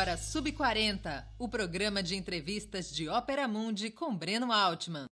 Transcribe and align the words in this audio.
agora 0.00 0.16
Sub40, 0.16 1.26
o 1.38 1.46
programa 1.46 2.02
de 2.02 2.16
entrevistas 2.16 2.90
de 2.90 3.06
Ópera 3.06 3.46
Mundi 3.46 3.90
com 3.90 4.16
Breno 4.16 4.50
Altman. 4.50 5.04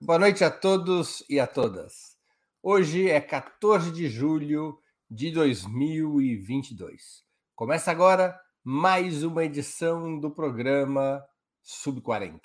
Boa 0.00 0.18
noite 0.18 0.42
a 0.42 0.50
todos 0.50 1.22
e 1.30 1.38
a 1.38 1.46
todas. 1.46 2.16
Hoje 2.60 3.08
é 3.08 3.20
14 3.20 3.92
de 3.92 4.08
julho 4.08 4.76
de 5.08 5.30
2022. 5.30 7.22
Começa 7.54 7.92
agora 7.92 8.36
mais 8.64 9.22
uma 9.22 9.44
edição 9.44 10.18
do 10.18 10.28
programa 10.28 11.24
Sub40. 11.64 12.40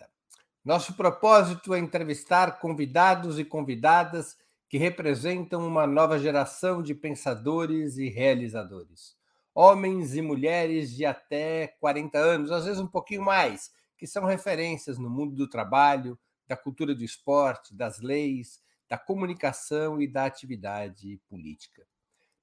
Nosso 0.63 0.93
propósito 0.93 1.73
é 1.73 1.79
entrevistar 1.79 2.59
convidados 2.59 3.39
e 3.39 3.43
convidadas 3.43 4.37
que 4.69 4.77
representam 4.77 5.65
uma 5.65 5.87
nova 5.87 6.19
geração 6.19 6.81
de 6.81 6.93
pensadores 6.93 7.97
e 7.97 8.09
realizadores. 8.09 9.15
Homens 9.53 10.15
e 10.15 10.21
mulheres 10.21 10.95
de 10.95 11.05
até 11.05 11.67
40 11.79 12.17
anos, 12.17 12.51
às 12.51 12.65
vezes 12.65 12.79
um 12.79 12.87
pouquinho 12.87 13.23
mais, 13.23 13.71
que 13.97 14.05
são 14.05 14.25
referências 14.25 14.97
no 14.97 15.09
mundo 15.09 15.35
do 15.35 15.49
trabalho, 15.49 16.19
da 16.45 16.55
cultura 16.55 16.93
do 16.93 17.03
esporte, 17.03 17.73
das 17.73 17.99
leis, 17.99 18.61
da 18.89 18.97
comunicação 18.97 20.01
e 20.01 20.07
da 20.07 20.25
atividade 20.25 21.19
política. 21.29 21.85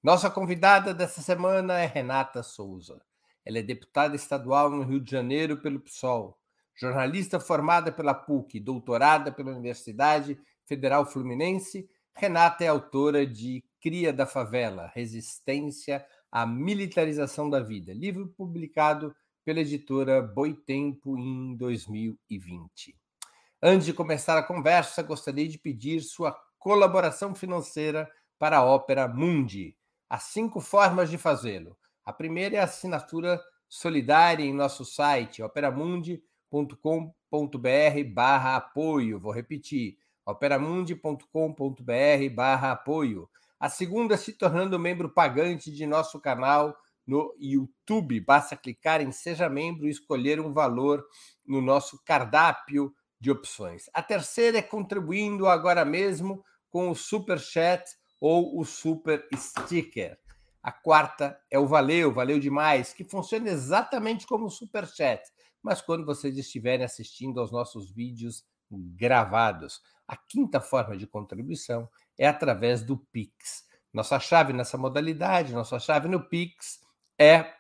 Nossa 0.02 0.30
convidada 0.30 0.92
dessa 0.92 1.22
semana 1.22 1.78
é 1.78 1.86
Renata 1.86 2.42
Souza. 2.42 3.00
Ela 3.45 3.59
é 3.59 3.62
deputada 3.62 4.16
estadual 4.16 4.70
no 4.70 4.83
Rio 4.83 5.00
de 5.00 5.11
Janeiro 5.11 5.59
pelo 5.59 5.80
PSOL, 5.80 6.38
jornalista 6.75 7.38
formada 7.38 7.92
pela 7.92 8.14
PUC, 8.14 8.59
doutorada 8.59 9.30
pela 9.30 9.52
Universidade 9.52 10.38
Federal 10.66 11.06
Fluminense 11.06 11.88
Renata 12.17 12.65
é 12.65 12.69
autora 12.69 13.27
de 13.27 13.65
Cria 13.81 14.12
da 14.12 14.25
Favela: 14.25 14.91
Resistência 14.95 16.07
à 16.31 16.47
Militarização 16.47 17.51
da 17.51 17.61
Vida, 17.61 17.93
livro 17.93 18.29
publicado 18.29 19.15
pela 19.45 19.61
editora 19.61 20.23
Boitempo 20.23 21.19
em 21.19 21.56
2020. 21.56 22.97
Antes 23.61 23.87
de 23.87 23.93
começar 23.93 24.39
a 24.39 24.43
conversa, 24.43 25.03
gostaria 25.03 25.48
de 25.48 25.59
pedir 25.59 26.03
sua 26.03 26.39
colaboração 26.59 27.34
financeira 27.34 28.09
para 28.39 28.59
a 28.59 28.65
Ópera 28.65 29.09
Mundi. 29.09 29.77
Há 30.09 30.19
cinco 30.19 30.61
formas 30.61 31.11
de 31.11 31.19
fazê-lo. 31.19 31.77
A 32.05 32.12
primeira 32.12 32.56
é 32.56 32.61
a 32.61 32.65
assinatura 32.65 33.43
solidária 33.69 34.45
em 34.45 34.55
nosso 34.55 34.84
site, 34.84 35.43
operamundi.com.br 35.43 38.15
barra 38.15 38.56
apoio. 38.56 39.19
Vou 39.19 39.33
repetir, 39.33 39.99
operamundi.com.br 40.27 42.34
barra 42.34 42.72
apoio. 42.72 43.28
A 43.58 43.69
segunda, 43.69 44.17
se 44.17 44.33
tornando 44.33 44.78
membro 44.78 45.08
pagante 45.08 45.70
de 45.70 45.86
nosso 45.86 46.20
canal 46.20 46.77
no 47.06 47.34
YouTube. 47.39 48.20
Basta 48.20 48.56
clicar 48.56 49.00
em 49.00 49.12
Seja 49.12 49.48
Membro 49.48 49.86
e 49.86 49.91
escolher 49.91 50.41
um 50.41 50.53
valor 50.53 51.05
no 51.47 51.61
nosso 51.61 52.03
cardápio 52.05 52.94
de 53.20 53.31
opções. 53.31 53.89
A 53.92 54.03
terceira 54.03 54.58
é 54.58 54.62
contribuindo 54.62 55.47
agora 55.47 55.84
mesmo 55.84 56.44
com 56.69 56.91
o 56.91 56.94
Super 56.94 57.38
Chat 57.38 57.84
ou 58.20 58.59
o 58.59 58.64
Super 58.64 59.27
Sticker. 59.34 60.19
A 60.62 60.72
quarta 60.72 61.38
é 61.50 61.59
o 61.59 61.66
Valeu, 61.66 62.12
valeu 62.12 62.38
demais, 62.38 62.94
que 62.94 63.05
funciona 63.05 63.50
exatamente 63.50 64.27
como 64.27 64.47
o 64.47 64.50
Super 64.50 64.86
Chat, 64.86 65.22
mas 65.62 65.83
quando 65.83 66.06
vocês 66.06 66.38
estiverem 66.38 66.84
assistindo 66.84 67.38
aos 67.38 67.53
nossos 67.53 67.92
vídeos 67.92 68.44
gravados. 68.70 69.81
A 70.06 70.16
quinta 70.16 70.60
forma 70.60 70.97
de 70.97 71.06
contribuição 71.06 71.88
é 72.19 72.27
através 72.27 72.83
do 72.83 72.97
Pix. 72.97 73.64
Nossa 73.92 74.19
chave 74.19 74.52
nessa 74.52 74.77
modalidade, 74.77 75.52
nossa 75.52 75.78
chave 75.78 76.08
no 76.08 76.28
Pix 76.28 76.80
é 77.19 77.54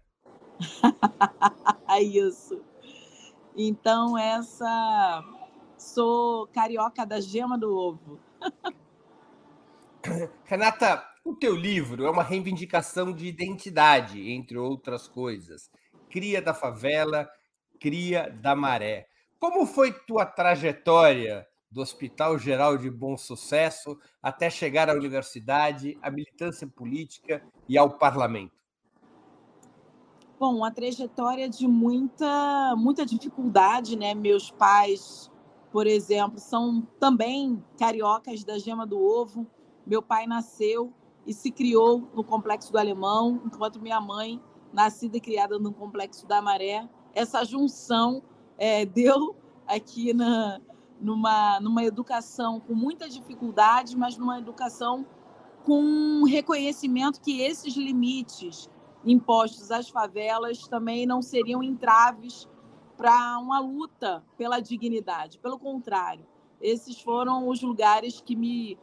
Isso. 2.01 2.61
Então, 3.55 4.17
essa... 4.17 5.23
Sou 5.77 6.47
carioca 6.47 7.05
da 7.05 7.19
gema 7.19 7.57
do 7.57 7.75
ovo. 7.75 8.19
Renata, 10.45 11.03
o 11.23 11.35
teu 11.35 11.55
livro 11.55 12.05
é 12.05 12.09
uma 12.09 12.23
reivindicação 12.23 13.13
de 13.13 13.27
identidade, 13.27 14.31
entre 14.31 14.57
outras 14.57 15.07
coisas 15.07 15.69
cria 16.09 16.41
da 16.41 16.53
favela, 16.53 17.29
cria 17.79 18.29
da 18.29 18.55
maré. 18.55 19.07
Como 19.39 19.67
foi 19.67 19.91
tua 19.91 20.25
trajetória 20.25 21.47
do 21.69 21.79
Hospital 21.79 22.39
Geral 22.39 22.75
de 22.75 22.89
Bom 22.89 23.15
Sucesso 23.15 23.95
até 24.21 24.49
chegar 24.49 24.89
à 24.89 24.93
universidade, 24.93 25.95
à 26.01 26.09
militância 26.09 26.67
política 26.67 27.43
e 27.69 27.77
ao 27.77 27.99
parlamento? 27.99 28.57
Bom, 30.39 30.55
uma 30.55 30.71
trajetória 30.71 31.47
de 31.47 31.67
muita, 31.67 32.75
muita 32.77 33.05
dificuldade, 33.05 33.95
né? 33.95 34.15
Meus 34.15 34.49
pais, 34.49 35.31
por 35.71 35.85
exemplo, 35.85 36.39
são 36.39 36.81
também 36.99 37.63
cariocas 37.77 38.43
da 38.43 38.57
gema 38.57 38.87
do 38.87 38.99
ovo. 38.99 39.45
Meu 39.85 40.01
pai 40.01 40.25
nasceu 40.25 40.91
e 41.27 41.33
se 41.33 41.51
criou 41.51 42.09
no 42.15 42.23
Complexo 42.23 42.71
do 42.71 42.79
Alemão, 42.79 43.39
enquanto 43.45 43.79
minha 43.79 44.01
mãe 44.01 44.41
nascida 44.73 45.17
e 45.17 45.21
criada 45.21 45.59
no 45.59 45.71
Complexo 45.71 46.25
da 46.25 46.41
Maré. 46.41 46.89
Essa 47.13 47.43
junção 47.43 48.23
é, 48.57 48.85
deu 48.85 49.35
aqui 49.67 50.13
na, 50.13 50.59
numa, 50.99 51.59
numa 51.59 51.83
educação 51.83 52.59
com 52.59 52.73
muita 52.73 53.09
dificuldade, 53.09 53.95
mas 53.95 54.17
numa 54.17 54.39
educação 54.39 55.05
com 55.63 56.23
reconhecimento 56.23 57.19
que 57.21 57.41
esses 57.41 57.75
limites 57.75 58.69
impostos 59.05 59.71
às 59.71 59.89
favelas 59.89 60.67
também 60.67 61.05
não 61.05 61.21
seriam 61.21 61.61
entraves 61.61 62.47
para 62.95 63.37
uma 63.37 63.59
luta 63.59 64.23
pela 64.37 64.59
dignidade. 64.59 65.37
Pelo 65.37 65.59
contrário, 65.59 66.25
esses 66.59 66.99
foram 66.99 67.47
os 67.47 67.61
lugares 67.61 68.19
que 68.21 68.35
me 68.35 68.77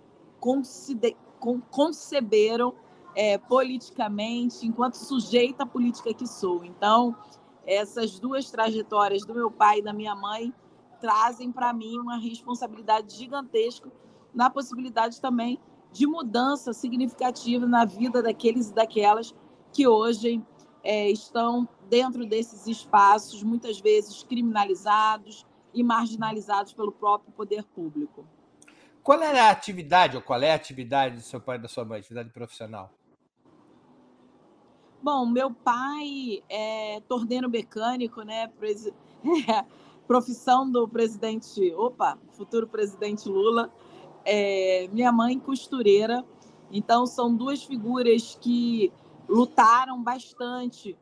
conceberam 1.70 2.74
é, 3.16 3.38
politicamente, 3.38 4.66
enquanto 4.66 4.94
sujeita 4.94 5.66
política 5.66 6.12
que 6.12 6.26
sou. 6.26 6.64
Então, 6.64 7.16
essas 7.66 8.18
duas 8.18 8.50
trajetórias 8.50 9.24
do 9.24 9.34
meu 9.34 9.50
pai 9.50 9.78
e 9.78 9.82
da 9.82 9.92
minha 9.92 10.14
mãe 10.14 10.52
trazem 11.00 11.52
para 11.52 11.72
mim 11.72 11.98
uma 11.98 12.18
responsabilidade 12.18 13.14
gigantesca 13.14 13.90
na 14.34 14.50
possibilidade 14.50 15.20
também 15.20 15.60
de 15.92 16.06
mudança 16.06 16.72
significativa 16.72 17.66
na 17.66 17.84
vida 17.84 18.22
daqueles 18.22 18.70
e 18.70 18.74
daquelas 18.74 19.34
que 19.72 19.86
hoje 19.86 20.42
é, 20.82 21.08
estão 21.10 21.68
dentro 21.88 22.26
desses 22.26 22.66
espaços, 22.66 23.42
muitas 23.42 23.80
vezes 23.80 24.22
criminalizados 24.22 25.46
e 25.72 25.82
marginalizados 25.82 26.72
pelo 26.72 26.92
próprio 26.92 27.32
poder 27.32 27.64
público. 27.64 28.26
Qual 29.02 29.20
era 29.20 29.48
a 29.48 29.50
atividade, 29.50 30.16
ou 30.16 30.22
qual 30.22 30.40
é 30.40 30.52
a 30.52 30.54
atividade 30.54 31.16
do 31.16 31.22
seu 31.22 31.40
pai 31.40 31.56
e 31.56 31.60
da 31.60 31.68
sua 31.68 31.84
mãe, 31.84 32.00
atividade 32.00 32.30
profissional? 32.30 32.90
Bom, 35.04 35.26
meu 35.26 35.50
pai 35.50 36.42
é 36.48 36.98
torneiro 37.06 37.46
mecânico, 37.50 38.22
né? 38.22 38.50
É, 39.46 39.66
profissão 40.08 40.70
do 40.70 40.88
presidente, 40.88 41.74
opa, 41.74 42.18
futuro 42.32 42.66
presidente 42.66 43.28
Lula. 43.28 43.70
É, 44.24 44.88
minha 44.90 45.12
mãe 45.12 45.38
costureira. 45.38 46.24
Então 46.72 47.04
são 47.04 47.36
duas 47.36 47.62
figuras 47.62 48.38
que 48.40 48.90
lutaram 49.28 50.02
bastante 50.02 50.96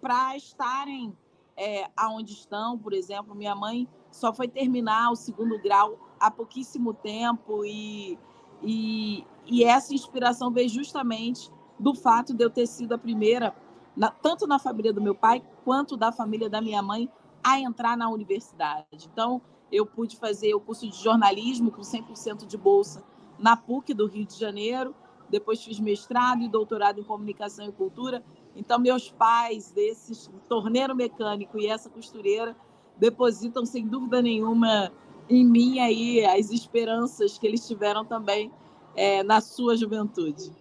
para 0.00 0.36
estarem 0.36 1.16
é, 1.56 1.88
aonde 1.96 2.32
estão. 2.32 2.76
Por 2.76 2.92
exemplo, 2.92 3.32
minha 3.32 3.54
mãe 3.54 3.88
só 4.10 4.34
foi 4.34 4.48
terminar 4.48 5.12
o 5.12 5.14
segundo 5.14 5.56
grau 5.62 5.96
há 6.18 6.32
pouquíssimo 6.32 6.92
tempo 6.92 7.64
e, 7.64 8.18
e, 8.60 9.24
e 9.46 9.62
essa 9.62 9.94
inspiração 9.94 10.50
veio 10.50 10.68
justamente 10.68 11.48
do 11.78 11.94
fato 11.94 12.34
de 12.34 12.44
eu 12.44 12.50
ter 12.50 12.66
sido 12.66 12.94
a 12.94 12.98
primeira, 12.98 13.54
na, 13.96 14.10
tanto 14.10 14.46
na 14.46 14.58
família 14.58 14.92
do 14.92 15.00
meu 15.00 15.14
pai 15.14 15.42
quanto 15.64 15.96
da 15.96 16.10
família 16.12 16.48
da 16.48 16.60
minha 16.60 16.82
mãe, 16.82 17.08
a 17.42 17.60
entrar 17.60 17.96
na 17.96 18.08
universidade. 18.08 18.86
Então, 19.12 19.40
eu 19.70 19.84
pude 19.84 20.16
fazer 20.16 20.54
o 20.54 20.60
curso 20.60 20.88
de 20.88 20.96
jornalismo 20.96 21.70
com 21.70 21.82
100% 21.82 22.46
de 22.46 22.56
bolsa 22.56 23.04
na 23.38 23.56
PUC 23.56 23.94
do 23.94 24.06
Rio 24.06 24.24
de 24.24 24.38
Janeiro. 24.38 24.94
Depois 25.28 25.62
fiz 25.62 25.78
mestrado 25.80 26.42
e 26.42 26.48
doutorado 26.48 27.00
em 27.00 27.04
comunicação 27.04 27.66
e 27.66 27.72
cultura. 27.72 28.24
Então, 28.54 28.78
meus 28.78 29.10
pais, 29.10 29.70
desses 29.72 30.30
torneiro 30.48 30.94
mecânico 30.94 31.58
e 31.58 31.66
essa 31.66 31.90
costureira, 31.90 32.56
depositam 32.96 33.64
sem 33.66 33.86
dúvida 33.86 34.22
nenhuma 34.22 34.92
em 35.28 35.44
mim 35.44 35.80
aí 35.80 36.24
as 36.24 36.50
esperanças 36.50 37.36
que 37.38 37.46
eles 37.46 37.66
tiveram 37.66 38.04
também 38.04 38.50
é, 38.94 39.22
na 39.22 39.40
sua 39.40 39.76
juventude. 39.76 40.52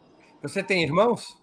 Você 0.48 0.64
tem 0.64 0.84
irmãos? 0.84 1.38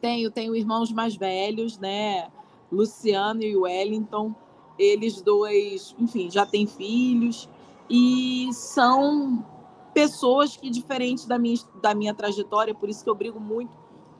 Tenho, 0.00 0.30
tenho 0.30 0.54
irmãos 0.54 0.92
mais 0.92 1.16
velhos, 1.16 1.78
né? 1.78 2.30
Luciano 2.70 3.42
e 3.42 3.56
Wellington. 3.56 4.34
Eles 4.78 5.20
dois, 5.20 5.94
enfim, 5.98 6.30
já 6.30 6.46
têm 6.46 6.66
filhos 6.66 7.48
e 7.90 8.48
são 8.52 9.44
pessoas 9.92 10.56
que, 10.56 10.70
diferente 10.70 11.26
da 11.26 11.38
minha, 11.38 11.56
da 11.82 11.94
minha 11.94 12.14
trajetória, 12.14 12.74
por 12.74 12.88
isso 12.88 13.02
que 13.02 13.10
eu 13.10 13.14
brigo 13.14 13.40
muito 13.40 13.72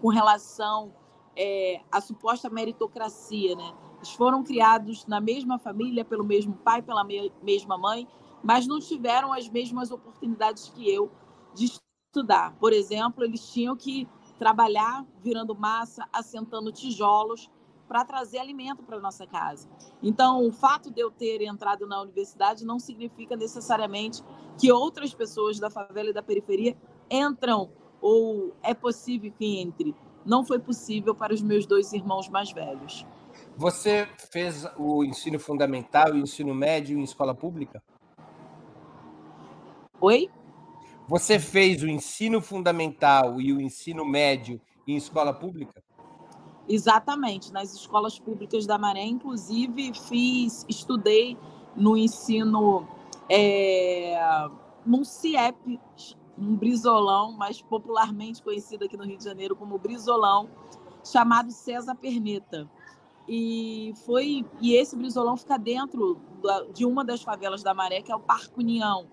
com 0.02 0.08
relação 0.08 0.93
é, 1.37 1.81
à 1.91 2.00
suposta 2.00 2.50
meritocracia, 2.50 3.55
né? 3.55 3.73
Eles 3.96 4.11
foram 4.11 4.43
criados 4.43 5.06
na 5.06 5.20
mesma 5.20 5.58
família, 5.58 6.05
pelo 6.05 6.25
mesmo 6.25 6.55
pai, 6.55 6.82
pela 6.82 7.05
me 7.05 7.32
mesma 7.43 7.79
mãe, 7.79 8.08
mas 8.43 8.67
não 8.67 8.81
tiveram 8.81 9.32
as 9.32 9.49
mesmas 9.49 9.91
oportunidades 9.91 10.69
que 10.70 10.88
eu 10.88 11.11
de 11.55 11.73
estudar. 12.19 12.55
Por 12.59 12.73
exemplo, 12.73 13.25
eles 13.25 13.53
tinham 13.53 13.76
que 13.76 14.09
trabalhar 14.38 15.05
virando 15.23 15.55
massa, 15.55 16.06
assentando 16.12 16.73
tijolos 16.73 17.50
para 17.87 18.05
trazer 18.05 18.38
alimento 18.38 18.82
para 18.82 19.00
nossa 19.00 19.26
casa. 19.26 19.69
Então, 20.03 20.47
o 20.47 20.53
fato 20.53 20.91
de 20.91 21.00
eu 21.00 21.11
ter 21.11 21.41
entrado 21.43 21.87
na 21.87 22.03
universidade 22.03 22.65
não 22.65 22.79
significa 22.79 23.35
necessariamente 23.35 24.23
que 24.59 24.70
outras 24.70 25.15
pessoas 25.15 25.59
da 25.59 25.70
favela 25.70 26.11
e 26.11 26.12
da 26.12 26.23
periferia 26.23 26.76
entram 27.11 27.70
ou 28.00 28.55
é 28.62 28.75
possível 28.75 29.32
que 29.38 29.59
entre. 29.59 29.94
Não 30.26 30.44
foi 30.44 30.59
possível 30.59 31.15
para 31.15 31.32
os 31.32 31.41
meus 31.41 31.67
dois 31.67 31.93
irmãos 31.93 32.29
mais 32.29 32.53
velhos. 32.53 33.06
Você 33.56 34.06
fez 34.31 34.67
o 34.76 35.03
ensino 35.03 35.38
fundamental 35.38 36.09
e 36.15 36.20
o 36.20 36.25
ensino 36.25 36.55
médio 36.55 36.99
em 36.99 37.03
escola 37.03 37.35
pública? 37.35 37.82
Oi? 40.00 40.29
Você 41.08 41.38
fez 41.38 41.82
o 41.82 41.88
ensino 41.88 42.43
fundamental 42.43 43.40
e 43.40 43.50
o 43.50 43.58
ensino 43.58 44.05
médio 44.05 44.60
em 44.87 44.94
escola 44.94 45.32
pública? 45.32 45.82
Exatamente, 46.69 47.50
nas 47.50 47.72
escolas 47.72 48.19
públicas 48.19 48.66
da 48.66 48.76
Maré, 48.76 49.05
inclusive 49.05 49.94
fiz, 49.94 50.66
estudei 50.69 51.34
no 51.75 51.96
ensino, 51.96 52.87
é, 53.26 54.19
num 54.84 55.02
CIEP, 55.02 55.81
um 56.37 56.55
brisolão, 56.55 57.32
mais 57.32 57.62
popularmente 57.62 58.43
conhecido 58.43 58.84
aqui 58.84 58.96
no 58.96 59.05
Rio 59.05 59.16
de 59.16 59.25
Janeiro 59.25 59.56
como 59.56 59.78
brisolão, 59.78 60.50
chamado 61.02 61.50
César 61.50 61.94
Perneta. 61.94 62.69
E 63.26 63.94
foi 64.05 64.44
e 64.60 64.75
esse 64.75 64.94
brisolão 64.94 65.38
fica 65.38 65.58
dentro 65.58 66.20
da, 66.43 66.64
de 66.64 66.84
uma 66.84 67.02
das 67.02 67.22
favelas 67.22 67.62
da 67.62 67.72
Maré, 67.72 68.02
que 68.02 68.12
é 68.12 68.16
o 68.16 68.20
Parque 68.20 68.58
União. 68.58 69.06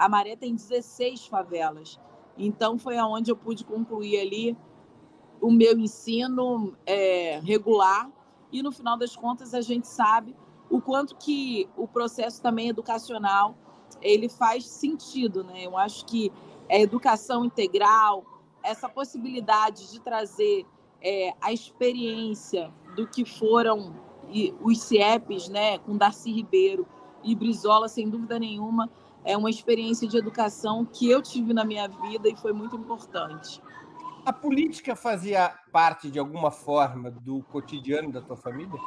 A 0.00 0.08
Maré 0.08 0.34
tem 0.34 0.54
16 0.54 1.26
favelas. 1.26 2.00
Então, 2.38 2.78
foi 2.78 2.96
aonde 2.96 3.30
eu 3.30 3.36
pude 3.36 3.64
concluir 3.64 4.18
ali 4.18 4.56
o 5.42 5.50
meu 5.50 5.78
ensino 5.78 6.74
é, 6.86 7.38
regular. 7.40 8.10
E, 8.50 8.62
no 8.62 8.72
final 8.72 8.96
das 8.96 9.14
contas, 9.14 9.52
a 9.52 9.60
gente 9.60 9.86
sabe 9.86 10.34
o 10.70 10.80
quanto 10.80 11.16
que 11.16 11.68
o 11.76 11.86
processo 11.86 12.40
também 12.40 12.70
educacional 12.70 13.54
ele 14.00 14.30
faz 14.30 14.64
sentido. 14.64 15.44
Né? 15.44 15.66
Eu 15.66 15.76
acho 15.76 16.06
que 16.06 16.32
a 16.70 16.78
educação 16.78 17.44
integral, 17.44 18.24
essa 18.62 18.88
possibilidade 18.88 19.90
de 19.92 20.00
trazer 20.00 20.64
é, 21.02 21.34
a 21.42 21.52
experiência 21.52 22.72
do 22.96 23.06
que 23.06 23.26
foram 23.26 23.94
os 24.62 24.80
CIEPs, 24.80 25.50
né, 25.50 25.76
com 25.78 25.94
Darcy 25.94 26.32
Ribeiro 26.32 26.86
e 27.22 27.34
Brizola, 27.34 27.88
sem 27.88 28.08
dúvida 28.08 28.38
nenhuma, 28.38 28.88
é 29.24 29.36
uma 29.36 29.50
experiência 29.50 30.08
de 30.08 30.16
educação 30.16 30.84
que 30.84 31.10
eu 31.10 31.20
tive 31.22 31.52
na 31.52 31.64
minha 31.64 31.88
vida 31.88 32.28
e 32.28 32.36
foi 32.36 32.52
muito 32.52 32.76
importante. 32.76 33.62
A 34.24 34.32
política 34.32 34.94
fazia 34.94 35.54
parte 35.72 36.10
de 36.10 36.18
alguma 36.18 36.50
forma 36.50 37.10
do 37.10 37.42
cotidiano 37.44 38.12
da 38.12 38.20
tua 38.20 38.36
família? 38.36 38.78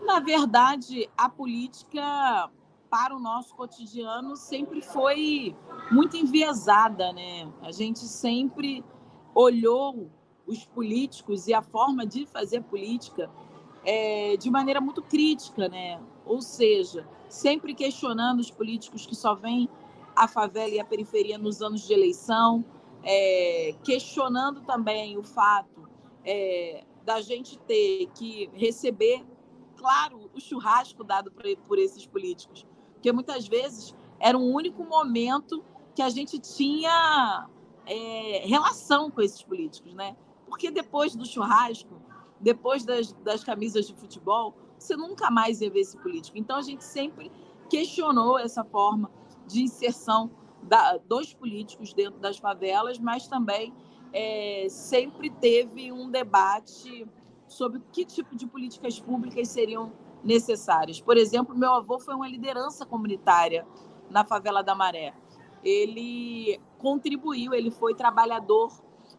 Na 0.00 0.20
verdade, 0.20 1.08
a 1.16 1.28
política 1.28 2.50
para 2.88 3.14
o 3.14 3.18
nosso 3.18 3.54
cotidiano 3.54 4.36
sempre 4.36 4.80
foi 4.80 5.54
muito 5.90 6.16
enviesada, 6.16 7.12
né? 7.12 7.50
A 7.60 7.70
gente 7.70 8.00
sempre 8.00 8.82
olhou 9.34 10.10
os 10.46 10.64
políticos 10.64 11.46
e 11.46 11.52
a 11.52 11.60
forma 11.60 12.06
de 12.06 12.26
fazer 12.26 12.62
política 12.62 13.30
é, 13.84 14.36
de 14.38 14.50
maneira 14.50 14.80
muito 14.80 15.02
crítica, 15.02 15.68
né? 15.68 16.00
Ou 16.24 16.40
seja, 16.40 17.06
sempre 17.28 17.74
questionando 17.74 18.40
os 18.40 18.50
políticos 18.50 19.06
que 19.06 19.14
só 19.14 19.34
vêm 19.34 19.68
a 20.14 20.26
favela 20.26 20.74
e 20.74 20.80
a 20.80 20.84
periferia 20.84 21.38
nos 21.38 21.62
anos 21.62 21.86
de 21.86 21.92
eleição, 21.92 22.64
é, 23.04 23.74
questionando 23.84 24.60
também 24.62 25.16
o 25.16 25.22
fato 25.22 25.88
é, 26.24 26.84
da 27.04 27.20
gente 27.20 27.58
ter 27.60 28.08
que 28.14 28.50
receber, 28.52 29.24
claro, 29.76 30.30
o 30.34 30.40
churrasco 30.40 31.04
dado 31.04 31.30
por, 31.30 31.44
por 31.66 31.78
esses 31.78 32.06
políticos, 32.06 32.66
porque 32.94 33.12
muitas 33.12 33.46
vezes 33.46 33.94
era 34.18 34.36
um 34.36 34.52
único 34.52 34.82
momento 34.84 35.64
que 35.94 36.02
a 36.02 36.08
gente 36.08 36.38
tinha 36.38 37.48
é, 37.86 38.42
relação 38.44 39.10
com 39.10 39.22
esses 39.22 39.42
políticos, 39.42 39.94
né? 39.94 40.16
Porque 40.46 40.70
depois 40.70 41.14
do 41.14 41.24
churrasco, 41.24 42.02
depois 42.40 42.84
das, 42.84 43.12
das 43.24 43.44
camisas 43.44 43.86
de 43.86 43.94
futebol, 43.94 44.54
você 44.78 44.96
nunca 44.96 45.30
mais 45.30 45.60
ia 45.60 45.70
ver 45.70 45.80
esse 45.80 45.96
político. 45.98 46.38
Então, 46.38 46.56
a 46.56 46.62
gente 46.62 46.84
sempre 46.84 47.30
questionou 47.68 48.38
essa 48.38 48.64
forma 48.64 49.10
de 49.46 49.62
inserção 49.62 50.30
da, 50.62 50.96
dos 50.98 51.32
políticos 51.32 51.92
dentro 51.92 52.18
das 52.18 52.38
favelas, 52.38 52.98
mas 52.98 53.26
também 53.28 53.74
é, 54.12 54.66
sempre 54.68 55.30
teve 55.30 55.92
um 55.92 56.10
debate 56.10 57.06
sobre 57.46 57.82
que 57.92 58.04
tipo 58.04 58.36
de 58.36 58.46
políticas 58.46 59.00
públicas 59.00 59.48
seriam 59.48 59.92
necessárias. 60.22 61.00
Por 61.00 61.16
exemplo, 61.16 61.56
meu 61.56 61.72
avô 61.72 61.98
foi 61.98 62.14
uma 62.14 62.28
liderança 62.28 62.84
comunitária 62.84 63.66
na 64.10 64.24
favela 64.24 64.62
da 64.62 64.74
Maré. 64.74 65.14
Ele 65.62 66.60
contribuiu, 66.78 67.54
ele 67.54 67.70
foi 67.70 67.94
trabalhador, 67.94 68.70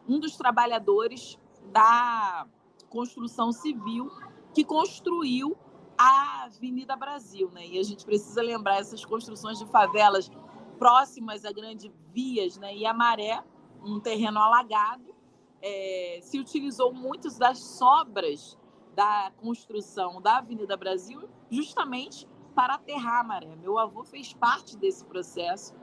um 0.08 0.18
dos 0.18 0.36
trabalhadores 0.36 1.38
da 1.72 2.46
construção 2.88 3.52
civil 3.52 4.10
que 4.54 4.64
construiu 4.64 5.56
a 5.96 6.44
Avenida 6.44 6.96
Brasil, 6.96 7.50
né? 7.52 7.66
E 7.66 7.78
a 7.78 7.82
gente 7.82 8.04
precisa 8.04 8.42
lembrar 8.42 8.78
essas 8.78 9.04
construções 9.04 9.58
de 9.58 9.66
favelas 9.66 10.30
próximas 10.78 11.44
a 11.44 11.52
grandes 11.52 11.90
vias, 12.12 12.56
né? 12.56 12.74
E 12.74 12.86
a 12.86 12.94
Maré, 12.94 13.42
um 13.82 14.00
terreno 14.00 14.38
alagado, 14.38 15.14
é, 15.62 16.20
se 16.22 16.38
utilizou 16.38 16.92
muitas 16.92 17.36
das 17.36 17.58
sobras 17.58 18.58
da 18.94 19.30
construção 19.36 20.20
da 20.20 20.38
Avenida 20.38 20.76
Brasil 20.76 21.28
justamente 21.50 22.26
para 22.54 22.74
aterrar 22.74 23.20
a 23.20 23.24
maré. 23.24 23.54
Meu 23.56 23.78
avô 23.78 24.04
fez 24.04 24.32
parte 24.32 24.76
desse 24.76 25.04
processo 25.04 25.74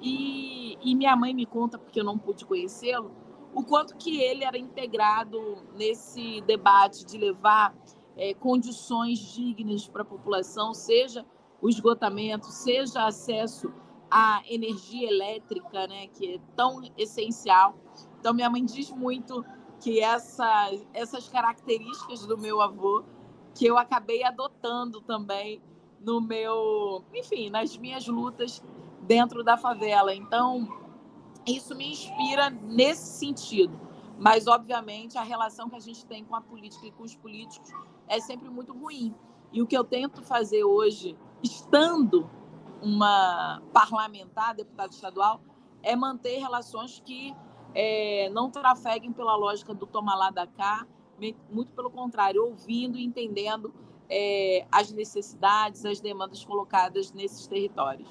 e, 0.00 0.76
e 0.82 0.94
minha 0.94 1.16
mãe 1.16 1.34
me 1.34 1.46
conta, 1.46 1.78
porque 1.78 2.00
eu 2.00 2.04
não 2.04 2.18
pude 2.18 2.44
conhecê-lo, 2.44 3.10
o 3.54 3.64
quanto 3.64 3.96
que 3.96 4.20
ele 4.20 4.44
era 4.44 4.58
integrado 4.58 5.58
nesse 5.74 6.40
debate 6.42 7.04
de 7.04 7.18
levar 7.18 7.74
é, 8.16 8.34
condições 8.34 9.18
dignas 9.18 9.86
para 9.88 10.02
a 10.02 10.04
população, 10.04 10.74
seja 10.74 11.24
o 11.60 11.68
esgotamento, 11.68 12.46
seja 12.46 13.06
acesso 13.06 13.72
à 14.10 14.42
energia 14.48 15.08
elétrica, 15.08 15.86
né, 15.86 16.06
que 16.08 16.34
é 16.34 16.40
tão 16.56 16.82
essencial. 16.96 17.74
Então, 18.18 18.34
minha 18.34 18.50
mãe 18.50 18.64
diz 18.64 18.90
muito 18.90 19.44
que 19.80 20.00
essa, 20.00 20.70
essas 20.92 21.28
características 21.28 22.26
do 22.26 22.36
meu 22.36 22.60
avô, 22.60 23.04
que 23.54 23.66
eu 23.66 23.78
acabei 23.78 24.22
adotando 24.22 25.00
também 25.00 25.60
no 26.00 26.20
meu, 26.20 27.04
enfim, 27.14 27.50
nas 27.50 27.76
minhas 27.76 28.06
lutas 28.06 28.62
dentro 29.02 29.42
da 29.42 29.56
favela. 29.56 30.14
Então, 30.14 30.68
isso 31.46 31.74
me 31.74 31.90
inspira 31.90 32.50
nesse 32.50 33.18
sentido. 33.18 33.89
Mas, 34.20 34.46
obviamente, 34.46 35.16
a 35.16 35.22
relação 35.22 35.70
que 35.70 35.76
a 35.76 35.80
gente 35.80 36.04
tem 36.04 36.22
com 36.22 36.36
a 36.36 36.42
política 36.42 36.86
e 36.86 36.92
com 36.92 37.02
os 37.02 37.16
políticos 37.16 37.70
é 38.06 38.20
sempre 38.20 38.50
muito 38.50 38.70
ruim. 38.74 39.14
E 39.50 39.62
o 39.62 39.66
que 39.66 39.76
eu 39.76 39.82
tento 39.82 40.22
fazer 40.22 40.62
hoje, 40.62 41.16
estando 41.42 42.28
uma 42.82 43.62
parlamentar, 43.72 44.54
deputada 44.54 44.92
estadual, 44.92 45.40
é 45.82 45.96
manter 45.96 46.38
relações 46.38 47.00
que 47.02 47.34
é, 47.74 48.28
não 48.28 48.50
trafeguem 48.50 49.10
pela 49.10 49.34
lógica 49.36 49.72
do 49.72 49.86
tomar 49.86 50.16
lá 50.16 50.30
da 50.30 50.46
cá, 50.46 50.86
muito 51.50 51.72
pelo 51.72 51.90
contrário, 51.90 52.44
ouvindo 52.44 52.98
e 52.98 53.04
entendendo 53.04 53.74
é, 54.06 54.66
as 54.70 54.92
necessidades, 54.92 55.86
as 55.86 55.98
demandas 55.98 56.44
colocadas 56.44 57.10
nesses 57.12 57.46
territórios. 57.46 58.08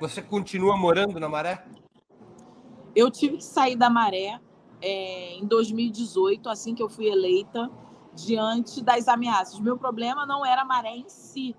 Você 0.00 0.22
continua 0.22 0.76
morando 0.76 1.18
na 1.18 1.28
Maré? 1.28 1.66
Eu 2.94 3.10
tive 3.10 3.38
que 3.38 3.44
sair 3.44 3.74
da 3.74 3.90
Maré 3.90 4.40
é, 4.80 5.34
em 5.34 5.44
2018, 5.44 6.48
assim 6.48 6.74
que 6.74 6.82
eu 6.82 6.88
fui 6.88 7.06
eleita, 7.06 7.70
diante 8.14 8.82
das 8.82 9.08
ameaças. 9.08 9.60
Meu 9.60 9.76
problema 9.76 10.26
não 10.26 10.44
era 10.44 10.62
a 10.62 10.64
Maré 10.64 10.96
em 10.96 11.08
si, 11.08 11.54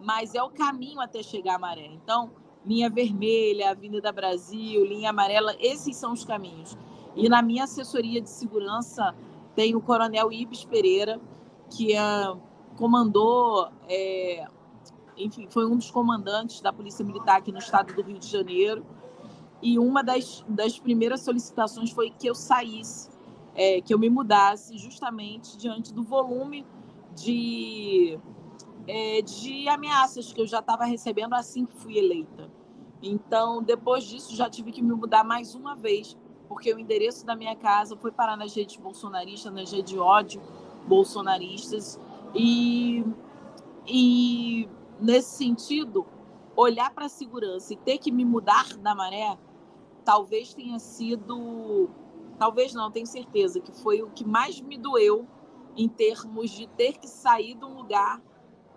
mas 0.00 0.34
é 0.34 0.42
o 0.42 0.50
caminho 0.50 1.00
até 1.00 1.22
chegar 1.22 1.56
à 1.56 1.58
Maré. 1.58 1.86
Então, 1.86 2.30
linha 2.64 2.88
vermelha, 2.88 3.70
Avenida 3.70 4.10
Brasil, 4.10 4.84
linha 4.84 5.10
amarela, 5.10 5.54
esses 5.58 5.96
são 5.96 6.12
os 6.12 6.24
caminhos. 6.24 6.76
E 7.14 7.28
na 7.28 7.42
minha 7.42 7.64
assessoria 7.64 8.20
de 8.20 8.30
segurança 8.30 9.14
tem 9.54 9.74
o 9.76 9.80
Coronel 9.80 10.32
Ibis 10.32 10.64
Pereira, 10.64 11.20
que 11.70 11.94
é, 11.94 12.00
comandou, 12.76 13.68
é, 13.88 14.46
enfim, 15.16 15.46
foi 15.48 15.66
um 15.66 15.76
dos 15.76 15.90
comandantes 15.90 16.60
da 16.60 16.72
Polícia 16.72 17.04
Militar 17.04 17.38
aqui 17.38 17.52
no 17.52 17.58
estado 17.58 17.94
do 17.94 18.02
Rio 18.02 18.18
de 18.18 18.28
Janeiro 18.28 18.84
e 19.64 19.78
uma 19.78 20.04
das, 20.04 20.44
das 20.46 20.78
primeiras 20.78 21.22
solicitações 21.22 21.90
foi 21.90 22.10
que 22.10 22.26
eu 22.26 22.34
saísse, 22.34 23.08
é, 23.54 23.80
que 23.80 23.94
eu 23.94 23.98
me 23.98 24.10
mudasse, 24.10 24.76
justamente 24.76 25.56
diante 25.56 25.90
do 25.90 26.02
volume 26.02 26.66
de, 27.16 28.18
é, 28.86 29.22
de 29.22 29.66
ameaças 29.66 30.30
que 30.34 30.40
eu 30.42 30.46
já 30.46 30.58
estava 30.58 30.84
recebendo 30.84 31.32
assim 31.32 31.64
que 31.64 31.74
fui 31.78 31.96
eleita. 31.96 32.52
Então, 33.02 33.62
depois 33.62 34.04
disso, 34.04 34.36
já 34.36 34.50
tive 34.50 34.70
que 34.70 34.82
me 34.82 34.92
mudar 34.92 35.24
mais 35.24 35.54
uma 35.54 35.74
vez, 35.74 36.14
porque 36.46 36.70
o 36.70 36.78
endereço 36.78 37.24
da 37.24 37.34
minha 37.34 37.56
casa 37.56 37.96
foi 37.96 38.12
parar 38.12 38.36
nas 38.36 38.54
redes 38.54 38.76
bolsonaristas, 38.76 39.50
nas 39.50 39.72
redes 39.72 39.92
de 39.92 39.98
ódio 39.98 40.42
bolsonaristas. 40.86 41.98
E, 42.34 43.02
e 43.86 44.68
nesse 45.00 45.38
sentido, 45.38 46.04
olhar 46.54 46.92
para 46.92 47.06
a 47.06 47.08
segurança 47.08 47.72
e 47.72 47.76
ter 47.76 47.96
que 47.96 48.12
me 48.12 48.26
mudar 48.26 48.76
da 48.76 48.94
maré 48.94 49.38
talvez 50.04 50.52
tenha 50.54 50.78
sido, 50.78 51.88
talvez 52.38 52.74
não, 52.74 52.90
tenho 52.90 53.06
certeza 53.06 53.60
que 53.60 53.72
foi 53.72 54.02
o 54.02 54.10
que 54.10 54.24
mais 54.24 54.60
me 54.60 54.76
doeu 54.76 55.26
em 55.76 55.88
termos 55.88 56.50
de 56.50 56.66
ter 56.68 56.98
que 56.98 57.08
sair 57.08 57.54
de 57.54 57.64
um 57.64 57.74
lugar 57.74 58.22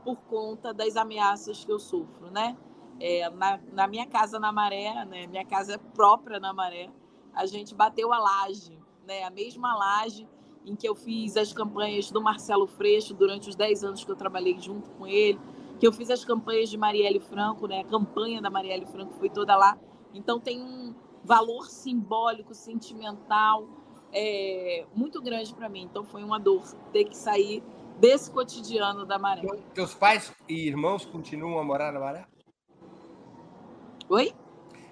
por 0.04 0.18
conta 0.22 0.74
das 0.74 0.96
ameaças 0.96 1.66
que 1.66 1.72
eu 1.72 1.80
sofro, 1.80 2.32
né? 2.32 2.58
É, 3.00 3.30
na, 3.30 3.60
na, 3.72 3.88
minha 3.88 4.08
casa 4.08 4.40
na 4.40 4.52
Maré, 4.52 5.06
né? 5.06 5.28
Minha 5.28 5.46
casa 5.46 5.74
é 5.74 5.78
própria 5.78 6.40
na 6.40 6.54
Maré. 6.54 6.90
A 7.34 7.46
gente 7.46 7.76
bateu 7.76 8.12
a 8.12 8.18
laje, 8.18 8.80
né? 9.06 9.24
A 9.24 9.30
mesma 9.30 9.76
laje 9.76 10.28
em 10.66 10.76
que 10.76 10.88
eu 10.88 10.96
fiz 10.96 11.38
as 11.38 11.54
campanhas 11.54 12.10
do 12.10 12.22
Marcelo 12.22 12.68
Freixo 12.68 13.14
durante 13.14 13.50
os 13.50 13.56
10 13.56 13.84
anos 13.84 14.04
que 14.04 14.12
eu 14.12 14.16
trabalhei 14.16 14.60
junto 14.60 14.90
com 14.92 15.06
ele, 15.06 15.40
que 15.80 15.86
eu 15.86 15.94
fiz 15.94 16.10
as 16.10 16.26
campanhas 16.26 16.70
de 16.70 16.78
Marielle 16.78 17.20
Franco, 17.20 17.68
né? 17.68 17.82
A 17.82 17.84
campanha 17.84 18.42
da 18.42 18.50
Marielle 18.50 18.86
Franco 18.86 19.14
foi 19.14 19.30
toda 19.30 19.56
lá. 19.56 19.78
Então 20.14 20.40
tem 20.40 20.62
um, 20.62 20.96
valor 21.28 21.70
simbólico, 21.70 22.56
sentimental 22.56 23.68
é, 24.14 24.86
muito 24.96 25.22
grande 25.22 25.54
para 25.54 25.68
mim. 25.68 25.82
Então 25.84 26.04
foi 26.04 26.24
uma 26.24 26.40
dor 26.40 26.64
ter 26.94 27.04
que 27.04 27.16
sair 27.16 27.62
desse 28.00 28.32
cotidiano 28.32 29.06
da 29.06 29.20
Maré. 29.20 29.42
Então, 29.44 29.60
teus 29.74 29.94
pais 29.94 30.34
e 30.48 30.68
irmãos 30.68 31.06
continuam 31.06 31.60
a 31.60 31.64
morar 31.64 31.92
na 31.92 32.00
Maré? 32.00 32.26
Oi? 34.10 34.34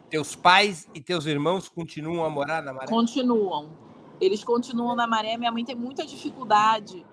Teus 0.10 0.36
pais 0.36 0.88
e 0.94 1.02
teus 1.02 1.26
irmãos 1.26 1.70
continuam 1.70 2.26
a 2.26 2.30
morar 2.30 2.62
na 2.62 2.74
Maré? 2.74 2.88
Continuam. 2.88 3.70
Eles 4.20 4.44
continuam 4.44 4.96
na 4.96 5.08
Maré. 5.08 5.38
Minha 5.38 5.52
mãe 5.52 5.64
tem 5.64 5.76
muita 5.76 6.06
dificuldade 6.06 7.06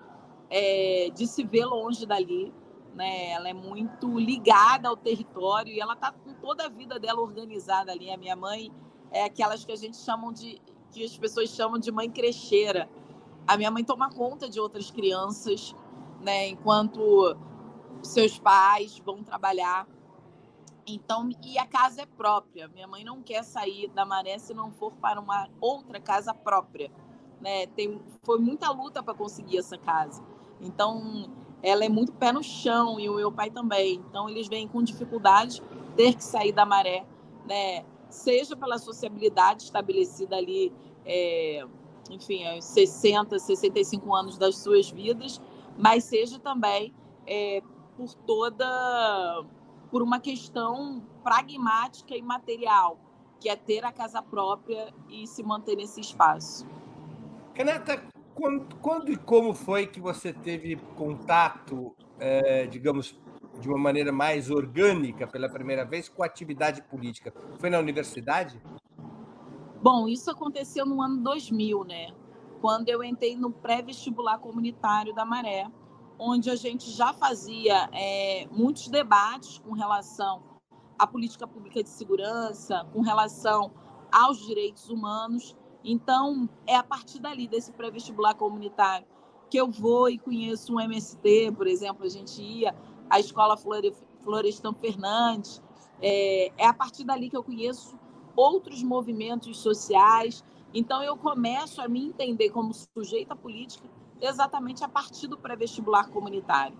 é, 0.49 1.09
de 1.15 1.25
se 1.27 1.43
ver 1.43 1.65
longe 1.65 2.05
dali. 2.05 2.53
Né? 2.93 3.31
Ela 3.31 3.49
é 3.49 3.53
muito 3.53 4.19
ligada 4.19 4.87
ao 4.87 4.97
território 4.97 5.71
e 5.71 5.79
ela 5.79 5.93
está 5.93 6.11
com 6.11 6.33
toda 6.33 6.65
a 6.65 6.69
vida 6.69 6.99
dela 6.99 7.21
organizada 7.21 7.91
ali. 7.91 8.11
A 8.11 8.17
minha 8.17 8.35
mãe 8.35 8.71
é 9.13 9.23
aquelas 9.23 9.63
que 9.63 9.71
a 9.71 9.75
gente 9.75 9.95
chamam 9.97 10.33
de 10.33 10.59
que 10.91 11.05
as 11.05 11.17
pessoas 11.17 11.49
chamam 11.49 11.79
de 11.79 11.91
mãe 11.91 12.09
crecheira. 12.09 12.89
A 13.47 13.55
minha 13.55 13.71
mãe 13.71 13.83
toma 13.83 14.09
conta 14.09 14.49
de 14.49 14.59
outras 14.59 14.91
crianças, 14.91 15.75
né, 16.19 16.49
enquanto 16.49 17.37
seus 18.01 18.37
pais 18.39 18.99
vão 18.99 19.23
trabalhar. 19.23 19.87
Então, 20.85 21.29
e 21.43 21.57
a 21.57 21.65
casa 21.65 22.01
é 22.01 22.05
própria. 22.05 22.67
Minha 22.67 22.87
mãe 22.87 23.03
não 23.03 23.21
quer 23.21 23.43
sair 23.43 23.87
da 23.89 24.05
Maré 24.05 24.37
se 24.37 24.53
não 24.53 24.71
for 24.71 24.91
para 24.93 25.19
uma 25.19 25.47
outra 25.61 25.99
casa 25.99 26.33
própria, 26.33 26.91
né? 27.39 27.67
Tem 27.67 28.01
foi 28.23 28.39
muita 28.39 28.69
luta 28.69 29.01
para 29.01 29.13
conseguir 29.13 29.59
essa 29.59 29.77
casa. 29.77 30.21
Então, 30.59 31.29
ela 31.61 31.85
é 31.85 31.89
muito 31.89 32.11
pé 32.13 32.33
no 32.33 32.43
chão 32.43 32.99
e 32.99 33.09
o 33.09 33.15
meu 33.15 33.31
pai 33.31 33.49
também. 33.49 33.95
Então, 34.09 34.29
eles 34.29 34.47
vêm 34.47 34.67
com 34.67 34.83
dificuldade 34.83 35.61
ter 35.95 36.15
que 36.15 36.23
sair 36.23 36.51
da 36.51 36.65
Maré, 36.65 37.05
né? 37.45 37.85
Seja 38.13 38.55
pela 38.55 38.77
sociabilidade 38.77 39.63
estabelecida 39.63 40.35
ali, 40.35 40.71
é, 41.05 41.65
enfim, 42.09 42.45
aos 42.47 42.63
60, 42.65 43.39
65 43.39 44.13
anos 44.15 44.37
das 44.37 44.57
suas 44.57 44.89
vidas, 44.89 45.41
mas 45.77 46.03
seja 46.03 46.39
também 46.39 46.93
é, 47.25 47.61
por 47.97 48.13
toda 48.13 49.45
por 49.89 50.01
uma 50.01 50.19
questão 50.19 51.03
pragmática 51.23 52.15
e 52.15 52.21
material, 52.21 52.97
que 53.39 53.47
é 53.47 53.55
ter 53.55 53.85
a 53.85 53.91
casa 53.91 54.21
própria 54.23 54.91
e 55.07 55.27
se 55.27 55.43
manter 55.43 55.75
nesse 55.75 56.01
espaço. 56.01 56.65
Renata, 57.53 58.03
quando, 58.33 58.75
quando 58.77 59.11
e 59.11 59.17
como 59.17 59.53
foi 59.53 59.85
que 59.85 59.99
você 59.99 60.33
teve 60.33 60.77
contato, 60.95 61.95
é, 62.19 62.65
digamos, 62.65 63.19
de 63.59 63.67
uma 63.67 63.77
maneira 63.77 64.11
mais 64.11 64.49
orgânica 64.49 65.27
pela 65.27 65.49
primeira 65.49 65.85
vez 65.85 66.09
com 66.09 66.23
a 66.23 66.25
atividade 66.25 66.81
política? 66.83 67.33
Foi 67.59 67.69
na 67.69 67.79
universidade? 67.79 68.61
Bom, 69.81 70.07
isso 70.07 70.31
aconteceu 70.31 70.85
no 70.85 71.01
ano 71.01 71.21
2000, 71.21 71.83
né? 71.83 72.13
Quando 72.61 72.87
eu 72.87 73.03
entrei 73.03 73.35
no 73.35 73.51
pré-vestibular 73.51 74.39
comunitário 74.39 75.13
da 75.13 75.25
Maré, 75.25 75.69
onde 76.17 76.49
a 76.49 76.55
gente 76.55 76.89
já 76.89 77.13
fazia 77.13 77.89
é, 77.91 78.47
muitos 78.49 78.87
debates 78.87 79.59
com 79.59 79.73
relação 79.73 80.41
à 80.97 81.05
política 81.05 81.45
pública 81.45 81.83
de 81.83 81.89
segurança, 81.89 82.87
com 82.93 83.01
relação 83.01 83.71
aos 84.11 84.45
direitos 84.45 84.89
humanos. 84.89 85.55
Então, 85.83 86.47
é 86.65 86.75
a 86.77 86.83
partir 86.83 87.19
dali, 87.19 87.47
desse 87.47 87.73
pré-vestibular 87.73 88.35
comunitário, 88.35 89.05
que 89.49 89.57
eu 89.57 89.69
vou 89.69 90.09
e 90.09 90.17
conheço 90.17 90.73
um 90.73 90.79
MST, 90.79 91.51
por 91.57 91.67
exemplo, 91.67 92.05
a 92.05 92.09
gente 92.09 92.41
ia 92.41 92.73
a 93.09 93.19
escola 93.19 93.57
Florestan 93.57 94.73
Fernandes. 94.73 95.61
É, 96.01 96.51
é 96.57 96.67
a 96.67 96.73
partir 96.73 97.03
dali 97.03 97.29
que 97.29 97.37
eu 97.37 97.43
conheço 97.43 97.97
outros 98.35 98.83
movimentos 98.83 99.57
sociais. 99.57 100.43
Então, 100.73 101.03
eu 101.03 101.15
começo 101.15 101.81
a 101.81 101.87
me 101.87 102.05
entender 102.05 102.49
como 102.49 102.73
sujeita 102.73 103.35
política 103.35 103.87
exatamente 104.19 104.83
a 104.83 104.87
partir 104.87 105.27
do 105.27 105.37
pré-vestibular 105.37 106.09
comunitário. 106.09 106.77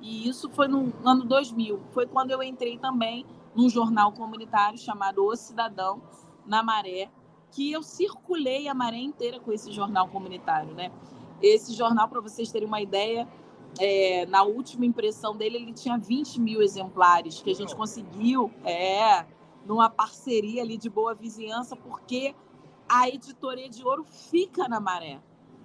E 0.00 0.28
isso 0.28 0.48
foi 0.50 0.68
no 0.68 0.92
ano 1.04 1.24
2000. 1.24 1.80
Foi 1.92 2.06
quando 2.06 2.30
eu 2.30 2.42
entrei 2.42 2.78
também 2.78 3.26
num 3.54 3.68
jornal 3.68 4.12
comunitário 4.12 4.78
chamado 4.78 5.24
O 5.24 5.34
Cidadão, 5.36 6.02
na 6.46 6.62
Maré, 6.62 7.10
que 7.50 7.72
eu 7.72 7.82
circulei 7.82 8.68
a 8.68 8.74
maré 8.74 8.98
inteira 8.98 9.40
com 9.40 9.52
esse 9.52 9.72
jornal 9.72 10.08
comunitário. 10.08 10.74
Né? 10.74 10.90
Esse 11.40 11.72
jornal, 11.72 12.08
para 12.08 12.20
vocês 12.20 12.50
terem 12.50 12.66
uma 12.66 12.80
ideia, 12.80 13.28
é, 13.78 14.26
na 14.26 14.42
última 14.42 14.86
impressão 14.86 15.36
dele, 15.36 15.56
ele 15.56 15.72
tinha 15.72 15.98
20 15.98 16.40
mil 16.40 16.62
exemplares, 16.62 17.40
que 17.40 17.50
a 17.50 17.54
gente 17.54 17.74
conseguiu, 17.74 18.50
é, 18.64 19.26
numa 19.66 19.88
parceria 19.90 20.62
ali 20.62 20.76
de 20.76 20.88
boa 20.88 21.14
vizinhança, 21.14 21.74
porque 21.74 22.34
a 22.88 23.08
editoria 23.08 23.68
de 23.68 23.84
ouro 23.84 24.04
fica 24.04 24.68
na 24.68 24.78
Maré. 24.78 25.20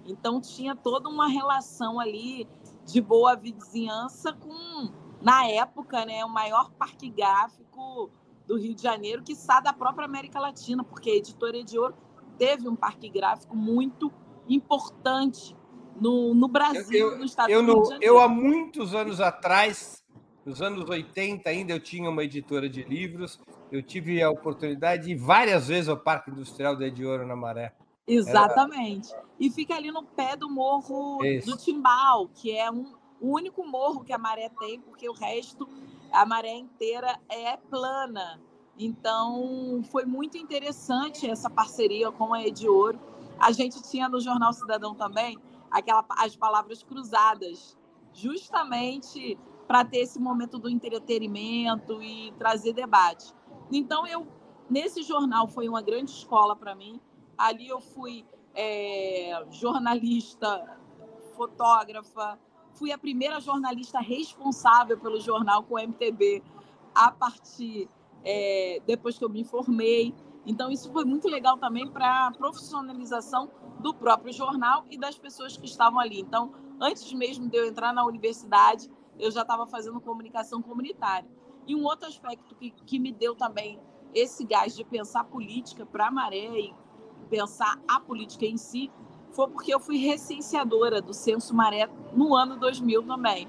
Então 0.06 0.40
tinha 0.40 0.74
toda 0.74 1.08
uma 1.08 1.28
relação 1.28 2.00
ali 2.00 2.48
de 2.84 3.00
boa 3.00 3.36
vizinhança 3.36 4.32
com, 4.32 4.90
na 5.20 5.46
época, 5.46 6.04
né, 6.04 6.24
o 6.24 6.28
maior 6.28 6.70
parque 6.72 7.08
gráfico 7.10 8.10
do 8.46 8.56
Rio 8.58 8.74
de 8.74 8.82
Janeiro, 8.82 9.22
que 9.22 9.32
está 9.32 9.60
da 9.60 9.72
própria 9.72 10.06
América 10.06 10.40
Latina, 10.40 10.82
porque 10.82 11.10
a 11.10 11.14
editoria 11.16 11.62
de 11.62 11.78
ouro 11.78 11.94
teve 12.38 12.68
um 12.68 12.74
parque 12.74 13.08
gráfico 13.08 13.54
muito 13.54 14.10
importante 14.48 15.54
no, 15.96 16.34
no 16.34 16.48
Brasil, 16.48 17.10
eu, 17.10 17.18
no 17.18 17.24
estado 17.24 17.50
eu, 17.50 17.62
no. 17.62 17.82
Eu, 18.00 18.20
há 18.20 18.28
muitos 18.28 18.94
anos 18.94 19.20
atrás, 19.20 20.02
nos 20.44 20.60
anos 20.60 20.88
80 20.88 21.48
ainda, 21.48 21.72
eu 21.72 21.80
tinha 21.80 22.08
uma 22.08 22.24
editora 22.24 22.68
de 22.68 22.82
livros, 22.82 23.40
eu 23.70 23.82
tive 23.82 24.22
a 24.22 24.30
oportunidade 24.30 25.04
de 25.04 25.12
ir 25.12 25.16
várias 25.16 25.68
vezes 25.68 25.88
ao 25.88 25.96
Parque 25.96 26.30
Industrial 26.30 26.76
da 26.76 26.88
de 26.88 27.04
Ouro 27.04 27.26
na 27.26 27.36
Maré. 27.36 27.74
Exatamente. 28.06 29.12
Era... 29.12 29.24
E 29.38 29.50
fica 29.50 29.74
ali 29.74 29.90
no 29.90 30.02
pé 30.02 30.36
do 30.36 30.50
morro 30.50 31.24
Isso. 31.24 31.50
do 31.50 31.56
Timbal, 31.56 32.28
que 32.28 32.56
é 32.56 32.70
um, 32.70 32.92
o 33.20 33.34
único 33.34 33.66
morro 33.66 34.02
que 34.02 34.12
a 34.12 34.18
maré 34.18 34.50
tem, 34.58 34.80
porque 34.80 35.08
o 35.08 35.12
resto, 35.12 35.68
a 36.12 36.26
maré 36.26 36.54
inteira 36.54 37.18
é 37.28 37.56
plana. 37.56 38.40
Então, 38.78 39.82
foi 39.90 40.04
muito 40.06 40.38
interessante 40.38 41.28
essa 41.28 41.50
parceria 41.50 42.10
com 42.10 42.32
a 42.32 42.42
Ediouro. 42.42 42.98
A 43.38 43.52
gente 43.52 43.82
tinha 43.82 44.08
no 44.08 44.20
Jornal 44.20 44.52
Cidadão 44.52 44.94
também 44.94 45.38
aquela, 45.70 46.04
as 46.18 46.36
palavras 46.36 46.82
cruzadas, 46.82 47.76
justamente 48.12 49.38
para 49.66 49.84
ter 49.84 49.98
esse 49.98 50.18
momento 50.18 50.58
do 50.58 50.68
entretenimento 50.68 52.02
e 52.02 52.32
trazer 52.32 52.72
debate. 52.72 53.32
Então, 53.70 54.06
eu 54.06 54.26
nesse 54.68 55.02
jornal 55.02 55.48
foi 55.48 55.68
uma 55.68 55.82
grande 55.82 56.10
escola 56.10 56.56
para 56.56 56.74
mim. 56.74 57.00
Ali 57.36 57.68
eu 57.68 57.80
fui 57.80 58.24
é, 58.54 59.44
jornalista, 59.50 60.78
fotógrafa, 61.36 62.38
fui 62.74 62.92
a 62.92 62.98
primeira 62.98 63.40
jornalista 63.40 64.00
responsável 64.00 64.98
pelo 64.98 65.20
jornal 65.20 65.62
com 65.62 65.74
o 65.74 65.78
MTB 65.78 66.42
a 66.94 67.10
partir 67.10 67.88
é, 68.24 68.80
depois 68.86 69.18
que 69.18 69.24
eu 69.24 69.28
me 69.28 69.44
formei. 69.44 70.14
Então, 70.46 70.70
isso 70.70 70.90
foi 70.92 71.04
muito 71.04 71.28
legal 71.28 71.58
também 71.58 71.88
para 71.88 72.28
a 72.28 72.32
profissionalização 72.32 73.50
do 73.80 73.94
próprio 73.94 74.32
jornal 74.32 74.84
e 74.90 74.98
das 74.98 75.18
pessoas 75.18 75.56
que 75.56 75.66
estavam 75.66 75.98
ali. 75.98 76.20
Então, 76.20 76.52
antes 76.80 77.12
mesmo 77.12 77.48
de 77.48 77.56
eu 77.56 77.66
entrar 77.66 77.92
na 77.92 78.04
universidade, 78.04 78.90
eu 79.18 79.30
já 79.30 79.42
estava 79.42 79.66
fazendo 79.66 80.00
comunicação 80.00 80.62
comunitária. 80.62 81.28
E 81.66 81.74
um 81.74 81.84
outro 81.84 82.08
aspecto 82.08 82.54
que, 82.54 82.70
que 82.70 82.98
me 82.98 83.12
deu 83.12 83.34
também 83.34 83.78
esse 84.14 84.44
gás 84.44 84.74
de 84.74 84.84
pensar 84.84 85.24
política 85.24 85.86
para 85.86 86.08
a 86.08 86.10
Maré 86.10 86.58
e 86.58 86.74
pensar 87.28 87.80
a 87.86 88.00
política 88.00 88.44
em 88.44 88.56
si 88.56 88.90
foi 89.32 89.48
porque 89.48 89.72
eu 89.72 89.78
fui 89.78 89.96
recenseadora 89.98 91.00
do 91.00 91.14
Censo 91.14 91.54
Maré 91.54 91.88
no 92.12 92.34
ano 92.34 92.56
2000 92.56 93.04
também. 93.04 93.48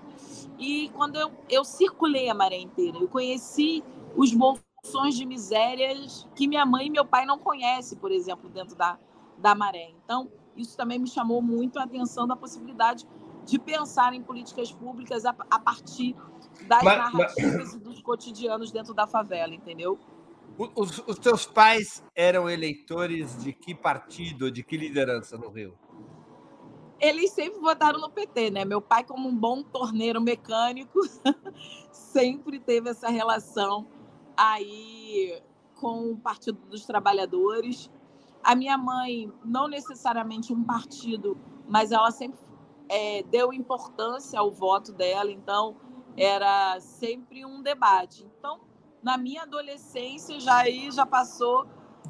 E 0.60 0.90
quando 0.90 1.16
eu, 1.16 1.32
eu 1.50 1.66
circulei 1.66 2.30
a 2.30 2.34
Maré 2.34 2.60
inteira, 2.60 2.98
eu 3.00 3.08
conheci 3.08 3.84
os 4.16 4.32
bolsões 4.34 5.16
de 5.16 5.26
misérias 5.26 6.28
que 6.36 6.48
minha 6.48 6.66
mãe 6.66 6.88
e 6.88 6.90
meu 6.90 7.06
pai 7.06 7.26
não 7.26 7.40
conhecem, 7.40 7.98
por 7.98 8.12
exemplo, 8.12 8.50
dentro 8.50 8.76
da, 8.76 9.00
da 9.42 9.56
Maré. 9.56 9.92
Então, 10.04 10.32
isso 10.56 10.78
também 10.78 11.00
me 11.00 11.08
chamou 11.08 11.42
muito 11.42 11.80
a 11.80 11.84
atenção 11.84 12.28
da 12.28 12.36
possibilidade 12.36 13.08
de 13.46 13.58
pensar 13.58 14.14
em 14.14 14.22
políticas 14.22 14.72
públicas 14.72 15.26
a, 15.26 15.36
a 15.50 15.60
partir 15.60 16.16
das 16.68 16.84
mas, 16.84 16.98
narrativas 16.98 17.56
mas... 17.56 17.74
e 17.74 17.80
dos 17.80 18.02
cotidianos 18.02 18.72
dentro 18.72 18.94
da 18.94 19.08
favela, 19.08 19.54
entendeu? 19.54 20.00
Os, 20.76 21.00
os 21.08 21.18
teus 21.18 21.46
pais 21.46 22.04
eram 22.16 22.50
eleitores 22.50 23.42
de 23.42 23.52
que 23.52 23.74
partido, 23.74 24.52
de 24.52 24.64
que 24.64 24.78
liderança 24.78 25.38
no 25.38 25.50
Rio? 25.50 25.78
Eles 27.00 27.32
sempre 27.32 27.60
votaram 27.60 28.00
no 28.00 28.12
PT, 28.12 28.52
né? 28.52 28.64
Meu 28.64 28.80
pai, 28.80 29.04
como 29.04 29.28
um 29.28 29.36
bom 29.36 29.64
torneiro 29.64 30.22
mecânico, 30.22 31.00
sempre 31.92 32.60
teve 32.60 32.90
essa 32.92 33.10
relação 33.10 33.88
aí 34.38 35.42
com 35.80 36.12
o 36.12 36.18
Partido 36.18 36.60
dos 36.70 36.86
Trabalhadores. 36.86 37.90
A 38.44 38.56
minha 38.56 38.78
mãe, 38.78 39.32
não 39.44 39.68
necessariamente 39.68 40.54
um 40.54 40.64
partido, 40.64 41.38
mas 41.68 41.92
ela 41.92 42.12
sempre 42.12 42.40
é, 42.90 43.24
deu 43.24 43.54
importância 43.54 44.40
ao 44.40 44.52
voto 44.52 44.92
dela, 44.92 45.32
então 45.32 45.76
era 46.18 46.80
sempre 46.80 47.46
um 47.46 47.62
debate. 47.62 48.28
Então, 48.38 48.60
na 49.02 49.18
minha 49.18 49.44
adolescência, 49.44 50.40
já 50.40 50.58
aí 50.58 50.92
já 50.92 51.06
passou, 51.06 51.66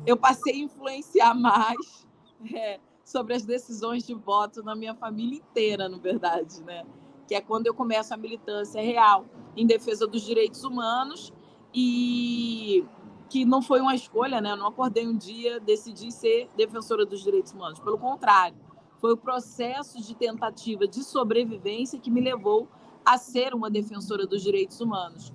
eu 0.06 0.18
passei 0.18 0.54
a 0.54 0.58
influenciar 0.58 1.34
mais 1.34 2.08
é, 2.54 2.80
sobre 3.04 3.34
as 3.34 3.46
decisões 3.46 4.06
de 4.06 4.14
voto 4.14 4.64
na 4.64 4.76
minha 4.76 4.96
família 4.96 5.38
inteira, 5.38 5.88
na 5.88 5.98
verdade, 5.98 6.62
né? 6.64 6.84
Que 7.28 7.36
é 7.36 7.42
quando 7.42 7.68
eu 7.68 7.74
começo 7.74 8.14
a 8.14 8.18
militância 8.18 8.82
real 8.82 9.26
em 9.56 9.66
defesa 9.66 10.08
dos 10.08 10.22
direitos 10.22 10.64
humanos 10.64 11.32
e 11.74 12.84
que 13.32 13.46
não 13.46 13.62
foi 13.62 13.80
uma 13.80 13.96
escolha, 13.96 14.42
né? 14.42 14.52
Eu 14.52 14.58
não 14.58 14.68
acordei 14.68 15.08
um 15.08 15.16
dia, 15.16 15.58
decidi 15.58 16.12
ser 16.12 16.50
defensora 16.58 17.06
dos 17.06 17.24
direitos 17.24 17.54
humanos. 17.54 17.80
Pelo 17.80 17.98
contrário, 17.98 18.58
foi 19.00 19.14
o 19.14 19.18
processo 19.18 20.02
de 20.02 20.14
tentativa 20.14 20.86
de 20.86 21.02
sobrevivência 21.02 21.98
que 21.98 22.12
me 22.12 22.20
levou 22.20 22.68
a 23.06 23.18
ser 23.18 23.54
uma 23.54 23.70
defensora 23.70 24.28
dos 24.28 24.44
direitos 24.44 24.82
humanos. 24.82 25.32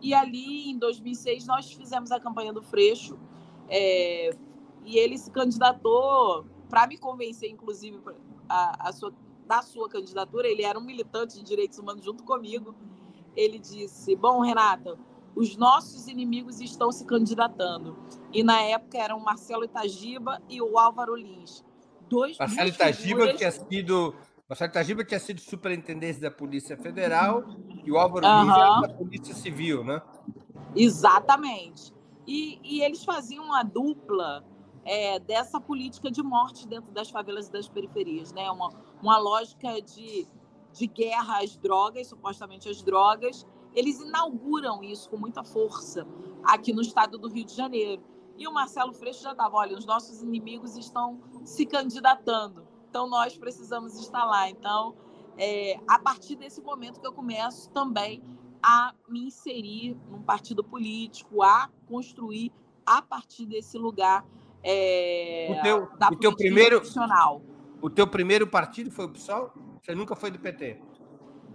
E 0.00 0.14
ali, 0.14 0.70
em 0.70 0.78
2006, 0.78 1.44
nós 1.48 1.72
fizemos 1.72 2.12
a 2.12 2.20
campanha 2.20 2.52
do 2.52 2.62
Freixo. 2.62 3.18
É, 3.68 4.30
e 4.84 4.96
ele 4.96 5.18
se 5.18 5.28
candidatou 5.32 6.46
para 6.68 6.86
me 6.86 6.96
convencer, 6.98 7.50
inclusive, 7.50 7.98
a, 8.48 8.90
a 8.90 8.92
sua, 8.92 9.12
da 9.44 9.60
sua 9.60 9.88
candidatura. 9.88 10.46
Ele 10.46 10.62
era 10.62 10.78
um 10.78 10.84
militante 10.84 11.34
de 11.34 11.42
direitos 11.42 11.80
humanos 11.80 12.04
junto 12.04 12.22
comigo. 12.22 12.76
Ele 13.34 13.58
disse: 13.58 14.14
Bom, 14.14 14.40
Renata, 14.40 14.96
os 15.34 15.56
nossos 15.56 16.08
inimigos 16.08 16.60
estão 16.60 16.90
se 16.90 17.04
candidatando. 17.04 17.96
E 18.32 18.42
na 18.42 18.60
época 18.62 18.98
eram 18.98 19.20
Marcelo 19.20 19.64
Itagiba 19.64 20.40
e 20.48 20.60
o 20.60 20.78
Álvaro 20.78 21.14
Lins. 21.14 21.64
Dois, 22.08 22.36
Marcelo 22.38 22.68
Itagiba 22.68 23.20
figuras... 23.20 23.36
tinha 23.36 23.50
sido 23.50 24.14
Marcelo 24.48 24.70
Itagiba 24.70 25.04
tinha 25.04 25.20
sido 25.20 25.40
superintendente 25.40 26.18
da 26.18 26.30
Polícia 26.30 26.76
Federal 26.76 27.44
e 27.84 27.92
o 27.92 27.96
Álvaro 27.96 28.26
uhum. 28.26 28.42
Lins 28.42 28.56
era 28.56 28.80
da 28.80 28.88
Polícia 28.88 29.34
Civil, 29.34 29.84
né? 29.84 30.02
Exatamente. 30.74 31.92
E, 32.26 32.58
e 32.62 32.82
eles 32.82 33.04
faziam 33.04 33.44
uma 33.44 33.62
dupla 33.62 34.44
é, 34.84 35.18
dessa 35.20 35.60
política 35.60 36.10
de 36.10 36.22
morte 36.22 36.66
dentro 36.66 36.90
das 36.92 37.10
favelas 37.10 37.48
e 37.48 37.52
das 37.52 37.68
periferias, 37.68 38.32
né? 38.32 38.50
Uma, 38.50 38.70
uma 39.00 39.18
lógica 39.18 39.80
de, 39.80 40.26
de 40.72 40.86
guerra 40.86 41.42
às 41.42 41.56
drogas, 41.56 42.08
supostamente 42.08 42.68
às 42.68 42.82
drogas. 42.82 43.46
Eles 43.74 44.00
inauguram 44.00 44.82
isso 44.82 45.08
com 45.08 45.16
muita 45.16 45.44
força 45.44 46.06
aqui 46.42 46.72
no 46.72 46.82
estado 46.82 47.18
do 47.18 47.28
Rio 47.28 47.44
de 47.44 47.54
Janeiro. 47.54 48.02
E 48.36 48.46
o 48.48 48.52
Marcelo 48.52 48.92
Freixo 48.92 49.22
já 49.22 49.32
estava, 49.32 49.56
olha, 49.56 49.76
os 49.76 49.84
nossos 49.84 50.22
inimigos 50.22 50.76
estão 50.76 51.20
se 51.44 51.66
candidatando. 51.66 52.66
Então, 52.88 53.08
nós 53.08 53.36
precisamos 53.36 53.98
estar 54.00 54.24
lá. 54.24 54.48
Então, 54.48 54.96
é, 55.36 55.78
a 55.86 55.98
partir 55.98 56.36
desse 56.36 56.60
momento 56.60 57.00
que 57.00 57.06
eu 57.06 57.12
começo 57.12 57.70
também 57.70 58.22
a 58.62 58.94
me 59.08 59.26
inserir 59.26 59.96
num 60.10 60.22
partido 60.22 60.62
político, 60.64 61.42
a 61.42 61.70
construir 61.86 62.52
a 62.84 63.00
partir 63.00 63.46
desse 63.46 63.78
lugar 63.78 64.26
é, 64.62 65.48
o 65.50 65.62
teu, 65.62 65.98
da 65.98 66.08
o 66.08 66.16
teu 66.16 66.34
primeiro 66.34 66.76
profissional. 66.76 67.42
O 67.80 67.88
teu 67.88 68.06
primeiro 68.06 68.46
partido 68.46 68.90
foi 68.90 69.06
o 69.06 69.08
PSOL? 69.08 69.52
Você 69.80 69.94
nunca 69.94 70.14
foi 70.14 70.30
do 70.30 70.38
PT? 70.38 70.78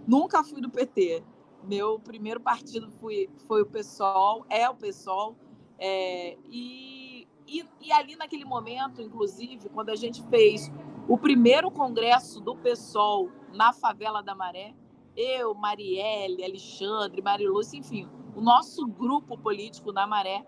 Nunca 0.06 0.42
fui 0.42 0.60
do 0.60 0.70
PT. 0.70 1.22
Meu 1.64 1.98
primeiro 1.98 2.40
partido 2.40 2.90
foi, 2.90 3.28
foi 3.46 3.62
o 3.62 3.66
PSOL, 3.66 4.44
é 4.48 4.68
o 4.68 4.74
PSOL. 4.74 5.36
É, 5.78 6.36
e, 6.48 7.26
e, 7.46 7.64
e 7.80 7.92
ali 7.92 8.16
naquele 8.16 8.44
momento, 8.44 9.02
inclusive, 9.02 9.68
quando 9.68 9.90
a 9.90 9.96
gente 9.96 10.22
fez 10.28 10.70
o 11.08 11.18
primeiro 11.18 11.70
congresso 11.70 12.40
do 12.40 12.56
PSOL 12.56 13.30
na 13.52 13.72
favela 13.72 14.22
da 14.22 14.34
Maré, 14.34 14.74
eu, 15.16 15.54
Marielle, 15.54 16.44
Alexandre, 16.44 17.22
Marilúcia, 17.22 17.78
enfim, 17.78 18.08
o 18.34 18.40
nosso 18.40 18.86
grupo 18.86 19.38
político 19.38 19.92
na 19.92 20.06
Maré 20.06 20.44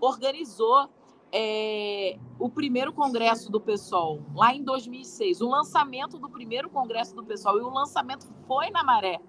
organizou 0.00 0.88
é, 1.30 2.18
o 2.38 2.48
primeiro 2.48 2.92
congresso 2.92 3.50
do 3.50 3.60
PSOL, 3.60 4.22
lá 4.34 4.54
em 4.54 4.62
2006, 4.62 5.40
o 5.40 5.48
lançamento 5.48 6.18
do 6.18 6.28
primeiro 6.28 6.70
congresso 6.70 7.14
do 7.14 7.24
PSOL, 7.24 7.58
e 7.58 7.62
o 7.62 7.68
lançamento 7.68 8.26
foi 8.46 8.70
na 8.70 8.82
Maré, 8.82 9.20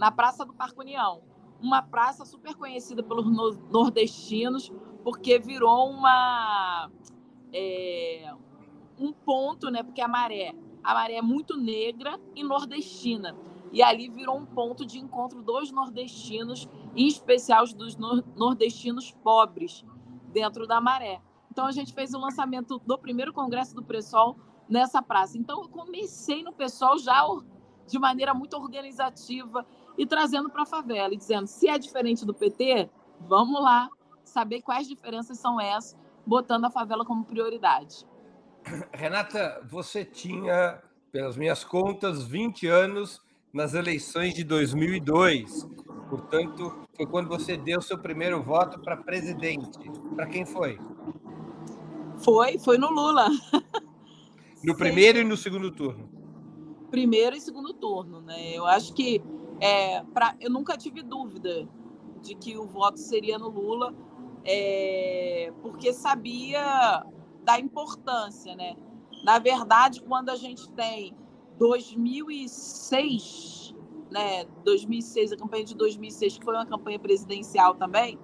na 0.00 0.10
Praça 0.10 0.46
do 0.46 0.54
Parque 0.54 0.80
União, 0.80 1.20
uma 1.60 1.82
praça 1.82 2.24
super 2.24 2.54
conhecida 2.54 3.02
pelos 3.02 3.26
nordestinos, 3.70 4.72
porque 5.04 5.38
virou 5.38 5.90
uma, 5.90 6.90
é, 7.52 8.32
um 8.98 9.12
ponto, 9.12 9.70
né? 9.70 9.82
Porque 9.82 10.00
a 10.00 10.08
maré, 10.08 10.54
a 10.82 10.94
maré 10.94 11.16
é 11.16 11.22
muito 11.22 11.54
negra 11.54 12.18
e 12.34 12.42
nordestina. 12.42 13.36
E 13.70 13.82
ali 13.82 14.08
virou 14.08 14.38
um 14.38 14.46
ponto 14.46 14.86
de 14.86 14.98
encontro 14.98 15.42
dos 15.42 15.70
nordestinos, 15.70 16.66
em 16.96 17.06
especial 17.06 17.66
dos 17.66 17.94
nordestinos 18.34 19.12
pobres, 19.22 19.84
dentro 20.32 20.66
da 20.66 20.80
maré. 20.80 21.20
Então 21.50 21.66
a 21.66 21.72
gente 21.72 21.92
fez 21.92 22.14
o 22.14 22.18
lançamento 22.18 22.78
do 22.86 22.96
primeiro 22.96 23.34
congresso 23.34 23.74
do 23.74 23.82
PSOL 23.82 24.38
nessa 24.66 25.02
praça. 25.02 25.36
Então 25.36 25.62
eu 25.62 25.68
comecei 25.68 26.42
no 26.42 26.54
PSOL 26.54 26.96
já 26.96 27.22
de 27.86 27.98
maneira 27.98 28.32
muito 28.32 28.56
organizativa 28.56 29.66
e 30.00 30.06
trazendo 30.06 30.48
para 30.48 30.62
a 30.62 30.66
favela 30.66 31.12
e 31.12 31.16
dizendo: 31.16 31.46
se 31.46 31.68
é 31.68 31.78
diferente 31.78 32.24
do 32.24 32.32
PT, 32.32 32.88
vamos 33.20 33.62
lá 33.62 33.90
saber 34.24 34.62
quais 34.62 34.88
diferenças 34.88 35.38
são 35.38 35.60
essas, 35.60 35.94
botando 36.26 36.64
a 36.64 36.70
favela 36.70 37.04
como 37.04 37.22
prioridade. 37.22 38.06
Renata, 38.94 39.60
você 39.70 40.02
tinha, 40.02 40.82
pelas 41.12 41.36
minhas 41.36 41.62
contas, 41.62 42.24
20 42.24 42.66
anos 42.66 43.20
nas 43.52 43.74
eleições 43.74 44.32
de 44.32 44.42
2002. 44.42 45.68
Portanto, 46.08 46.88
foi 46.96 47.06
quando 47.06 47.28
você 47.28 47.58
deu 47.58 47.82
seu 47.82 47.98
primeiro 47.98 48.42
voto 48.42 48.80
para 48.80 48.96
presidente. 48.96 49.78
Para 50.16 50.26
quem 50.26 50.46
foi? 50.46 50.78
Foi, 52.24 52.58
foi 52.58 52.78
no 52.78 52.90
Lula. 52.90 53.28
No 54.64 54.74
primeiro 54.78 55.18
e 55.18 55.24
no 55.24 55.36
segundo 55.36 55.70
turno. 55.70 56.08
Primeiro 56.90 57.36
e 57.36 57.40
segundo 57.40 57.74
turno, 57.74 58.22
né? 58.22 58.56
Eu 58.56 58.66
acho 58.66 58.94
que 58.94 59.22
é, 59.60 60.02
pra, 60.14 60.34
eu 60.40 60.50
nunca 60.50 60.76
tive 60.76 61.02
dúvida 61.02 61.68
de 62.22 62.34
que 62.34 62.56
o 62.56 62.66
voto 62.66 62.98
seria 62.98 63.38
no 63.38 63.48
Lula, 63.48 63.94
é, 64.44 65.52
porque 65.62 65.92
sabia 65.92 67.04
da 67.42 67.60
importância, 67.60 68.56
né? 68.56 68.74
Na 69.24 69.38
verdade, 69.38 70.02
quando 70.02 70.30
a 70.30 70.36
gente 70.36 70.68
tem 70.70 71.14
2006, 71.58 73.74
né? 74.10 74.44
2006, 74.64 75.32
a 75.32 75.36
campanha 75.36 75.64
de 75.64 75.74
2006, 75.74 76.38
que 76.38 76.44
foi 76.44 76.54
uma 76.54 76.66
campanha 76.66 76.98
presidencial 76.98 77.74
também, 77.74 78.18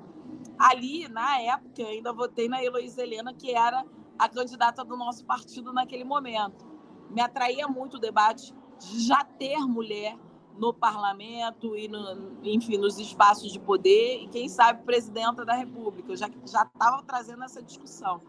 ali, 0.58 1.06
na 1.08 1.38
época, 1.40 1.82
eu 1.82 1.88
ainda 1.88 2.12
votei 2.12 2.48
na 2.48 2.64
Heloísa 2.64 3.02
Helena, 3.02 3.34
que 3.34 3.54
era 3.54 3.84
a 4.18 4.28
candidata 4.28 4.84
do 4.84 4.96
nosso 4.96 5.24
partido 5.26 5.72
naquele 5.72 6.04
momento. 6.04 6.64
Me 7.10 7.20
atraía 7.20 7.68
muito 7.68 7.98
o 7.98 8.00
debate 8.00 8.54
de 8.78 9.06
já 9.06 9.22
ter 9.22 9.58
mulher 9.60 10.16
no 10.58 10.72
parlamento 10.72 11.76
e, 11.76 11.88
no, 11.88 12.38
enfim, 12.42 12.78
nos 12.78 12.98
espaços 12.98 13.52
de 13.52 13.58
poder 13.58 14.22
e, 14.22 14.28
quem 14.28 14.48
sabe, 14.48 14.82
presidenta 14.84 15.44
da 15.44 15.54
República. 15.54 16.12
Eu 16.12 16.16
já 16.16 16.28
estava 16.28 17.02
trazendo 17.02 17.44
essa 17.44 17.62
discussão. 17.62 18.20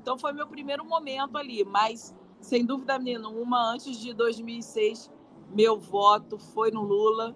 Então, 0.00 0.18
foi 0.18 0.32
meu 0.32 0.46
primeiro 0.46 0.84
momento 0.84 1.36
ali, 1.36 1.64
mas, 1.64 2.14
sem 2.40 2.64
dúvida 2.64 2.98
nenhuma, 2.98 3.72
antes 3.72 3.98
de 3.98 4.12
2006, 4.12 5.10
meu 5.50 5.78
voto 5.78 6.38
foi 6.38 6.70
no 6.70 6.82
Lula, 6.82 7.34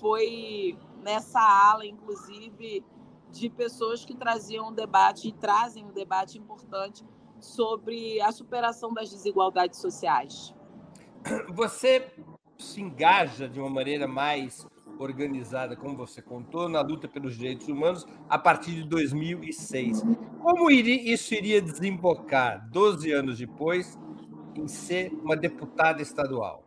foi 0.00 0.78
nessa 1.02 1.40
ala, 1.40 1.86
inclusive, 1.86 2.84
de 3.30 3.50
pessoas 3.50 4.04
que 4.04 4.14
traziam 4.14 4.68
um 4.68 4.72
debate 4.72 5.28
e 5.28 5.32
trazem 5.32 5.84
um 5.84 5.92
debate 5.92 6.38
importante 6.38 7.04
sobre 7.40 8.20
a 8.20 8.32
superação 8.32 8.92
das 8.92 9.10
desigualdades 9.10 9.80
sociais. 9.80 10.54
Você 11.52 12.12
se 12.58 12.80
engaja 12.80 13.48
de 13.48 13.60
uma 13.60 13.70
maneira 13.70 14.06
mais 14.06 14.66
organizada, 14.98 15.74
como 15.76 15.96
você 15.96 16.22
contou, 16.22 16.68
na 16.68 16.80
luta 16.80 17.08
pelos 17.08 17.36
direitos 17.36 17.68
humanos 17.68 18.06
a 18.28 18.38
partir 18.38 18.72
de 18.72 18.84
2006. 18.84 20.02
Como 20.40 20.70
isso 20.70 21.34
iria 21.34 21.60
desembocar, 21.60 22.68
12 22.70 23.10
anos 23.12 23.38
depois, 23.38 23.98
em 24.54 24.68
ser 24.68 25.12
uma 25.22 25.36
deputada 25.36 26.00
estadual? 26.00 26.64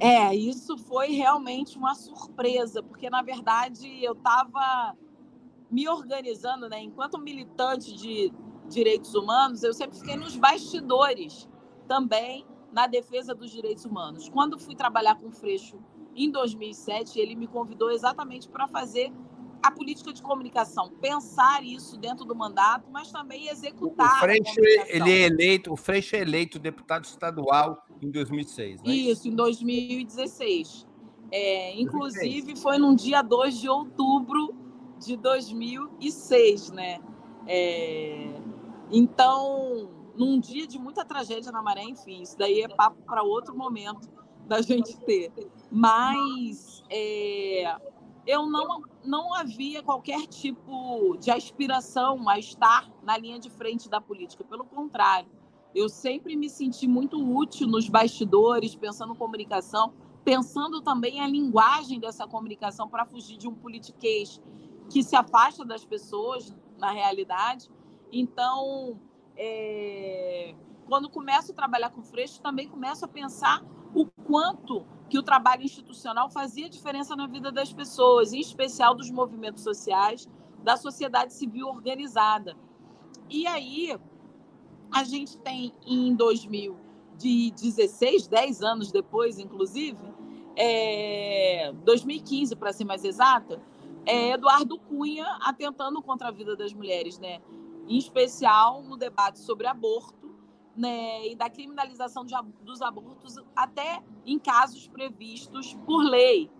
É, 0.00 0.34
isso 0.34 0.76
foi 0.78 1.08
realmente 1.12 1.76
uma 1.76 1.94
surpresa, 1.94 2.82
porque 2.82 3.08
na 3.08 3.22
verdade 3.22 4.02
eu 4.02 4.14
estava 4.14 4.96
me 5.70 5.88
organizando, 5.88 6.68
né, 6.68 6.80
enquanto 6.82 7.18
militante 7.18 7.94
de 7.94 8.32
direitos 8.68 9.14
humanos, 9.14 9.62
eu 9.62 9.72
sempre 9.72 9.98
fiquei 9.98 10.16
nos 10.16 10.36
bastidores 10.36 11.48
também 11.86 12.46
na 12.72 12.86
defesa 12.86 13.34
dos 13.34 13.50
direitos 13.50 13.84
humanos. 13.84 14.28
Quando 14.28 14.58
fui 14.58 14.74
trabalhar 14.74 15.16
com 15.16 15.28
o 15.28 15.32
Freixo 15.32 15.78
em 16.16 16.30
2007, 16.30 17.18
ele 17.18 17.34
me 17.34 17.46
convidou 17.46 17.90
exatamente 17.90 18.48
para 18.48 18.66
fazer 18.66 19.12
a 19.62 19.70
política 19.70 20.12
de 20.12 20.20
comunicação, 20.20 20.90
pensar 21.00 21.62
isso 21.62 21.96
dentro 21.96 22.24
do 22.24 22.34
mandato, 22.34 22.88
mas 22.90 23.12
também 23.12 23.48
executar. 23.48 24.16
O 24.16 24.20
Freixo, 24.20 24.60
ele 24.88 25.10
é 25.10 25.26
eleito, 25.26 25.72
o 25.72 25.76
Freixo 25.76 26.16
é 26.16 26.20
eleito 26.20 26.58
deputado 26.58 27.04
estadual 27.04 27.86
em 28.00 28.10
2006, 28.10 28.82
né? 28.82 28.92
Isso, 28.92 29.28
em 29.28 29.36
2016. 29.36 30.86
É, 31.30 31.80
inclusive 31.80 32.52
2006. 32.52 32.62
foi 32.62 32.78
num 32.78 32.94
dia 32.94 33.22
2 33.22 33.60
de 33.60 33.68
outubro 33.68 34.54
de 34.98 35.16
2006, 35.16 36.72
né? 36.72 37.00
É, 37.46 38.40
então, 38.90 39.90
num 40.22 40.38
dia 40.38 40.68
de 40.68 40.78
muita 40.78 41.04
tragédia 41.04 41.50
na 41.50 41.60
maré, 41.60 41.82
enfim, 41.82 42.22
isso 42.22 42.38
daí 42.38 42.60
é 42.60 42.68
papo 42.68 43.02
para 43.02 43.24
outro 43.24 43.56
momento 43.56 44.08
da 44.46 44.62
gente 44.62 44.96
ter. 44.98 45.32
Mas 45.68 46.84
é, 46.88 47.76
eu 48.24 48.46
não, 48.46 48.82
não 49.04 49.34
havia 49.34 49.82
qualquer 49.82 50.28
tipo 50.28 51.16
de 51.18 51.32
aspiração 51.32 52.28
a 52.28 52.38
estar 52.38 52.88
na 53.02 53.18
linha 53.18 53.40
de 53.40 53.50
frente 53.50 53.88
da 53.88 54.00
política. 54.00 54.44
Pelo 54.44 54.64
contrário, 54.64 55.28
eu 55.74 55.88
sempre 55.88 56.36
me 56.36 56.48
senti 56.48 56.86
muito 56.86 57.20
útil 57.20 57.66
nos 57.66 57.88
bastidores, 57.88 58.76
pensando 58.76 59.16
comunicação, 59.16 59.92
pensando 60.24 60.80
também 60.80 61.20
a 61.20 61.26
linguagem 61.26 61.98
dessa 61.98 62.28
comunicação 62.28 62.88
para 62.88 63.04
fugir 63.04 63.36
de 63.36 63.48
um 63.48 63.54
politiquês 63.54 64.40
que 64.88 65.02
se 65.02 65.16
afasta 65.16 65.64
das 65.64 65.84
pessoas 65.84 66.54
na 66.78 66.92
realidade 66.92 67.68
então, 68.12 69.00
é, 69.36 70.54
quando 70.86 71.08
começo 71.08 71.52
a 71.52 71.54
trabalhar 71.54 71.90
com 71.90 72.02
Freixo, 72.02 72.40
também 72.40 72.68
começo 72.68 73.04
a 73.04 73.08
pensar 73.08 73.62
o 73.94 74.06
quanto 74.06 74.84
que 75.08 75.18
o 75.18 75.22
trabalho 75.22 75.62
institucional 75.62 76.30
fazia 76.30 76.68
diferença 76.68 77.14
na 77.14 77.26
vida 77.26 77.52
das 77.52 77.72
pessoas, 77.72 78.32
em 78.32 78.40
especial 78.40 78.94
dos 78.94 79.10
movimentos 79.10 79.62
sociais, 79.62 80.28
da 80.62 80.76
sociedade 80.76 81.34
civil 81.34 81.68
organizada. 81.68 82.56
E 83.28 83.46
aí, 83.46 83.98
a 84.90 85.04
gente 85.04 85.36
tem 85.38 85.72
em 85.86 86.14
2016, 86.14 88.26
10 88.26 88.62
anos 88.62 88.92
depois, 88.92 89.38
inclusive, 89.38 89.98
é, 90.56 91.72
2015, 91.84 92.56
para 92.56 92.72
ser 92.72 92.84
mais 92.84 93.04
exata, 93.04 93.60
é 94.04 94.32
Eduardo 94.32 94.78
Cunha 94.78 95.26
atentando 95.42 96.02
contra 96.02 96.28
a 96.28 96.30
vida 96.30 96.56
das 96.56 96.72
mulheres, 96.72 97.18
né? 97.18 97.40
Em 97.88 97.98
especial 97.98 98.82
no 98.82 98.96
debate 98.96 99.38
sobre 99.38 99.66
aborto 99.66 100.22
né, 100.76 101.28
e 101.28 101.34
da 101.34 101.50
criminalização 101.50 102.24
de, 102.24 102.34
dos 102.62 102.80
abortos 102.80 103.36
até 103.54 104.02
em 104.24 104.38
casos 104.38 104.88
previstos 104.88 105.74
por 105.86 106.02
lei, 106.02 106.50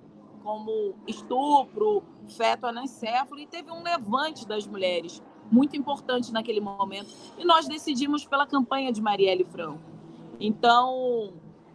como 0.43 0.95
estupro, 1.07 2.03
feto 2.29 2.67
anencefalo, 2.67 3.41
e 3.41 3.47
teve 3.47 3.71
um 3.71 3.83
levante 3.83 4.47
das 4.47 4.67
mulheres 4.67 5.23
muito 5.51 5.77
importante 5.77 6.33
naquele 6.33 6.61
momento. 6.61 7.09
E 7.39 7.45
nós 7.45 7.69
decidimos 7.69 8.25
pela 8.25 8.47
campanha 8.47 8.93
de 8.93 9.01
Marielle 9.01 9.45
Franco. 9.45 9.83
Então, 10.41 11.33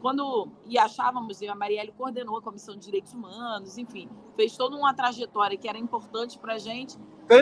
quando 0.08 0.48
e 0.66 0.78
achávamos, 0.78 1.42
e 1.42 1.50
a 1.50 1.54
Marielle 1.54 1.92
coordenou 1.92 2.38
a 2.38 2.42
Comissão 2.42 2.76
de 2.78 2.86
Direitos 2.86 3.12
Humanos, 3.12 3.78
enfim, 3.78 4.10
fez 4.38 4.56
toda 4.56 4.74
uma 4.78 4.94
trajetória 4.94 5.58
que 5.58 5.68
era 5.68 5.78
importante 5.78 6.40
para 6.40 6.54
a 6.54 6.58
gente. 6.58 6.98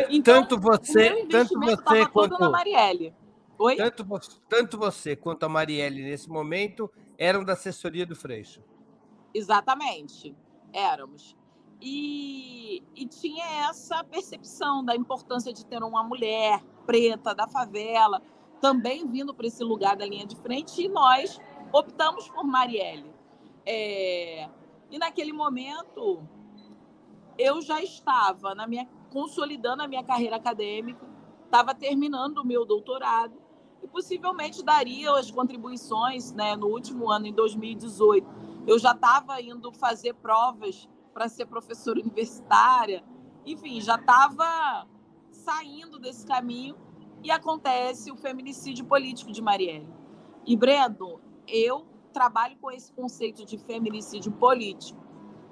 Então, 0.10 0.42
tanto 0.42 0.60
você, 0.60 1.28
tanto 1.28 1.60
você 1.60 2.08
quanto 2.08 2.44
a 2.44 2.50
Marielle. 2.50 3.14
Oi? 3.60 3.76
Tanto, 3.76 4.04
tanto 4.50 4.78
você 4.80 5.16
quanto 5.16 5.44
a 5.44 5.50
Marielle 5.50 6.02
nesse 6.02 6.28
momento 6.28 6.92
eram 7.20 7.44
da 7.44 7.54
assessoria 7.54 8.04
do 8.04 8.16
Freixo. 8.16 8.64
Exatamente, 9.32 10.36
éramos. 10.74 11.38
E, 11.80 12.82
e 12.96 13.06
tinha 13.06 13.70
essa 13.70 14.04
percepção 14.04 14.84
da 14.84 14.96
importância 14.96 15.54
de 15.54 15.64
ter 15.64 15.84
uma 15.84 16.04
mulher 16.04 16.64
preta 16.88 17.36
da 17.36 17.48
favela 17.48 18.24
também 18.60 19.08
vindo 19.08 19.36
para 19.36 19.46
esse 19.46 19.64
lugar 19.64 19.96
da 19.96 20.06
linha 20.08 20.26
de 20.26 20.36
frente 20.38 20.82
e 20.82 20.88
nós 20.88 21.40
optamos 21.72 22.30
por 22.30 22.44
Marielle. 22.44 23.14
É, 23.66 24.50
e 24.90 24.98
naquele 24.98 25.34
momento 25.34 26.28
eu 27.38 27.62
já 27.62 27.82
estava 27.82 28.56
na 28.56 28.68
minha 28.68 28.88
consolidando 29.12 29.82
a 29.82 29.88
minha 29.88 30.04
carreira 30.04 30.36
acadêmica, 30.36 31.08
estava 31.46 31.74
terminando 31.74 32.40
o 32.40 32.46
meu 32.46 32.66
doutorado 32.66 33.34
e 33.82 33.88
possivelmente 33.88 34.64
daria 34.64 35.12
as 35.14 35.32
contribuições, 35.32 36.34
né, 36.34 36.56
no 36.56 36.68
último 36.68 37.10
ano 37.10 37.28
em 37.28 37.34
2018. 37.34 38.28
Eu 38.68 38.78
já 38.78 38.92
estava 38.92 39.42
indo 39.42 39.72
fazer 39.72 40.16
provas 40.16 40.90
para 41.14 41.30
ser 41.30 41.46
professora 41.46 42.00
universitária, 42.00 43.04
enfim, 43.46 43.80
já 43.80 43.96
estava 43.96 44.86
saindo 45.32 46.00
desse 46.00 46.26
caminho 46.26 46.76
e 47.24 47.32
acontece 47.32 48.12
o 48.12 48.18
feminicídio 48.18 48.86
político 48.86 49.32
de 49.32 49.42
Marielle. 49.42 49.88
E 50.46 50.58
Brendo, 50.58 51.22
eu 51.48 51.86
trabalho 52.14 52.58
com 52.60 52.72
esse 52.72 52.92
conceito 52.94 53.46
de 53.46 53.58
feminicídio 53.58 54.32
político, 54.32 55.04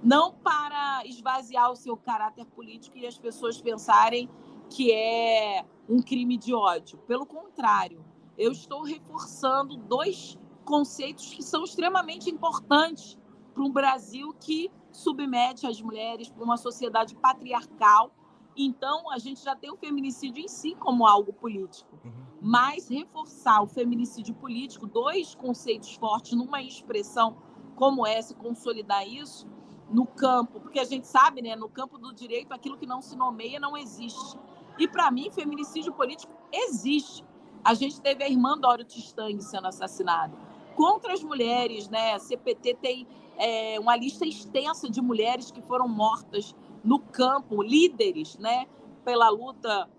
não 0.01 0.33
para 0.33 1.05
esvaziar 1.05 1.71
o 1.71 1.75
seu 1.75 1.95
caráter 1.97 2.45
político 2.45 2.97
e 2.97 3.05
as 3.05 3.17
pessoas 3.17 3.61
pensarem 3.61 4.29
que 4.69 4.91
é 4.91 5.65
um 5.87 6.01
crime 6.01 6.37
de 6.37 6.53
ódio. 6.53 6.97
Pelo 6.99 7.25
contrário, 7.25 8.03
eu 8.37 8.51
estou 8.51 8.83
reforçando 8.83 9.77
dois 9.77 10.37
conceitos 10.65 11.33
que 11.33 11.43
são 11.43 11.63
extremamente 11.63 12.29
importantes 12.29 13.17
para 13.53 13.63
um 13.63 13.71
Brasil 13.71 14.33
que 14.39 14.71
submete 14.91 15.67
as 15.67 15.81
mulheres 15.81 16.29
para 16.29 16.43
uma 16.43 16.57
sociedade 16.57 17.15
patriarcal. 17.15 18.13
Então, 18.55 19.09
a 19.11 19.17
gente 19.17 19.43
já 19.43 19.55
tem 19.55 19.71
o 19.71 19.77
feminicídio 19.77 20.43
em 20.43 20.47
si 20.47 20.75
como 20.75 21.07
algo 21.07 21.33
político. 21.33 21.89
Uhum. 22.03 22.11
Mas 22.41 22.87
reforçar 22.87 23.61
o 23.61 23.67
feminicídio 23.67 24.35
político, 24.35 24.85
dois 24.85 25.33
conceitos 25.33 25.93
fortes 25.95 26.33
numa 26.33 26.61
expressão 26.61 27.37
como 27.75 28.05
essa, 28.05 28.35
consolidar 28.35 29.07
isso 29.07 29.47
no 29.89 30.05
campo, 30.05 30.59
porque 30.59 30.79
a 30.79 30.83
gente 30.83 31.07
sabe, 31.07 31.41
né, 31.41 31.55
no 31.55 31.69
campo 31.69 31.97
do 31.97 32.13
direito, 32.13 32.51
aquilo 32.51 32.77
que 32.77 32.85
não 32.85 33.01
se 33.01 33.15
nomeia 33.15 33.59
não 33.59 33.77
existe. 33.77 34.37
E 34.77 34.87
para 34.87 35.09
mim, 35.11 35.29
feminicídio 35.31 35.93
político 35.93 36.33
existe. 36.51 37.23
A 37.63 37.73
gente 37.73 38.01
teve 38.01 38.23
a 38.23 38.29
irmã 38.29 38.57
Dório 38.57 38.83
Tistang 38.83 39.41
sendo 39.41 39.67
assassinada. 39.67 40.35
Contra 40.75 41.13
as 41.13 41.23
mulheres, 41.23 41.87
né? 41.87 42.13
A 42.13 42.19
CPT 42.19 42.75
tem 42.81 43.07
é, 43.37 43.79
uma 43.79 43.95
lista 43.95 44.25
extensa 44.25 44.89
de 44.89 45.01
mulheres 45.01 45.51
que 45.51 45.61
foram 45.61 45.87
mortas 45.87 46.55
no 46.83 46.99
campo, 46.99 47.61
líderes, 47.61 48.37
né? 48.37 48.67
Pela 49.03 49.29
luta 49.29 49.89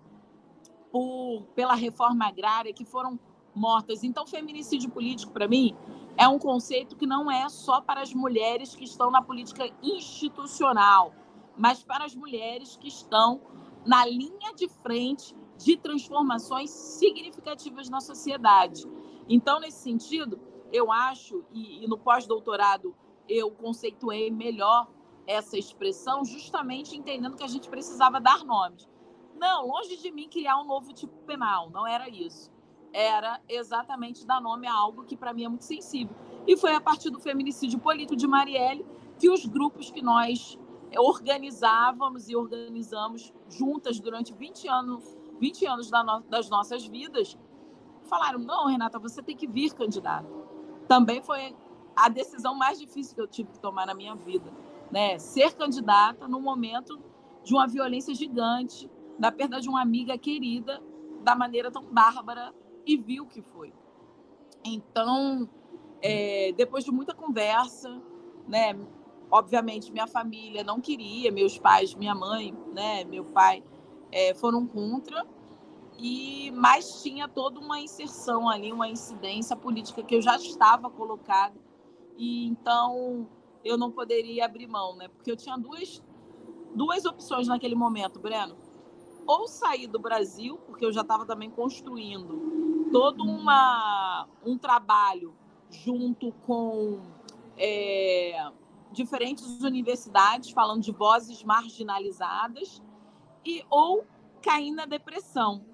por, 0.91 1.43
pela 1.55 1.75
reforma 1.75 2.27
agrária, 2.27 2.73
que 2.73 2.85
foram 2.85 3.19
mortas. 3.53 4.03
Então, 4.03 4.27
feminicídio 4.27 4.89
político, 4.89 5.31
para 5.31 5.47
mim, 5.47 5.75
é 6.17 6.27
um 6.27 6.37
conceito 6.37 6.95
que 6.95 7.05
não 7.05 7.31
é 7.31 7.49
só 7.49 7.81
para 7.81 8.01
as 8.01 8.13
mulheres 8.13 8.75
que 8.75 8.83
estão 8.83 9.09
na 9.09 9.21
política 9.21 9.69
institucional, 9.81 11.13
mas 11.57 11.83
para 11.83 12.05
as 12.05 12.15
mulheres 12.15 12.77
que 12.77 12.87
estão 12.87 13.41
na 13.85 14.05
linha 14.05 14.53
de 14.55 14.67
frente 14.67 15.35
de 15.57 15.77
transformações 15.77 16.69
significativas 16.69 17.89
na 17.89 18.01
sociedade. 18.01 18.83
Então, 19.27 19.59
nesse 19.59 19.79
sentido, 19.79 20.39
eu 20.71 20.91
acho, 20.91 21.43
e, 21.53 21.83
e 21.83 21.87
no 21.87 21.97
pós-doutorado 21.97 22.95
eu 23.27 23.49
conceituei 23.51 24.29
melhor 24.29 24.87
essa 25.27 25.57
expressão, 25.57 26.23
justamente 26.23 26.95
entendendo 26.95 27.35
que 27.35 27.43
a 27.43 27.47
gente 27.47 27.69
precisava 27.69 28.19
dar 28.19 28.43
nomes. 28.43 28.87
Não, 29.35 29.67
longe 29.67 29.97
de 29.97 30.11
mim 30.11 30.29
criar 30.29 30.59
um 30.59 30.65
novo 30.65 30.93
tipo 30.93 31.13
penal, 31.25 31.69
não 31.69 31.85
era 31.85 32.07
isso. 32.09 32.51
Era 32.93 33.41
exatamente 33.49 34.25
dar 34.25 34.39
nome 34.39 34.67
a 34.67 34.73
algo 34.73 35.03
que 35.03 35.17
para 35.17 35.33
mim 35.33 35.43
é 35.43 35.49
muito 35.49 35.65
sensível. 35.65 36.15
E 36.47 36.55
foi 36.55 36.73
a 36.73 36.79
partir 36.79 37.09
do 37.09 37.19
feminicídio 37.19 37.79
político 37.79 38.15
de 38.15 38.27
Marielle 38.27 38.85
que 39.19 39.29
os 39.29 39.45
grupos 39.45 39.91
que 39.91 40.01
nós 40.01 40.57
organizávamos 40.97 42.29
e 42.29 42.35
organizamos 42.35 43.33
juntas 43.49 43.99
durante 43.99 44.33
20 44.33 44.67
anos, 44.69 45.17
20 45.39 45.65
anos 45.65 45.91
das 46.29 46.49
nossas 46.49 46.85
vidas, 46.85 47.37
falaram: 48.03 48.39
não, 48.39 48.67
Renata, 48.67 48.97
você 48.99 49.21
tem 49.21 49.35
que 49.35 49.47
vir 49.47 49.73
candidata. 49.73 50.29
Também 50.87 51.21
foi 51.21 51.55
a 51.95 52.09
decisão 52.09 52.55
mais 52.55 52.79
difícil 52.79 53.15
que 53.15 53.21
eu 53.21 53.27
tive 53.27 53.51
que 53.51 53.59
tomar 53.59 53.85
na 53.85 53.93
minha 53.93 54.15
vida. 54.15 54.51
Né? 54.91 55.17
Ser 55.19 55.53
candidata 55.55 56.27
no 56.27 56.39
momento 56.39 56.99
de 57.43 57.53
uma 57.53 57.67
violência 57.67 58.13
gigante, 58.13 58.89
da 59.19 59.31
perda 59.31 59.59
de 59.59 59.69
uma 59.69 59.81
amiga 59.81 60.17
querida, 60.17 60.81
da 61.23 61.35
maneira 61.35 61.71
tão 61.71 61.83
bárbara 61.83 62.53
e 62.85 62.97
vil 62.97 63.25
que 63.25 63.41
foi. 63.41 63.73
Então, 64.63 65.49
é, 66.01 66.53
depois 66.55 66.83
de 66.83 66.91
muita 66.91 67.13
conversa, 67.13 68.01
né, 68.47 68.73
Obviamente, 69.29 69.91
minha 69.91 70.07
família 70.07 70.63
não 70.63 70.79
queria, 70.79 71.31
meus 71.31 71.57
pais, 71.57 71.95
minha 71.95 72.13
mãe, 72.13 72.53
né, 72.73 73.03
meu 73.05 73.25
pai 73.25 73.63
é, 74.11 74.33
foram 74.33 74.65
contra, 74.67 75.25
e 75.97 76.51
mas 76.51 77.01
tinha 77.01 77.27
toda 77.27 77.59
uma 77.59 77.79
inserção 77.79 78.47
ali, 78.47 78.71
uma 78.71 78.87
incidência 78.87 79.55
política 79.55 80.03
que 80.03 80.15
eu 80.15 80.21
já 80.21 80.35
estava 80.35 80.89
colocada, 80.89 81.55
e 82.17 82.47
então 82.47 83.27
eu 83.65 83.77
não 83.77 83.91
poderia 83.91 84.45
abrir 84.45 84.67
mão, 84.67 84.95
né? 84.95 85.07
Porque 85.07 85.31
eu 85.31 85.35
tinha 85.35 85.57
duas, 85.57 86.01
duas 86.75 87.03
opções 87.03 87.47
naquele 87.47 87.75
momento, 87.75 88.19
Breno. 88.19 88.55
Ou 89.25 89.47
sair 89.47 89.87
do 89.87 89.97
Brasil, 89.97 90.57
porque 90.67 90.85
eu 90.85 90.93
já 90.93 91.01
estava 91.01 91.25
também 91.25 91.49
construindo 91.49 92.87
todo 92.91 93.23
uma, 93.23 94.27
um 94.45 94.55
trabalho 94.55 95.35
junto 95.71 96.31
com 96.45 97.01
é, 97.57 98.51
diferentes 98.91 99.61
universidades 99.61 100.51
falando 100.51 100.81
de 100.81 100.91
vozes 100.91 101.43
marginalizadas 101.43 102.81
e 103.43 103.65
ou 103.69 104.05
cair 104.41 104.71
na 104.71 104.85
depressão 104.85 105.65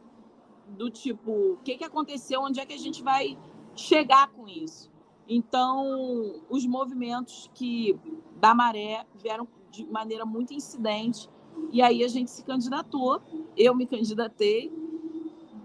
do 0.69 0.89
tipo 0.89 1.31
o 1.31 1.57
que, 1.57 1.77
que 1.77 1.83
aconteceu 1.83 2.41
onde 2.41 2.59
é 2.59 2.65
que 2.65 2.73
a 2.73 2.77
gente 2.77 3.03
vai 3.03 3.37
chegar 3.75 4.29
com 4.29 4.47
isso 4.47 4.90
então 5.33 6.41
os 6.49 6.65
movimentos 6.65 7.49
que 7.53 7.97
da 8.35 8.53
maré 8.53 9.05
vieram 9.15 9.47
de 9.69 9.85
maneira 9.85 10.25
muito 10.25 10.53
incidente. 10.53 11.29
E 11.71 11.81
aí 11.81 12.03
a 12.03 12.07
gente 12.09 12.29
se 12.29 12.43
candidatou 12.43 13.21
eu 13.55 13.73
me 13.73 13.87
candidatei. 13.87 14.69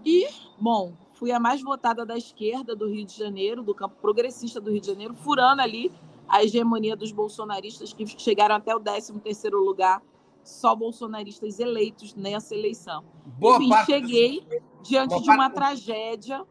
E 0.05 0.25
bom 0.57 0.93
fui 1.11 1.33
a 1.33 1.39
mais 1.39 1.61
votada 1.61 2.05
da 2.05 2.15
esquerda 2.15 2.75
do 2.75 2.87
Rio 2.87 3.05
de 3.05 3.17
Janeiro 3.17 3.61
do 3.61 3.75
campo 3.75 3.95
progressista 3.99 4.61
do 4.61 4.71
Rio 4.71 4.79
de 4.79 4.87
Janeiro 4.87 5.13
furando 5.15 5.61
ali 5.61 5.91
a 6.29 6.43
hegemonia 6.43 6.95
dos 6.95 7.11
bolsonaristas 7.11 7.91
que 7.91 8.05
chegaram 8.05 8.55
até 8.55 8.73
o 8.75 8.79
13º 8.79 9.51
lugar, 9.53 10.01
só 10.43 10.75
bolsonaristas 10.75 11.59
eleitos 11.59 12.13
nessa 12.15 12.55
eleição. 12.55 13.03
Boa 13.37 13.57
Enfim, 13.57 13.71
cheguei 13.85 14.47
diante 14.81 15.09
Boa 15.09 15.21
de 15.21 15.29
uma 15.29 15.49
parte... 15.49 15.55
tragédia 15.55 16.45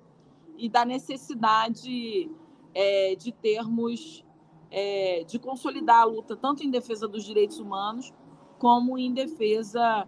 e 0.59 0.69
da 0.69 0.85
necessidade 0.85 2.31
é, 2.79 3.17
de 3.17 3.33
termos, 3.33 4.23
é, 4.71 5.25
de 5.25 5.39
consolidar 5.39 6.03
a 6.03 6.05
luta 6.05 6.37
tanto 6.37 6.63
em 6.63 6.71
defesa 6.71 7.09
dos 7.09 7.25
direitos 7.25 7.59
humanos 7.59 8.13
como 8.59 8.99
em 8.99 9.15
defesa 9.15 10.07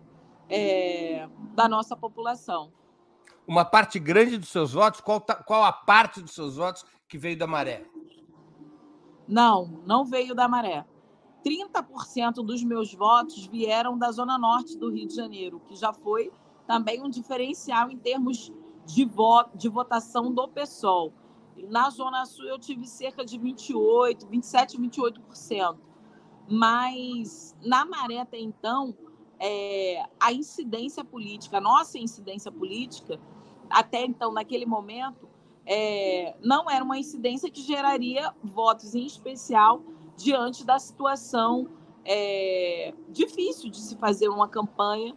é, 0.51 1.27
da 1.55 1.67
nossa 1.67 1.97
população. 1.97 2.71
Uma 3.47 3.65
parte 3.65 3.99
grande 3.99 4.37
dos 4.37 4.51
seus 4.51 4.75
votos, 4.75 5.01
qual, 5.01 5.19
tá, 5.19 5.35
qual 5.37 5.65
a 5.65 5.73
parte 5.73 6.21
dos 6.21 6.35
seus 6.35 6.57
votos 6.57 6.85
que 7.09 7.17
veio 7.17 7.39
da 7.39 7.47
maré? 7.47 7.87
Não, 9.27 9.81
não 9.87 10.05
veio 10.05 10.35
da 10.35 10.47
maré. 10.47 10.85
30% 11.43 12.45
dos 12.45 12.63
meus 12.63 12.93
votos 12.93 13.47
vieram 13.47 13.97
da 13.97 14.13
zona 14.13 14.37
norte 14.37 14.77
do 14.77 14.91
Rio 14.91 15.09
de 15.09 15.15
Janeiro, 15.15 15.63
que 15.67 15.75
já 15.75 15.95
foi 15.95 16.31
também 16.67 17.03
um 17.03 17.09
diferencial 17.09 17.91
em 17.91 17.97
termos 17.97 18.53
de, 18.85 19.07
voto, 19.07 19.57
de 19.57 19.71
votação 19.71 20.31
do 20.31 20.47
PSOL. 20.49 21.15
Na 21.69 21.91
Zona 21.91 22.25
Sul 22.27 22.47
eu 22.47 22.59
tive 22.59 22.87
cerca 22.87 23.25
de 23.25 23.39
28, 23.39 24.27
27, 24.27 24.79
28%. 24.79 25.77
Mas 26.51 27.55
na 27.63 27.85
Maré 27.85 28.21
até 28.21 28.39
então, 28.39 28.97
é, 29.39 30.03
a 30.19 30.33
incidência 30.33 31.05
política, 31.05 31.59
a 31.59 31.61
nossa 31.61 31.99
incidência 31.99 32.51
política, 32.51 33.21
até 33.69 34.05
então, 34.05 34.33
naquele 34.33 34.65
momento, 34.65 35.29
é, 35.67 36.35
não 36.43 36.71
era 36.71 36.83
uma 36.83 36.99
incidência 36.99 37.51
que 37.51 37.61
geraria 37.61 38.35
votos, 38.43 38.95
em 38.95 39.05
especial 39.05 39.83
diante 40.17 40.65
da 40.65 40.79
situação 40.79 41.69
é, 42.05 42.95
difícil 43.11 43.71
de 43.71 43.79
se 43.79 43.95
fazer 43.97 44.29
uma 44.29 44.49
campanha 44.49 45.15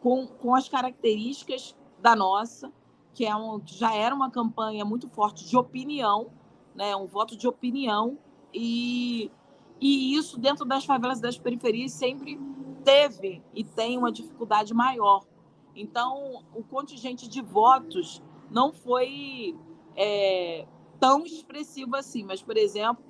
com, 0.00 0.26
com 0.26 0.54
as 0.54 0.68
características 0.68 1.76
da 2.00 2.16
nossa, 2.16 2.72
que 3.20 3.26
é 3.26 3.36
um, 3.36 3.60
já 3.66 3.94
era 3.94 4.14
uma 4.14 4.30
campanha 4.30 4.82
muito 4.82 5.06
forte 5.06 5.46
de 5.46 5.54
opinião, 5.54 6.30
né, 6.74 6.96
um 6.96 7.06
voto 7.06 7.36
de 7.36 7.46
opinião, 7.46 8.16
e, 8.50 9.30
e 9.78 10.16
isso 10.16 10.40
dentro 10.40 10.64
das 10.64 10.86
favelas 10.86 11.20
das 11.20 11.36
periferias 11.36 11.92
sempre 11.92 12.40
teve 12.82 13.42
e 13.52 13.62
tem 13.62 13.98
uma 13.98 14.10
dificuldade 14.10 14.72
maior. 14.72 15.26
Então, 15.76 16.42
o 16.54 16.62
contingente 16.64 17.28
de 17.28 17.42
votos 17.42 18.22
não 18.50 18.72
foi 18.72 19.54
é, 19.94 20.66
tão 20.98 21.26
expressivo 21.26 21.96
assim. 21.96 22.24
Mas, 22.24 22.40
por 22.40 22.56
exemplo, 22.56 23.04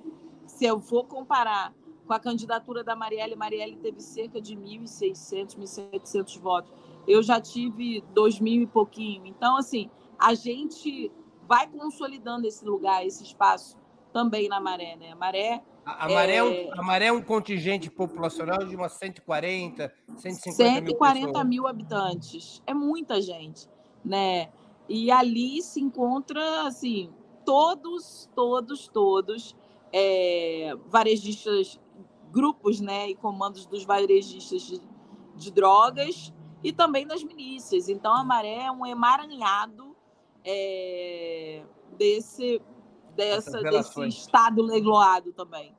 se 0.45 0.65
eu 0.65 0.81
for 0.81 1.05
comparar 1.05 1.73
com 2.05 2.13
a 2.13 2.19
candidatura 2.19 2.83
da 2.83 2.97
Marielle, 2.97 3.37
Marielle 3.37 3.77
teve 3.77 4.01
cerca 4.01 4.41
de 4.41 4.57
1.600, 4.57 5.57
1.700 5.57 6.37
votos. 6.37 6.73
Eu 7.07 7.23
já 7.23 7.39
tive 7.39 8.03
2.000 8.13 8.63
e 8.63 8.67
pouquinho. 8.67 9.25
Então, 9.25 9.55
assim, 9.55 9.89
a 10.21 10.33
gente 10.33 11.11
vai 11.47 11.67
consolidando 11.67 12.47
esse 12.47 12.63
lugar, 12.63 13.05
esse 13.05 13.23
espaço 13.23 13.77
também 14.13 14.47
na 14.47 14.59
Maré, 14.59 14.95
né? 14.95 15.11
A 15.11 15.15
Maré 15.15 15.63
a, 15.83 16.05
a, 16.05 16.09
maré 16.09 16.35
é... 16.35 16.43
Um, 16.43 16.51
é 16.51 16.69
a 16.77 16.83
Maré 16.83 17.05
é 17.07 17.11
um 17.11 17.21
contingente 17.21 17.89
populacional 17.89 18.59
de 18.59 18.75
umas 18.75 18.93
140, 18.93 19.91
150 20.17 20.53
140 20.53 21.43
mil, 21.43 21.63
mil 21.63 21.67
habitantes. 21.67 22.61
É 22.67 22.73
muita 22.73 23.19
gente, 23.19 23.67
né? 24.05 24.51
E 24.87 25.09
ali 25.09 25.61
se 25.61 25.81
encontra, 25.81 26.67
assim, 26.67 27.11
todos, 27.45 28.29
todos, 28.35 28.87
todos 28.87 29.55
é, 29.91 30.75
varejistas, 30.87 31.79
grupos, 32.31 32.79
né, 32.79 33.09
e 33.09 33.15
comandos 33.15 33.65
dos 33.65 33.83
varejistas 33.83 34.61
de, 34.61 34.81
de 35.35 35.51
drogas 35.51 36.33
e 36.63 36.71
também 36.71 37.05
das 37.05 37.23
milícias. 37.23 37.89
Então, 37.89 38.13
a 38.13 38.23
maré 38.23 38.65
é 38.65 38.71
um 38.71 38.85
emaranhado 38.85 39.90
é, 40.43 41.63
desse, 41.97 42.61
dessa, 43.15 43.61
desse 43.61 44.07
estado 44.07 44.61
legloado 44.61 45.33
também. 45.33 45.75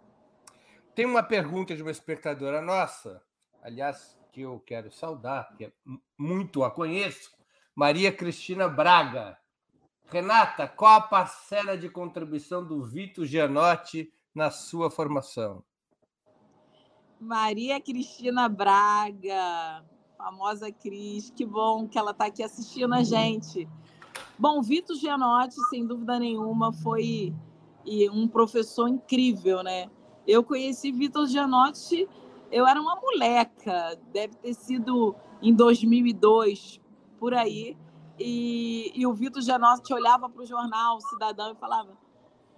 Tem 0.94 1.07
uma 1.07 1.22
pergunta 1.22 1.75
de 1.75 1.83
uma 1.83 1.90
espectadora 1.90 2.61
nossa, 2.61 3.22
aliás, 3.62 4.18
que 4.33 4.42
eu 4.42 4.61
quero 4.61 4.90
saudar, 4.90 5.55
que 5.57 5.66
é 5.66 5.72
muito 6.18 6.64
a 6.64 6.70
conheço, 6.70 7.31
Maria 7.75 8.12
Cristina 8.12 8.68
Braga. 8.68 9.38
Renata, 10.07 10.68
qual 10.68 10.96
a 10.96 11.01
parcela 11.01 11.77
de 11.77 11.88
contribuição 11.88 12.66
do 12.66 12.85
Vitor 12.85 13.25
Gianotti 13.25 14.12
na 14.35 14.51
sua 14.51 14.90
formação? 14.90 15.64
Maria 17.18 17.81
Cristina 17.81 18.48
Braga, 18.48 19.85
famosa 20.18 20.70
Cris, 20.72 21.31
que 21.31 21.46
bom 21.46 21.88
que 21.88 21.96
ela 21.96 22.11
está 22.11 22.27
aqui 22.27 22.42
assistindo 22.42 22.94
a 22.94 23.03
gente. 23.03 23.68
Bom, 24.38 24.61
Vitor 24.62 24.96
Gianotti, 24.96 25.61
sem 25.68 25.87
dúvida 25.87 26.18
nenhuma, 26.18 26.72
foi 26.72 27.35
um 28.12 28.29
professor 28.29 28.88
incrível, 28.88 29.62
né? 29.62 29.90
Eu 30.27 30.42
conheci 30.44 30.92
Vitor 30.92 31.27
Gianotti, 31.27 32.09
eu 32.51 32.66
era 32.66 32.81
uma 32.81 32.96
moleca, 32.96 33.98
deve 34.12 34.37
ter 34.37 34.55
sido 34.55 35.14
em 35.40 35.55
2002, 35.55 36.81
por 37.18 37.35
aí. 37.35 37.77
E, 38.18 38.92
e 38.94 39.07
o 39.07 39.12
Vitor 39.12 39.42
Gianotti 39.42 39.92
olhava 39.92 40.29
para 40.29 40.42
o 40.42 40.46
jornal 40.46 41.01
Cidadão 41.01 41.53
e 41.53 41.57
falava: 41.57 41.96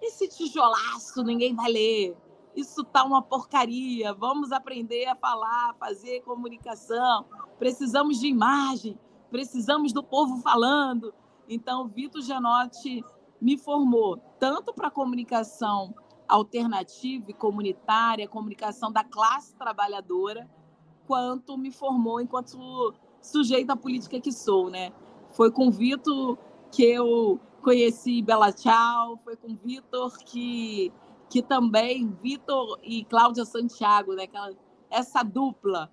Esse 0.03 0.29
tijolaço 0.29 1.23
ninguém 1.23 1.55
vai 1.55 1.71
ler 1.71 2.17
isso 2.57 2.85
tá 2.85 3.05
uma 3.05 3.23
porcaria. 3.23 4.12
Vamos 4.12 4.53
aprender 4.53 5.07
a 5.07 5.17
falar, 5.17 5.75
fazer 5.79 6.23
comunicação. 6.23 7.27
Precisamos 7.59 8.21
de 8.21 8.29
imagem, 8.29 8.99
precisamos 9.31 9.93
do 9.93 10.03
povo 10.03 10.40
falando. 10.40 11.12
Então, 11.48 11.88
Vitor 11.88 12.22
Janotti 12.22 13.04
me 13.40 13.59
formou 13.59 14.18
tanto 14.38 14.72
para 14.72 14.90
comunicação 14.90 15.94
alternativa 16.26 17.30
e 17.30 17.35
comunitária, 17.35 18.26
comunicação 18.26 18.90
da 18.90 19.04
classe 19.04 19.54
trabalhadora, 19.57 20.48
quanto 21.07 21.59
me 21.59 21.70
formou 21.70 22.20
enquanto 22.20 22.94
sujeita 23.20 23.76
política 23.76 24.20
que 24.20 24.33
sou, 24.33 24.70
né? 24.70 24.92
Foi 25.33 25.50
com 25.50 25.70
Vitor 25.70 26.38
que 26.70 26.83
eu 26.83 27.38
conheci 27.62 28.22
Bela 28.22 28.52
Tchau, 28.52 29.18
foi 29.24 29.37
com 29.37 29.54
Vitor 29.54 30.16
que 30.18 30.92
que 31.30 31.42
também 31.42 32.16
Vitor 32.22 32.78
e 32.83 33.04
Cláudia 33.07 33.44
Santiago, 33.44 34.14
né, 34.14 34.24
aquela, 34.24 34.52
essa 34.88 35.24
dupla, 35.24 35.90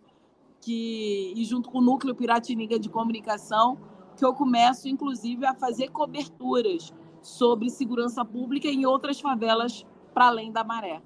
que 0.61 1.33
e 1.35 1.43
junto 1.43 1.71
com 1.71 1.79
o 1.79 1.81
Núcleo 1.81 2.13
Piratininga 2.13 2.77
de 2.77 2.89
Comunicação, 2.89 3.79
que 4.21 4.25
eu 4.25 4.35
começo, 4.35 4.87
inclusive, 4.87 5.43
a 5.47 5.55
fazer 5.55 5.87
coberturas 5.87 6.93
sobre 7.23 7.71
segurança 7.71 8.23
pública 8.23 8.67
em 8.67 8.85
outras 8.85 9.19
favelas 9.19 9.83
para 10.13 10.27
além 10.27 10.51
da 10.51 10.63
maré. 10.63 11.01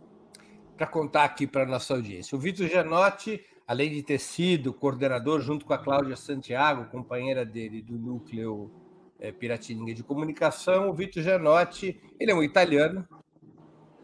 Para 0.75 0.85
contar 0.85 1.23
aqui 1.23 1.47
para 1.47 1.63
a 1.63 1.65
nossa 1.65 1.93
audiência, 1.93 2.35
o 2.35 2.39
Vitor 2.41 2.67
Gianotti, 2.67 3.41
além 3.65 3.89
de 3.89 4.03
ter 4.03 4.19
sido 4.19 4.73
coordenador 4.73 5.39
junto 5.39 5.65
com 5.65 5.71
a 5.71 5.77
Cláudia 5.77 6.17
Santiago, 6.17 6.91
companheira 6.91 7.45
dele 7.45 7.81
do 7.81 7.97
Núcleo 7.97 8.69
é, 9.17 9.31
Piratininga 9.31 9.93
de 9.93 10.03
Comunicação, 10.03 10.89
o 10.89 10.93
Vitor 10.93 11.23
Gianotti, 11.23 11.97
ele 12.19 12.31
é 12.31 12.35
um 12.35 12.43
italiano, 12.43 13.07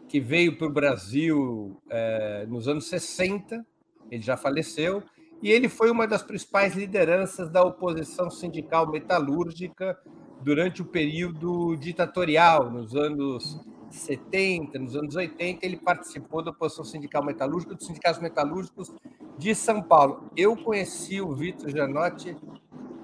que 0.08 0.20
veio 0.20 0.56
para 0.56 0.66
o 0.66 0.72
Brasil 0.72 1.76
é, 1.90 2.46
nos 2.46 2.66
anos 2.66 2.86
60, 2.86 3.62
ele 4.10 4.22
já 4.22 4.38
faleceu, 4.38 5.02
e 5.42 5.50
ele 5.50 5.68
foi 5.68 5.90
uma 5.90 6.06
das 6.06 6.22
principais 6.22 6.74
lideranças 6.74 7.50
da 7.50 7.62
oposição 7.62 8.30
sindical 8.30 8.90
metalúrgica 8.90 9.98
durante 10.40 10.82
o 10.82 10.84
período 10.84 11.76
ditatorial, 11.76 12.70
nos 12.70 12.94
anos 12.94 13.60
70, 13.90 14.78
nos 14.78 14.96
anos 14.96 15.16
80, 15.16 15.66
ele 15.66 15.76
participou 15.76 16.42
da 16.42 16.50
oposição 16.50 16.84
sindical 16.84 17.24
metalúrgica, 17.24 17.74
dos 17.74 17.86
sindicatos 17.86 18.20
metalúrgicos 18.20 18.92
de 19.36 19.54
São 19.54 19.82
Paulo. 19.82 20.30
Eu 20.36 20.56
conheci 20.56 21.20
o 21.20 21.34
Vitor 21.34 21.70
Janotti 21.70 22.36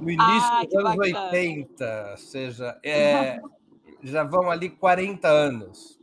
no 0.01 0.11
início 0.11 0.51
ah, 0.51 0.62
dos 0.64 0.74
anos 0.74 0.96
bacana. 0.96 1.24
80, 1.27 2.09
ou 2.12 2.16
seja, 2.16 2.79
é, 2.85 3.40
já 4.03 4.24
vão 4.24 4.51
ali 4.51 4.70
40 4.70 5.29
anos. 5.29 5.98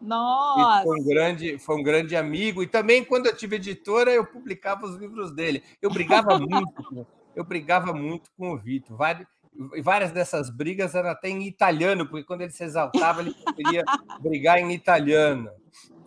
Nossa! 0.00 0.84
foi 0.84 1.00
um, 1.00 1.04
grande, 1.04 1.58
foi 1.58 1.76
um 1.76 1.82
grande 1.82 2.16
amigo. 2.16 2.62
E 2.62 2.66
também, 2.66 3.04
quando 3.04 3.26
eu 3.26 3.36
tive 3.36 3.56
editora, 3.56 4.10
eu 4.12 4.24
publicava 4.24 4.86
os 4.86 4.96
livros 4.96 5.32
dele. 5.32 5.62
Eu 5.82 5.90
brigava 5.90 6.38
muito, 6.38 7.06
eu 7.34 7.44
brigava 7.44 7.92
muito 7.92 8.30
com 8.36 8.52
o 8.52 8.58
Vitor. 8.58 8.96
Várias, 8.96 9.26
várias 9.82 10.12
dessas 10.12 10.50
brigas 10.50 10.94
eram 10.94 11.10
até 11.10 11.28
em 11.28 11.46
italiano, 11.46 12.06
porque 12.06 12.24
quando 12.24 12.42
ele 12.42 12.52
se 12.52 12.62
exaltava, 12.62 13.20
ele 13.20 13.34
queria 13.56 13.84
brigar 14.20 14.58
em 14.58 14.72
italiano. 14.72 15.50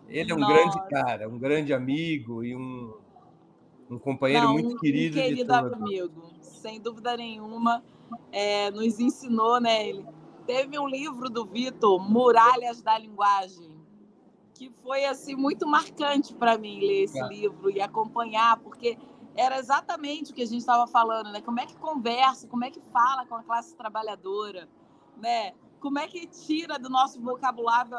Ele 0.08 0.32
é 0.32 0.36
um 0.36 0.40
Nossa. 0.40 0.54
grande 0.54 0.90
cara, 0.90 1.30
um 1.30 1.38
grande 1.38 1.74
amigo 1.74 2.44
e 2.44 2.56
um, 2.56 2.94
um 3.90 4.00
companheiro 4.00 4.46
Não, 4.46 4.54
muito 4.54 4.78
querido. 4.80 5.18
Um 5.18 5.22
querido 5.22 5.54
amigo, 5.54 6.24
sem 6.42 6.80
dúvida 6.80 7.16
nenhuma. 7.16 7.84
É, 8.32 8.70
nos 8.72 9.00
ensinou, 9.00 9.60
né? 9.62 9.88
Ele 9.88 10.06
teve 10.46 10.78
um 10.78 10.88
livro 10.88 11.30
do 11.30 11.46
Vitor, 11.46 11.98
Muralhas 12.00 12.82
da 12.82 12.98
Linguagem 12.98 13.71
que 14.54 14.72
foi 14.84 15.06
assim 15.06 15.36
muito 15.36 15.68
marcante 15.68 16.34
para 16.34 16.58
mim 16.58 16.80
ler 16.80 17.04
esse 17.04 17.20
é. 17.20 17.28
livro 17.28 17.70
e 17.70 17.82
acompanhar, 17.82 18.58
porque 18.60 18.98
era 19.36 19.58
exatamente 19.58 20.32
o 20.32 20.36
que 20.36 20.42
a 20.42 20.46
gente 20.46 20.60
estava 20.60 20.88
falando, 20.88 21.32
né? 21.32 21.42
Como 21.42 21.60
é 21.60 21.66
que 21.66 21.76
conversa, 21.76 22.48
como 22.48 22.66
é 22.66 22.70
que 22.70 22.82
fala 22.92 23.26
com 23.26 23.36
a 23.36 23.44
classe 23.44 23.76
trabalhadora, 23.76 24.68
né? 25.18 25.54
Como 25.80 25.98
é 25.98 26.08
que 26.08 26.28
tira 26.28 26.78
do 26.78 26.90
nosso 26.90 27.22
vocabulário 27.22 27.98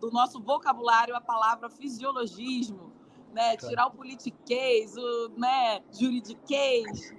do 0.00 0.10
nosso 0.10 0.40
vocabulário 0.40 1.16
a 1.16 1.20
palavra 1.20 1.70
fisiologismo, 1.70 2.92
né? 3.32 3.56
Tirar 3.56 3.86
o 3.86 3.90
politiquês, 3.90 4.96
o, 4.96 5.30
né, 5.36 5.80
juridiquês. 5.92 7.14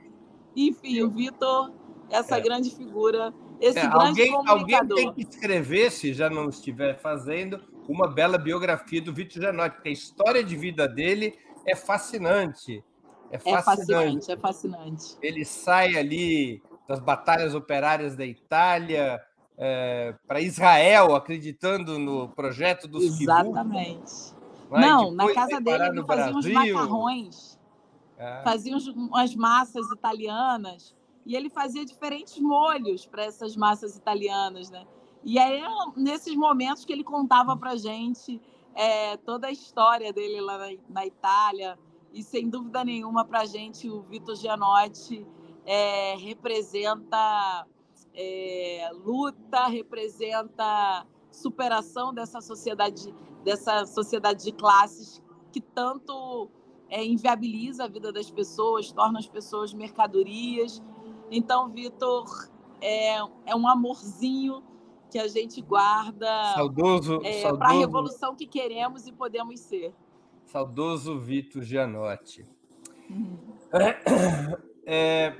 Enfim, 0.55 1.01
o 1.01 1.09
Vitor, 1.09 1.71
essa 2.09 2.37
é. 2.37 2.41
grande 2.41 2.69
figura, 2.75 3.33
esse 3.59 3.79
é, 3.79 3.87
grande 3.87 4.21
alguém, 4.21 4.31
comunicador. 4.31 4.97
Alguém 4.97 5.13
tem 5.13 5.13
que 5.13 5.35
escrever, 5.35 5.91
se 5.91 6.13
já 6.13 6.29
não 6.29 6.49
estiver 6.49 6.99
fazendo, 6.99 7.61
uma 7.87 8.07
bela 8.07 8.37
biografia 8.37 9.01
do 9.01 9.13
Vitor 9.13 9.41
Janotti, 9.41 9.75
porque 9.75 9.89
a 9.89 9.93
história 9.93 10.43
de 10.43 10.55
vida 10.55 10.87
dele 10.87 11.37
é 11.65 11.75
fascinante. 11.75 12.83
É 13.31 13.37
fascinante, 13.37 13.61
é 13.61 13.67
fascinante. 13.77 14.31
É 14.31 14.37
fascinante. 14.37 15.17
Ele 15.21 15.43
sai 15.45 15.97
ali 15.97 16.61
das 16.87 16.99
batalhas 16.99 17.53
operárias 17.53 18.15
da 18.15 18.25
Itália 18.25 19.21
é, 19.57 20.15
para 20.25 20.39
Israel, 20.39 21.15
acreditando 21.15 21.97
no 21.99 22.29
projeto 22.29 22.87
dos 22.87 23.03
Exatamente. 23.03 24.35
Não, 24.69 25.11
na 25.11 25.33
casa 25.33 25.59
dele 25.59 25.87
ele 25.87 26.03
fazia 26.03 26.31
Brasil. 26.31 26.37
uns 26.37 26.73
macarrões, 26.73 27.59
é. 28.17 28.41
fazia 28.43 28.75
umas 28.95 29.35
massas 29.35 29.89
italianas, 29.91 30.95
e 31.25 31.35
ele 31.35 31.49
fazia 31.49 31.85
diferentes 31.85 32.39
molhos 32.39 33.05
para 33.05 33.25
essas 33.25 33.55
massas 33.55 33.95
italianas, 33.97 34.69
né? 34.69 34.85
E 35.23 35.37
aí, 35.39 35.61
nesses 35.95 36.35
momentos 36.35 36.85
que 36.85 36.93
ele 36.93 37.03
contava 37.03 37.55
para 37.57 37.75
gente 37.75 38.41
é, 38.73 39.17
toda 39.17 39.47
a 39.47 39.51
história 39.51 40.13
dele 40.13 40.39
lá 40.39 40.57
na, 40.57 40.77
na 40.89 41.05
Itália, 41.05 41.77
e 42.13 42.23
sem 42.23 42.49
dúvida 42.49 42.83
nenhuma 42.83 43.25
para 43.25 43.45
gente 43.45 43.89
o 43.89 44.01
Vitor 44.01 44.35
Gianotti 44.35 45.25
é, 45.65 46.15
representa 46.15 47.67
é, 48.13 48.89
luta, 48.93 49.67
representa 49.67 51.05
superação 51.31 52.13
dessa 52.13 52.41
sociedade, 52.41 53.13
dessa 53.43 53.85
sociedade 53.85 54.43
de 54.43 54.51
classes 54.51 55.21
que 55.51 55.61
tanto 55.61 56.49
é, 56.89 57.05
inviabiliza 57.05 57.83
a 57.83 57.87
vida 57.87 58.11
das 58.11 58.31
pessoas, 58.31 58.91
torna 58.91 59.19
as 59.19 59.27
pessoas 59.27 59.73
mercadorias. 59.73 60.81
Então, 61.29 61.69
Vitor 61.69 62.25
é, 62.81 63.17
é 63.45 63.55
um 63.55 63.67
amorzinho 63.67 64.63
que 65.09 65.17
a 65.17 65.27
gente 65.27 65.61
guarda 65.61 66.53
saudoso, 66.53 67.21
é, 67.23 67.41
saudoso 67.41 67.59
para 67.59 67.69
a 67.69 67.79
revolução 67.79 68.35
que 68.35 68.45
queremos 68.45 69.07
e 69.07 69.11
podemos 69.11 69.59
ser. 69.59 69.93
Saudoso 70.45 71.19
Vitor 71.19 71.63
Gianotti. 71.63 72.45
Uhum. 73.09 73.37
É, 74.89 75.35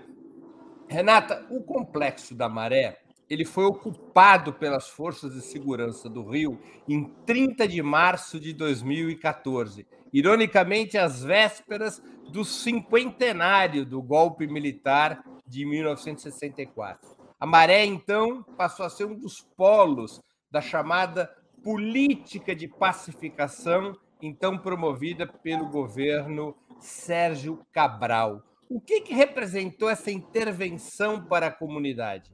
Renata, 0.89 1.47
o 1.49 1.63
complexo 1.63 2.35
da 2.35 2.49
Maré 2.49 2.99
ele 3.29 3.43
foi 3.43 3.65
ocupado 3.65 4.53
pelas 4.53 4.87
forças 4.87 5.33
de 5.33 5.41
segurança 5.41 6.09
do 6.09 6.23
Rio 6.23 6.59
em 6.87 7.03
30 7.25 7.67
de 7.67 7.81
março 7.81 8.39
de 8.39 8.53
2014, 8.53 9.85
ironicamente 10.13 10.97
às 10.97 11.23
vésperas 11.23 12.01
do 12.29 12.45
cinquentenário 12.45 13.85
do 13.85 14.01
golpe 14.01 14.47
militar 14.47 15.23
de 15.45 15.65
1964. 15.65 17.16
A 17.39 17.45
Maré, 17.45 17.85
então, 17.85 18.41
passou 18.57 18.83
a 18.83 18.89
ser 18.89 19.05
um 19.05 19.13
dos 19.13 19.41
polos 19.41 20.19
da 20.49 20.59
chamada 20.59 21.31
política 21.63 22.55
de 22.55 22.67
pacificação, 22.67 23.95
então 24.19 24.57
promovida 24.57 25.27
pelo 25.27 25.69
governo 25.69 26.55
Sérgio 26.79 27.63
Cabral. 27.71 28.41
O 28.67 28.81
que, 28.81 29.01
que 29.01 29.13
representou 29.13 29.87
essa 29.87 30.09
intervenção 30.09 31.23
para 31.23 31.47
a 31.47 31.51
comunidade? 31.51 32.31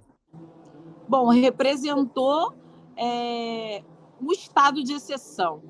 Bom, 1.05 1.27
representou 1.27 2.55
é, 2.95 3.83
um 4.21 4.31
estado 4.31 4.81
de 4.85 4.93
exceção, 4.93 5.61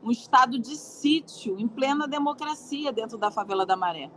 um 0.00 0.12
estado 0.12 0.60
de 0.60 0.76
sítio 0.76 1.58
em 1.58 1.66
plena 1.66 2.06
democracia 2.06 2.92
dentro 2.92 3.18
da 3.18 3.32
favela 3.32 3.66
da 3.66 3.76
Maré. 3.76 4.12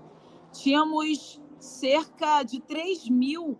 Tínhamos 0.51 1.41
cerca 1.59 2.43
de 2.43 2.61
3 2.61 3.09
mil 3.09 3.57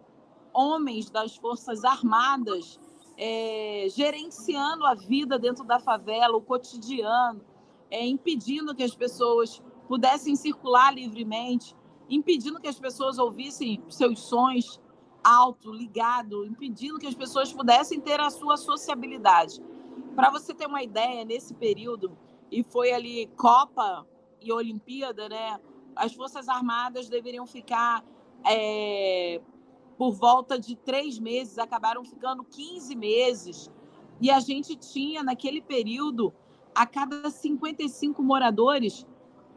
homens 0.54 1.10
das 1.10 1.36
Forças 1.36 1.84
Armadas 1.84 2.80
é, 3.18 3.88
gerenciando 3.90 4.86
a 4.86 4.94
vida 4.94 5.38
dentro 5.38 5.66
da 5.66 5.80
favela, 5.80 6.38
o 6.38 6.42
cotidiano, 6.42 7.42
é, 7.92 8.06
impedindo 8.06 8.74
que 8.74 8.84
as 8.84 8.96
pessoas 8.96 9.62
pudessem 9.88 10.36
circular 10.36 10.94
livremente, 10.94 11.76
impedindo 12.10 12.60
que 12.60 12.68
as 12.68 12.80
pessoas 12.80 13.18
ouvissem 13.18 13.84
seus 13.90 14.20
sons 14.20 14.80
alto, 15.24 15.72
ligado, 15.72 16.46
impedindo 16.46 16.98
que 16.98 17.08
as 17.08 17.14
pessoas 17.14 17.52
pudessem 17.52 18.00
ter 18.00 18.20
a 18.20 18.30
sua 18.30 18.56
sociabilidade. 18.56 19.62
Para 20.16 20.30
você 20.30 20.54
ter 20.54 20.66
uma 20.66 20.82
ideia, 20.82 21.26
nesse 21.26 21.54
período, 21.54 22.18
e 22.52 22.64
foi 22.64 22.92
ali 22.92 23.28
Copa 23.36 24.08
e 24.42 24.52
Olimpíada, 24.52 25.28
né? 25.28 25.60
As 25.96 26.14
Forças 26.14 26.48
Armadas 26.48 27.10
deveriam 27.10 27.46
ficar 27.46 28.04
é, 28.46 29.42
por 30.00 30.14
volta 30.14 30.58
de 30.58 30.78
três 30.78 31.20
meses, 31.20 31.60
acabaram 31.60 32.06
ficando 32.06 32.42
15 32.46 32.96
meses. 32.96 33.70
E 34.22 34.32
a 34.32 34.40
gente 34.40 34.78
tinha, 34.78 35.22
naquele 35.22 35.62
período, 35.62 36.34
a 36.74 36.86
cada 36.86 37.30
55 37.30 38.24
moradores, 38.24 39.06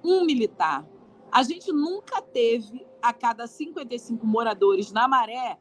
um 0.02 0.24
militar. 0.24 0.84
A 1.30 1.44
gente 1.44 1.72
nunca 1.72 2.20
teve, 2.20 2.84
a 3.00 3.12
cada 3.12 3.46
55 3.46 4.26
moradores 4.26 4.90
na 4.90 5.06
Maré, 5.06 5.60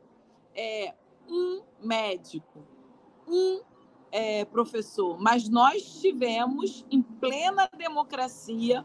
é, 0.55 0.95
um 1.29 1.61
médico, 1.79 2.65
um 3.27 3.61
é, 4.11 4.45
professor, 4.45 5.21
mas 5.21 5.47
nós 5.47 6.01
tivemos, 6.01 6.83
em 6.89 7.03
plena 7.03 7.69
democracia, 7.77 8.83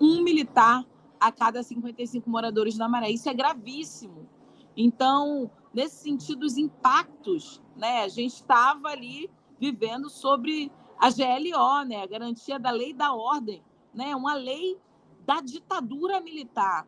um 0.00 0.20
militar 0.20 0.84
a 1.20 1.30
cada 1.30 1.62
55 1.62 2.28
moradores 2.28 2.76
na 2.76 2.88
Maré. 2.88 3.08
Isso 3.08 3.28
é 3.28 3.34
gravíssimo. 3.34 4.28
Então, 4.76 5.50
nesse 5.72 5.96
sentido, 5.96 6.44
os 6.44 6.56
impactos, 6.56 7.62
né? 7.76 8.02
A 8.02 8.08
gente 8.08 8.34
estava 8.34 8.88
ali 8.88 9.30
vivendo 9.58 10.08
sobre 10.08 10.70
a 10.98 11.10
GLO, 11.10 11.84
né? 11.86 12.02
A 12.02 12.06
garantia 12.06 12.58
da 12.58 12.70
lei 12.70 12.92
da 12.92 13.14
ordem, 13.14 13.62
né? 13.94 14.14
Uma 14.14 14.34
lei 14.34 14.78
da 15.24 15.40
ditadura 15.40 16.20
militar. 16.20 16.86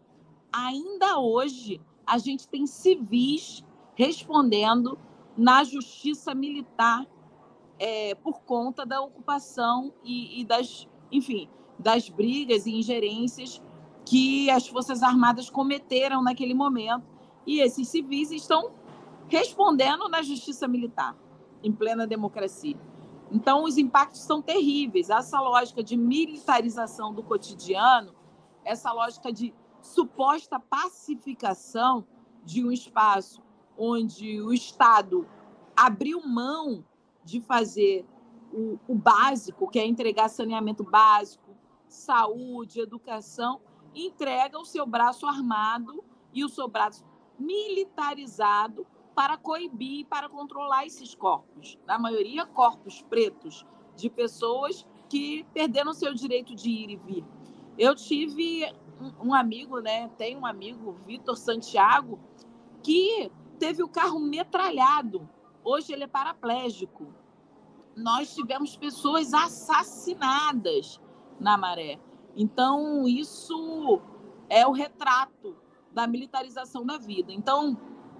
Ainda 0.52 1.18
hoje, 1.18 1.80
a 2.06 2.18
gente 2.18 2.48
tem 2.48 2.66
civis 2.66 3.64
respondendo 3.94 4.98
na 5.36 5.64
justiça 5.64 6.34
militar 6.34 7.06
é, 7.78 8.14
por 8.14 8.40
conta 8.42 8.86
da 8.86 9.00
ocupação 9.00 9.92
e, 10.04 10.40
e 10.40 10.44
das, 10.44 10.88
enfim, 11.10 11.48
das 11.78 12.08
brigas 12.08 12.66
e 12.66 12.72
ingerências 12.72 13.62
que 14.04 14.50
as 14.50 14.68
Forças 14.68 15.02
Armadas 15.02 15.50
cometeram 15.50 16.22
naquele 16.22 16.54
momento 16.54 17.13
e 17.46 17.60
esses 17.60 17.88
civis 17.88 18.30
estão 18.30 18.72
respondendo 19.28 20.08
na 20.08 20.22
justiça 20.22 20.68
militar, 20.68 21.16
em 21.62 21.72
plena 21.72 22.06
democracia. 22.06 22.76
Então, 23.30 23.64
os 23.64 23.78
impactos 23.78 24.20
são 24.20 24.40
terríveis. 24.40 25.10
Essa 25.10 25.40
lógica 25.40 25.82
de 25.82 25.96
militarização 25.96 27.12
do 27.12 27.22
cotidiano, 27.22 28.14
essa 28.64 28.92
lógica 28.92 29.32
de 29.32 29.54
suposta 29.80 30.60
pacificação 30.60 32.06
de 32.44 32.64
um 32.64 32.70
espaço 32.70 33.42
onde 33.76 34.40
o 34.40 34.52
Estado 34.52 35.26
abriu 35.76 36.20
mão 36.26 36.84
de 37.24 37.40
fazer 37.40 38.06
o, 38.52 38.78
o 38.86 38.94
básico, 38.94 39.68
que 39.68 39.78
é 39.78 39.86
entregar 39.86 40.28
saneamento 40.28 40.84
básico, 40.84 41.56
saúde, 41.88 42.80
educação, 42.80 43.60
entrega 43.94 44.58
o 44.58 44.64
seu 44.64 44.86
braço 44.86 45.26
armado 45.26 46.04
e 46.32 46.44
o 46.44 46.48
seu 46.48 46.68
braço 46.68 47.04
militarizado 47.38 48.86
para 49.14 49.36
coibir, 49.36 50.06
para 50.06 50.28
controlar 50.28 50.86
esses 50.86 51.14
corpos. 51.14 51.78
Na 51.86 51.98
maioria, 51.98 52.44
corpos 52.46 53.02
pretos 53.02 53.64
de 53.96 54.10
pessoas 54.10 54.86
que 55.08 55.44
perderam 55.54 55.92
seu 55.92 56.12
direito 56.12 56.54
de 56.54 56.68
ir 56.68 56.90
e 56.90 56.96
vir. 56.96 57.24
Eu 57.78 57.94
tive 57.94 58.64
um 59.22 59.32
amigo, 59.32 59.80
né? 59.80 60.08
Tem 60.16 60.36
um 60.36 60.46
amigo, 60.46 60.96
Vitor 61.06 61.36
Santiago, 61.36 62.18
que 62.82 63.30
teve 63.58 63.82
o 63.82 63.88
carro 63.88 64.18
metralhado. 64.18 65.28
Hoje 65.62 65.92
ele 65.92 66.04
é 66.04 66.08
paraplégico. 66.08 67.12
Nós 67.96 68.34
tivemos 68.34 68.76
pessoas 68.76 69.32
assassinadas 69.32 71.00
na 71.38 71.56
maré. 71.56 72.00
Então, 72.36 73.06
isso 73.06 74.00
é 74.48 74.66
o 74.66 74.72
retrato 74.72 75.56
da 75.94 76.06
militarização 76.06 76.84
da 76.84 76.98
vida. 76.98 77.32
Então, 77.32 77.78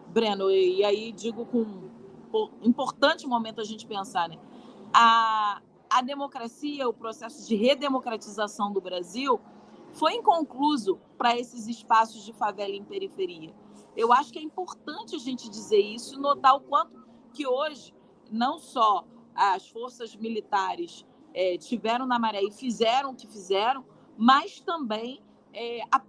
Breno, 0.08 0.50
e 0.50 0.84
aí 0.84 1.12
digo 1.12 1.44
com 1.44 1.92
importante 2.62 3.26
momento 3.26 3.60
a 3.60 3.64
gente 3.64 3.86
pensar, 3.86 4.28
né? 4.28 4.38
A, 4.92 5.60
a 5.90 6.02
democracia, 6.02 6.88
o 6.88 6.92
processo 6.92 7.46
de 7.46 7.54
redemocratização 7.54 8.72
do 8.72 8.80
Brasil 8.80 9.40
foi 9.92 10.14
inconcluso 10.14 10.98
para 11.16 11.38
esses 11.38 11.68
espaços 11.68 12.24
de 12.24 12.32
favela 12.32 12.74
em 12.74 12.84
periferia. 12.84 13.54
Eu 13.96 14.12
acho 14.12 14.32
que 14.32 14.38
é 14.38 14.42
importante 14.42 15.14
a 15.14 15.18
gente 15.18 15.48
dizer 15.48 15.78
isso 15.78 16.14
e 16.14 16.18
notar 16.18 16.56
o 16.56 16.60
quanto 16.60 17.04
que 17.32 17.46
hoje 17.46 17.94
não 18.30 18.58
só 18.58 19.04
as 19.34 19.68
forças 19.68 20.14
militares 20.16 21.06
é, 21.32 21.56
tiveram 21.58 22.06
na 22.06 22.18
maré 22.18 22.42
e 22.42 22.50
fizeram 22.50 23.10
o 23.10 23.14
que 23.14 23.26
fizeram, 23.26 23.84
mas 24.16 24.60
também 24.60 25.22
é, 25.54 25.80
a, 25.90 26.02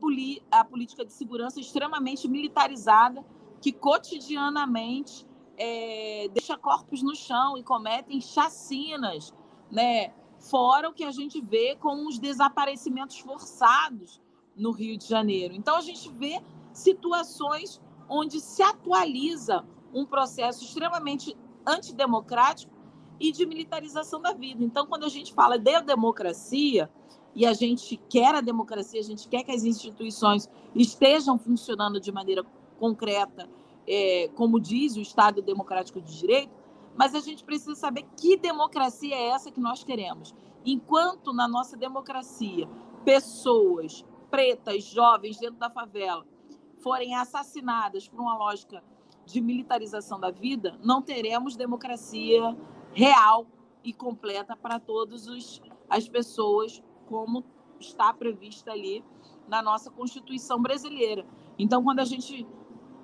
a, 0.60 0.66
política 0.66 1.06
de 1.06 1.14
segurança 1.14 1.60
extremamente 1.60 2.28
militarizada, 2.28 3.24
que 3.62 3.72
cotidianamente 3.72 5.26
é, 5.58 6.28
deixa 6.34 6.58
corpos 6.58 7.02
no 7.02 7.16
chão 7.16 7.58
e 7.58 7.64
cometem 7.64 8.20
chacinas, 8.20 9.34
né? 9.72 10.14
fora 10.40 10.90
o 10.90 10.94
que 10.94 11.04
a 11.04 11.12
gente 11.12 11.42
vê 11.42 11.76
com 11.76 12.08
os 12.08 12.20
desaparecimentos 12.20 13.18
forçados 13.20 14.22
no 14.56 14.72
Rio 14.72 14.98
de 14.98 15.08
Janeiro. 15.08 15.54
Então, 15.54 15.76
a 15.76 15.82
gente 15.82 16.10
vê 16.12 16.42
situações 16.72 17.82
onde 18.08 18.40
se 18.40 18.62
atualiza 18.62 19.66
um 19.94 20.06
processo 20.06 20.64
extremamente 20.64 21.36
antidemocrático 21.66 22.74
e 23.20 23.32
de 23.32 23.46
militarização 23.46 24.22
da 24.22 24.34
vida. 24.34 24.64
Então, 24.64 24.86
quando 24.86 25.06
a 25.06 25.10
gente 25.10 25.34
fala 25.34 25.58
de 25.58 25.82
democracia, 25.82 26.92
e 27.36 27.46
a 27.46 27.54
gente 27.54 27.98
quer 28.10 28.34
a 28.34 28.42
democracia, 28.42 29.00
a 29.00 29.04
gente 29.04 29.28
quer 29.28 29.44
que 29.44 29.52
as 29.52 29.64
instituições 29.64 30.50
estejam 30.74 31.38
funcionando 31.38 32.00
de 32.00 32.12
maneira 32.12 32.44
concreta, 32.80 33.50
é, 33.88 34.30
como 34.36 34.60
diz 34.60 34.96
o 34.96 35.02
Estado 35.02 35.42
Democrático 35.42 36.02
de 36.02 36.18
Direito, 36.18 36.54
mas 36.96 37.14
a 37.14 37.20
gente 37.20 37.44
precisa 37.44 37.76
saber 37.76 38.06
que 38.16 38.38
democracia 38.38 39.16
é 39.16 39.28
essa 39.28 39.52
que 39.52 39.60
nós 39.60 39.84
queremos. 39.84 40.34
Enquanto 40.66 41.34
na 41.34 41.48
nossa 41.48 41.76
democracia 41.76 42.70
pessoas 43.04 44.06
pretas, 44.32 44.86
jovens 44.86 45.38
dentro 45.38 45.58
da 45.58 45.70
favela 45.70 46.26
forem 46.80 47.16
assassinadas 47.16 48.08
por 48.08 48.20
uma 48.20 48.38
lógica 48.38 48.82
de 49.26 49.42
militarização 49.42 50.20
da 50.20 50.32
vida, 50.32 50.80
não 50.84 51.02
teremos 51.02 51.56
democracia 51.56 52.56
real 52.94 53.46
e 53.84 53.92
completa 53.92 54.56
para 54.56 54.80
todas 54.80 55.28
as 55.90 56.08
pessoas 56.08 56.82
como 57.08 57.44
está 57.80 58.14
prevista 58.14 58.72
ali 58.72 59.04
na 59.48 59.62
nossa 59.62 59.92
Constituição 59.92 60.62
brasileira. 60.62 61.26
Então, 61.58 61.84
quando 61.84 62.00
a 62.00 62.06
gente 62.06 62.48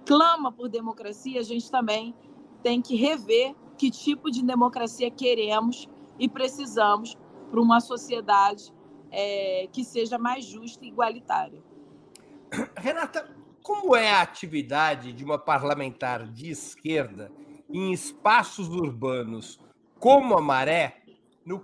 clama 0.06 0.52
por 0.52 0.70
democracia, 0.70 1.40
a 1.40 1.44
gente 1.44 1.70
também 1.70 2.16
tem 2.64 2.82
que 2.82 2.96
rever 2.96 3.56
que 3.78 3.90
tipo 3.90 4.30
de 4.30 4.44
democracia 4.44 5.10
queremos 5.10 5.88
e 6.20 6.28
precisamos 6.28 7.18
para 7.50 7.60
uma 7.60 7.80
sociedade 7.80 8.74
é, 9.12 9.68
que 9.72 9.84
seja 9.84 10.18
mais 10.18 10.46
justa 10.46 10.86
e 10.86 10.88
igualitária. 10.88 11.62
Renata, 12.78 13.36
como 13.64 13.96
é 13.96 14.12
a 14.12 14.22
atividade 14.22 15.14
de 15.14 15.24
uma 15.24 15.38
parlamentar 15.38 16.28
de 16.28 16.50
esquerda 16.50 17.32
em 17.70 17.92
espaços 17.92 18.70
urbanos 18.70 19.60
como 20.00 20.36
a 20.36 20.42
Maré, 20.42 21.01
no 21.46 21.62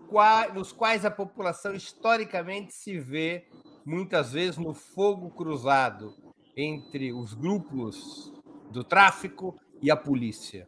nos 0.54 0.72
quais 0.72 1.06
a 1.06 1.12
população 1.12 1.74
historicamente 1.74 2.74
se 2.74 3.00
vê 3.00 3.48
muitas 3.86 4.32
vezes 4.32 4.58
no 4.58 4.74
fogo 4.74 5.30
cruzado 5.30 6.14
entre 6.56 7.14
os 7.14 7.34
grupos 7.34 8.34
do 8.72 8.84
tráfico 8.84 9.56
e 9.82 9.92
a 9.92 9.96
polícia? 9.96 10.68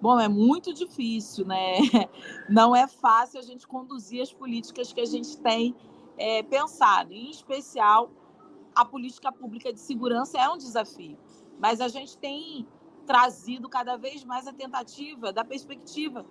Bom, 0.00 0.20
é 0.20 0.28
muito 0.28 0.72
difícil, 0.72 1.44
né? 1.44 1.78
Não 2.48 2.76
é 2.76 2.86
fácil 2.86 3.40
a 3.40 3.42
gente 3.42 3.66
conduzir 3.66 4.22
as 4.22 4.32
políticas 4.32 4.92
que 4.92 5.00
a 5.00 5.06
gente 5.06 5.36
tem 5.38 5.74
é, 6.16 6.42
pensado, 6.42 7.12
em 7.12 7.30
especial 7.30 8.10
a 8.74 8.84
política 8.84 9.32
pública 9.32 9.72
de 9.72 9.80
segurança 9.80 10.38
é 10.38 10.48
um 10.48 10.56
desafio. 10.56 11.18
Mas 11.58 11.80
a 11.80 11.88
gente 11.88 12.16
tem 12.16 12.64
trazido 13.06 13.68
cada 13.68 13.96
vez 13.96 14.22
mais 14.22 14.46
a 14.46 14.52
tentativa 14.52 15.32
da 15.32 15.44
perspectiva 15.44 16.24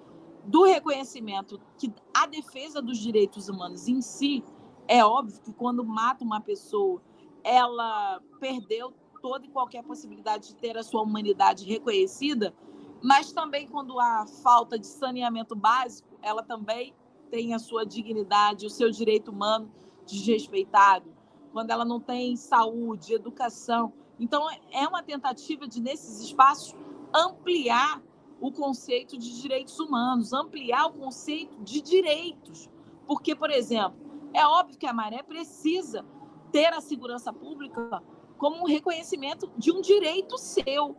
do 0.47 0.63
reconhecimento 0.63 1.59
que 1.77 1.93
a 2.13 2.25
defesa 2.25 2.81
dos 2.81 2.97
direitos 2.97 3.49
humanos 3.49 3.87
em 3.87 4.01
si 4.01 4.43
é 4.87 5.03
óbvio 5.03 5.41
que 5.41 5.51
quando 5.51 5.83
mata 5.83 6.23
uma 6.23 6.39
pessoa, 6.39 7.01
ela 7.43 8.21
perdeu 8.39 8.93
toda 9.21 9.45
e 9.45 9.49
qualquer 9.49 9.83
possibilidade 9.83 10.47
de 10.47 10.55
ter 10.55 10.77
a 10.77 10.83
sua 10.83 11.01
humanidade 11.01 11.65
reconhecida, 11.65 12.55
mas 13.03 13.33
também 13.33 13.67
quando 13.67 13.99
há 13.99 14.25
falta 14.41 14.79
de 14.79 14.87
saneamento 14.87 15.55
básico, 15.55 16.07
ela 16.21 16.41
também 16.41 16.95
tem 17.29 17.53
a 17.53 17.59
sua 17.59 17.85
dignidade, 17.85 18.65
o 18.65 18.69
seu 18.69 18.89
direito 18.89 19.31
humano 19.31 19.69
desrespeitado, 20.05 21.13
quando 21.51 21.71
ela 21.71 21.83
não 21.83 21.99
tem 21.99 22.37
saúde, 22.37 23.13
educação. 23.13 23.91
Então, 24.17 24.47
é 24.71 24.87
uma 24.87 25.03
tentativa 25.03 25.67
de, 25.67 25.81
nesses 25.81 26.21
espaços, 26.21 26.73
ampliar 27.13 28.01
o 28.39 28.51
conceito 28.51 29.17
de 29.17 29.41
direitos 29.41 29.79
humanos, 29.79 30.33
ampliar 30.33 30.87
o 30.87 30.93
conceito 30.93 31.59
de 31.63 31.81
direitos. 31.81 32.69
Porque, 33.05 33.35
por 33.35 33.49
exemplo, 33.49 33.99
é 34.33 34.45
óbvio 34.45 34.77
que 34.77 34.85
a 34.85 34.93
Maré 34.93 35.23
precisa 35.23 36.05
ter 36.51 36.73
a 36.73 36.81
segurança 36.81 37.33
pública 37.33 38.03
como 38.37 38.61
um 38.61 38.65
reconhecimento 38.65 39.51
de 39.57 39.71
um 39.71 39.81
direito 39.81 40.37
seu 40.37 40.95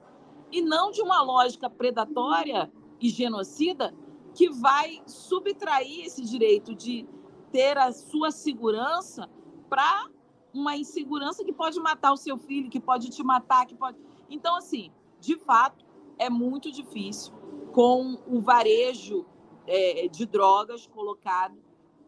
e 0.51 0.61
não 0.61 0.91
de 0.91 1.01
uma 1.01 1.23
lógica 1.23 1.71
predatória 1.71 2.73
e 3.01 3.09
genocida 3.09 3.95
que 4.35 4.49
vai 4.51 5.01
subtrair 5.07 6.07
esse 6.07 6.25
direito 6.25 6.75
de 6.75 7.07
ter 7.53 7.79
a 7.79 7.93
sua 7.93 8.31
segurança 8.31 9.29
para 9.69 10.09
uma 10.53 10.77
insegurança 10.77 11.45
que 11.45 11.53
pode 11.53 11.79
matar 11.81 12.13
o 12.13 12.17
seu 12.17 12.37
filho, 12.37 12.71
que 12.71 12.81
pode 12.81 13.11
te 13.11 13.23
matar, 13.23 13.67
que 13.67 13.75
pode. 13.75 13.99
Então, 14.29 14.57
assim, 14.57 14.91
de 15.21 15.37
fato, 15.37 15.85
é 16.19 16.29
muito 16.29 16.71
difícil 16.71 17.33
com 17.73 18.19
o 18.27 18.41
varejo 18.41 19.27
é, 19.67 20.09
de 20.09 20.27
drogas 20.27 20.87
colocado, 20.87 21.59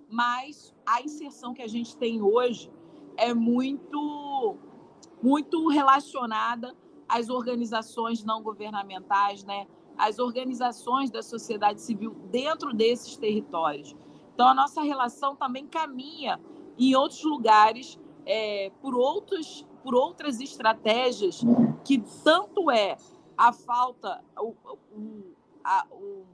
mas 0.08 0.74
a 0.84 1.00
inserção 1.02 1.54
que 1.54 1.62
a 1.62 1.68
gente 1.68 1.96
tem 1.96 2.20
hoje 2.20 2.70
é 3.16 3.32
muito, 3.32 4.56
muito 5.22 5.68
relacionada 5.68 6.74
às 7.08 7.28
organizações 7.28 8.24
não 8.24 8.42
governamentais, 8.42 9.44
né? 9.44 9.66
às 9.96 10.18
organizações 10.18 11.10
da 11.10 11.22
sociedade 11.22 11.82
civil 11.82 12.14
dentro 12.30 12.72
desses 12.72 13.16
territórios. 13.16 13.94
Então, 14.34 14.48
a 14.48 14.54
nossa 14.54 14.80
relação 14.82 15.36
também 15.36 15.66
caminha 15.66 16.40
em 16.78 16.94
outros 16.94 17.22
lugares 17.22 17.98
é, 18.24 18.72
por, 18.80 18.94
outros, 18.94 19.66
por 19.82 19.94
outras 19.94 20.40
estratégias 20.40 21.42
que 21.84 22.02
tanto 22.24 22.70
é 22.70 22.96
a 23.40 23.54
falta, 23.54 24.22
o, 24.38 24.54
o, 24.92 25.34
a, 25.64 25.86
o, 25.90 26.26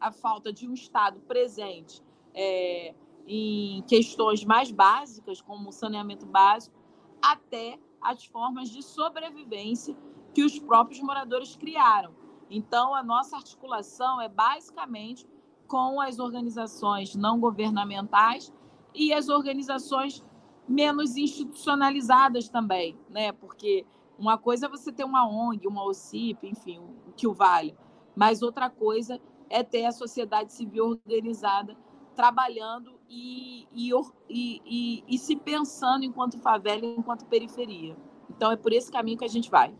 a 0.00 0.12
falta 0.12 0.52
de 0.52 0.68
um 0.68 0.72
Estado 0.72 1.18
presente 1.18 2.00
é, 2.32 2.94
em 3.26 3.82
questões 3.82 4.44
mais 4.44 4.70
básicas, 4.70 5.40
como 5.40 5.72
saneamento 5.72 6.24
básico, 6.24 6.78
até 7.20 7.76
as 8.00 8.24
formas 8.26 8.70
de 8.70 8.84
sobrevivência 8.84 9.96
que 10.32 10.44
os 10.44 10.56
próprios 10.56 11.00
moradores 11.00 11.56
criaram. 11.56 12.14
Então, 12.48 12.94
a 12.94 13.02
nossa 13.02 13.34
articulação 13.34 14.20
é 14.20 14.28
basicamente 14.28 15.26
com 15.66 16.00
as 16.00 16.20
organizações 16.20 17.16
não 17.16 17.40
governamentais 17.40 18.54
e 18.94 19.12
as 19.12 19.28
organizações 19.28 20.24
menos 20.68 21.16
institucionalizadas 21.16 22.48
também, 22.48 22.96
né? 23.10 23.32
Porque 23.32 23.84
uma 24.18 24.38
coisa 24.38 24.66
é 24.66 24.68
você 24.68 24.92
ter 24.92 25.04
uma 25.04 25.28
ONG, 25.28 25.66
uma 25.66 25.84
OCIP, 25.84 26.46
enfim, 26.46 26.78
o 26.78 27.12
que 27.12 27.26
o 27.26 27.34
vale, 27.34 27.76
mas 28.14 28.42
outra 28.42 28.70
coisa 28.70 29.20
é 29.50 29.62
ter 29.62 29.84
a 29.84 29.92
sociedade 29.92 30.52
civil 30.52 30.86
organizada 30.86 31.76
trabalhando 32.14 32.98
e, 33.08 33.68
e, 33.72 33.90
e, 34.28 35.04
e, 35.06 35.18
se 35.18 35.36
pensando 35.36 36.04
enquanto 36.04 36.38
favela, 36.38 36.84
enquanto 36.84 37.26
periferia. 37.26 37.96
Então 38.30 38.50
é 38.50 38.56
por 38.56 38.72
esse 38.72 38.90
caminho 38.90 39.18
que 39.18 39.24
a 39.24 39.28
gente 39.28 39.50
vai. 39.50 39.74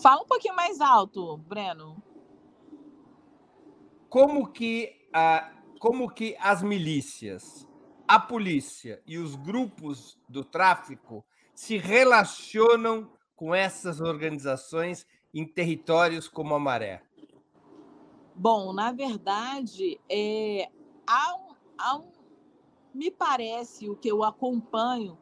Fala 0.00 0.22
um 0.22 0.26
pouquinho 0.26 0.54
mais 0.54 0.80
alto, 0.80 1.36
Breno. 1.38 2.02
Como 4.08 4.50
que, 4.50 5.08
a, 5.12 5.52
como 5.78 6.08
que 6.10 6.36
as 6.40 6.62
milícias, 6.62 7.68
a 8.10 8.18
polícia 8.18 9.00
e 9.06 9.18
os 9.18 9.36
grupos 9.36 10.18
do 10.28 10.42
tráfico 10.42 11.24
se 11.54 11.76
relacionam 11.76 13.08
com 13.36 13.54
essas 13.54 14.00
organizações 14.00 15.06
em 15.32 15.46
territórios 15.46 16.26
como 16.26 16.52
a 16.52 16.58
Maré? 16.58 17.04
Bom, 18.34 18.72
na 18.72 18.90
verdade, 18.90 20.00
é, 20.10 20.68
há 21.06 21.36
há 21.78 21.98
um, 21.98 22.10
me 22.92 23.12
parece, 23.12 23.88
o 23.88 23.94
que 23.94 24.08
eu 24.08 24.24
acompanho, 24.24 25.16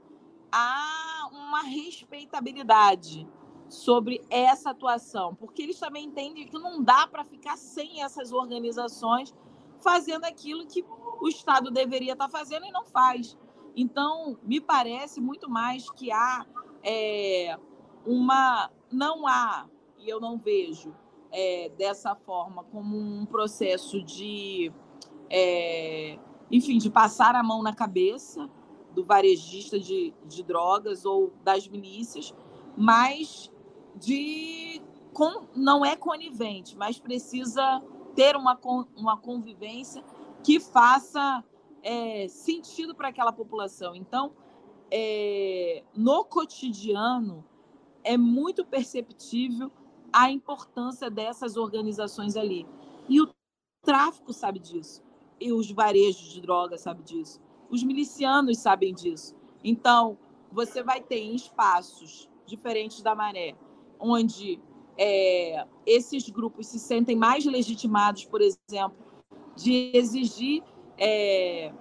há 0.51 1.28
uma 1.30 1.64
respeitabilidade 1.64 3.28
sobre 3.68 4.22
essa 4.30 4.70
atuação, 4.70 5.34
porque 5.34 5.61
eles 5.61 5.78
também 5.78 6.07
entendem 6.07 6.47
que 6.47 6.59
não 6.59 6.82
dá 6.82 7.07
para 7.07 7.22
ficar 7.22 7.59
sem 7.59 8.03
essas 8.03 8.32
organizações 8.32 9.34
fazendo 9.78 10.24
aquilo 10.24 10.66
que 10.66 10.82
o 11.21 11.29
Estado 11.29 11.71
deveria 11.71 12.12
estar 12.12 12.29
tá 12.29 12.39
fazendo 12.39 12.66
e 12.66 12.71
não 12.71 12.85
faz. 12.85 13.37
Então, 13.77 14.39
me 14.43 14.61
parece 14.61 15.21
muito 15.21 15.49
mais 15.49 15.91
que 15.91 16.11
há 16.11 16.47
é, 16.83 17.57
uma. 18.05 18.71
Não 18.91 19.27
há, 19.27 19.66
e 19.99 20.09
eu 20.09 20.19
não 20.19 20.39
vejo, 20.39 20.95
é, 21.31 21.71
dessa 21.77 22.14
forma, 22.14 22.64
como 22.64 22.97
um 22.97 23.27
processo 23.27 24.03
de, 24.03 24.73
é, 25.29 26.19
enfim, 26.51 26.79
de 26.79 26.89
passar 26.89 27.35
a 27.35 27.43
mão 27.43 27.62
na 27.62 27.75
cabeça 27.75 28.49
do 28.95 29.05
varejista 29.05 29.79
de, 29.79 30.14
de 30.25 30.43
drogas 30.43 31.05
ou 31.05 31.33
das 31.45 31.69
milícias, 31.69 32.35
mas 32.77 33.53
de 33.95 34.81
com, 35.12 35.47
não 35.55 35.85
é 35.85 35.95
conivente, 35.95 36.77
mas 36.77 36.99
precisa 36.99 37.83
ter 38.14 38.37
uma, 38.37 38.59
uma 38.97 39.16
convivência 39.16 40.03
que 40.43 40.61
faça 40.61 41.45
é, 41.82 42.28
sentido 42.28 42.95
para 42.95 43.09
aquela 43.09 43.32
população. 43.32 43.95
Então, 43.95 44.32
é, 44.91 45.82
no 45.95 46.24
cotidiano, 46.24 47.45
é 48.03 48.16
muito 48.16 48.64
perceptível 48.64 49.70
a 50.12 50.30
importância 50.30 51.11
dessas 51.11 51.57
organizações 51.57 52.36
ali. 52.36 52.66
E 53.09 53.20
o 53.20 53.28
tráfico 53.82 54.32
sabe 54.32 54.59
disso. 54.59 55.03
E 55.41 55.53
os 55.53 55.70
varejos 55.70 56.32
de 56.32 56.41
drogas 56.41 56.80
sabem 56.80 57.05
disso. 57.05 57.41
Os 57.70 57.82
milicianos 57.82 58.59
sabem 58.59 58.95
disso. 58.95 59.36
Então, 59.62 60.18
você 60.51 60.82
vai 60.82 61.01
ter 61.01 61.20
espaços 61.20 62.28
diferentes 62.47 63.03
da 63.03 63.14
maré, 63.14 63.55
onde 64.01 64.61
é, 64.97 65.66
esses 65.86 66.28
grupos 66.30 66.66
se 66.66 66.78
sentem 66.78 67.14
mais 67.14 67.45
legitimados, 67.45 68.24
por 68.24 68.41
exemplo, 68.41 68.97
de 69.59 69.90
exigir, 69.92 70.62
é, 70.96 71.72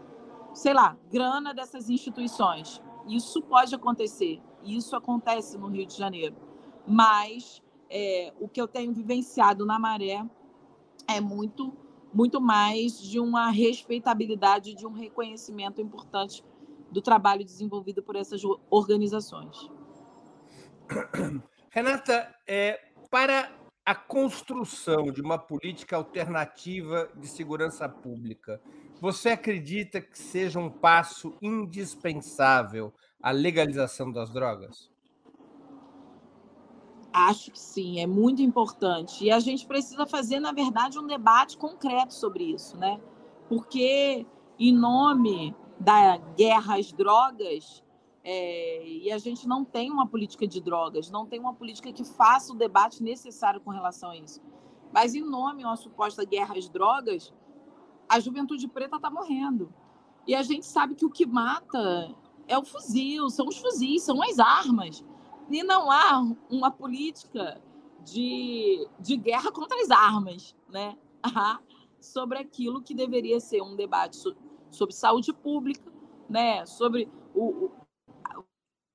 sei 0.53 0.73
lá, 0.73 0.97
grana 1.11 1.53
dessas 1.53 1.89
instituições. 1.89 2.81
Isso 3.07 3.41
pode 3.41 3.73
acontecer. 3.73 4.41
Isso 4.63 4.95
acontece 4.95 5.57
no 5.57 5.67
Rio 5.67 5.85
de 5.85 5.95
Janeiro. 5.95 6.35
Mas 6.85 7.61
é, 7.89 8.33
o 8.39 8.47
que 8.47 8.59
eu 8.59 8.67
tenho 8.67 8.93
vivenciado 8.93 9.65
na 9.65 9.77
Maré 9.77 10.25
é 11.07 11.21
muito, 11.21 11.73
muito 12.13 12.41
mais 12.41 12.99
de 12.99 13.19
uma 13.19 13.49
respeitabilidade, 13.49 14.73
de 14.73 14.85
um 14.85 14.91
reconhecimento 14.91 15.79
importante 15.79 16.43
do 16.91 17.01
trabalho 17.01 17.45
desenvolvido 17.45 18.01
por 18.01 18.15
essas 18.15 18.41
organizações. 18.69 19.69
Renata, 21.69 22.33
é, 22.47 22.79
para 23.09 23.51
a 23.87 23.95
construção 23.95 25.05
de 25.13 25.21
uma 25.21 25.37
política 25.37 25.95
alternativa 25.95 27.09
de 27.15 27.25
segurança 27.25 27.87
pública, 27.87 28.61
você 28.99 29.29
acredita 29.29 30.01
que 30.01 30.19
seja 30.19 30.59
um 30.59 30.69
passo 30.69 31.33
indispensável 31.41 32.93
a 33.23 33.31
legalização 33.31 34.11
das 34.11 34.29
drogas? 34.29 34.91
Acho 37.13 37.49
que 37.49 37.57
sim, 37.57 38.01
é 38.01 38.05
muito 38.05 38.41
importante. 38.41 39.23
E 39.23 39.31
a 39.31 39.39
gente 39.39 39.65
precisa 39.65 40.05
fazer, 40.05 40.41
na 40.41 40.51
verdade, 40.51 40.99
um 40.99 41.07
debate 41.07 41.57
concreto 41.57 42.13
sobre 42.13 42.43
isso, 42.43 42.75
né? 42.75 42.99
Porque, 43.47 44.25
em 44.59 44.73
nome 44.73 45.55
da 45.79 46.17
guerra 46.35 46.77
às 46.77 46.91
drogas, 46.91 47.81
é, 48.29 48.85
e 48.85 49.09
a 49.09 49.17
gente 49.17 49.47
não 49.47 49.63
tem 49.63 49.89
uma 49.89 50.05
política 50.05 50.45
de 50.45 50.59
drogas, 50.59 51.09
não 51.09 51.25
tem 51.25 51.39
uma 51.39 51.53
política 51.53 51.93
que 51.93 52.03
faça 52.03 52.51
o 52.51 52.57
debate 52.57 53.01
necessário 53.01 53.61
com 53.61 53.71
relação 53.71 54.09
a 54.09 54.17
isso. 54.17 54.41
Mas, 54.91 55.15
em 55.15 55.21
nome 55.21 55.59
de 55.59 55.63
uma 55.63 55.77
suposta 55.77 56.25
guerra 56.25 56.57
às 56.57 56.67
drogas, 56.67 57.33
a 58.09 58.19
juventude 58.19 58.67
preta 58.67 58.97
está 58.97 59.09
morrendo. 59.09 59.73
E 60.27 60.35
a 60.35 60.43
gente 60.43 60.65
sabe 60.65 60.93
que 60.93 61.05
o 61.05 61.09
que 61.09 61.25
mata 61.25 62.13
é 62.49 62.57
o 62.57 62.65
fuzil, 62.65 63.29
são 63.29 63.47
os 63.47 63.59
fuzis, 63.59 64.03
são 64.03 64.21
as 64.21 64.39
armas. 64.39 65.05
E 65.49 65.63
não 65.63 65.89
há 65.89 66.21
uma 66.49 66.69
política 66.69 67.61
de, 68.03 68.85
de 68.99 69.15
guerra 69.15 69.53
contra 69.53 69.81
as 69.81 69.89
armas, 69.89 70.53
né? 70.67 70.97
sobre 72.01 72.39
aquilo 72.39 72.81
que 72.81 72.93
deveria 72.93 73.39
ser 73.39 73.61
um 73.61 73.73
debate 73.73 74.17
sobre 74.69 74.93
saúde 74.93 75.31
pública, 75.31 75.89
né? 76.29 76.65
sobre 76.65 77.09
o, 77.33 77.71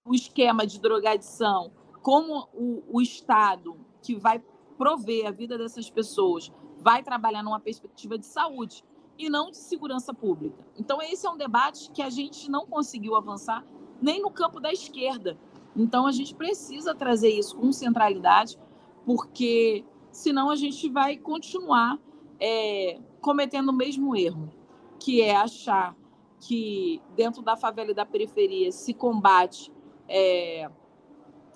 o 0.05 0.15
esquema 0.15 0.67
de 0.67 0.81
drogadição, 0.81 1.73
como 2.03 2.49
o, 2.53 2.83
o 2.89 3.01
Estado 3.01 3.77
que 4.03 4.17
vai 4.17 4.43
prover 4.77 5.27
a 5.27 5.31
vida 5.31 5.57
dessas 5.57 5.89
pessoas 5.89 6.53
vai 6.79 7.03
trabalhar 7.03 7.43
numa 7.43 7.61
perspectiva 7.61 8.19
de 8.19 8.27
saúde 8.27 8.85
e 9.17 9.31
não 9.31 9.51
de 9.51 9.59
segurança 9.59 10.13
pública. 10.13 10.67
Então, 10.77 11.01
esse 11.01 11.27
é 11.27 11.31
um 11.31 11.37
debate 11.37 11.91
que 11.93 12.03
a 12.03 12.11
gente 12.11 12.51
não 12.51 12.67
conseguiu 12.67 13.15
avançar 13.15 13.65
nem 14.01 14.21
no 14.21 14.31
campo 14.31 14.59
da 14.59 14.73
esquerda. 14.73 15.39
Então, 15.77 16.07
a 16.07 16.13
gente 16.13 16.35
precisa 16.35 16.95
trazer 16.95 17.29
isso 17.29 17.57
com 17.57 17.71
centralidade, 17.71 18.59
porque 19.07 19.85
senão 20.11 20.51
a 20.51 20.57
gente 20.57 20.89
vai 20.89 21.17
continuar 21.17 22.01
é, 22.41 22.99
cometendo 23.21 23.69
o 23.69 23.73
mesmo 23.73 24.17
erro, 24.17 24.51
que 24.99 25.23
é 25.23 25.37
achar 25.37 25.97
que 26.41 27.01
dentro 27.15 27.41
da 27.43 27.57
favela 27.57 27.93
e 27.93 27.95
da 27.95 28.05
periferia 28.05 28.73
se 28.73 28.93
combate 28.93 29.71
é, 30.13 30.71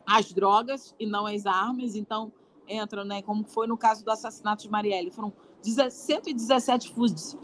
as 0.07 0.33
drogas 0.33 0.95
e 0.99 1.07
não 1.07 1.27
as 1.27 1.45
armas. 1.45 1.95
Então, 1.95 2.33
entram, 2.67 3.05
né, 3.05 3.21
como 3.23 3.45
foi 3.45 3.67
no 3.67 3.77
caso 3.77 4.05
do 4.05 4.11
assassinato 4.11 4.63
de 4.63 4.71
Marielle, 4.71 5.11
foram 5.11 5.33
117 5.61 6.93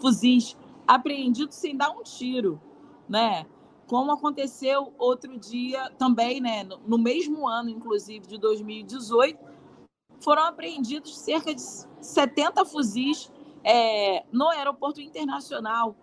fuzis 0.01 0.57
apreendidos 0.87 1.57
sem 1.57 1.77
dar 1.77 1.91
um 1.91 2.03
tiro, 2.03 2.61
né? 3.09 3.47
Como 3.87 4.11
aconteceu 4.11 4.95
outro 4.97 5.39
dia 5.39 5.91
também, 5.99 6.41
né, 6.41 6.65
no 6.87 6.99
mesmo 6.99 7.47
ano, 7.47 7.69
inclusive, 7.69 8.27
de 8.27 8.39
2018, 8.39 9.39
foram 10.21 10.45
apreendidos 10.45 11.19
cerca 11.19 11.55
de 11.55 11.61
70 12.01 12.65
fuzis 12.65 13.31
é, 13.63 14.25
no 14.33 14.49
aeroporto 14.49 15.01
internacional. 15.01 15.95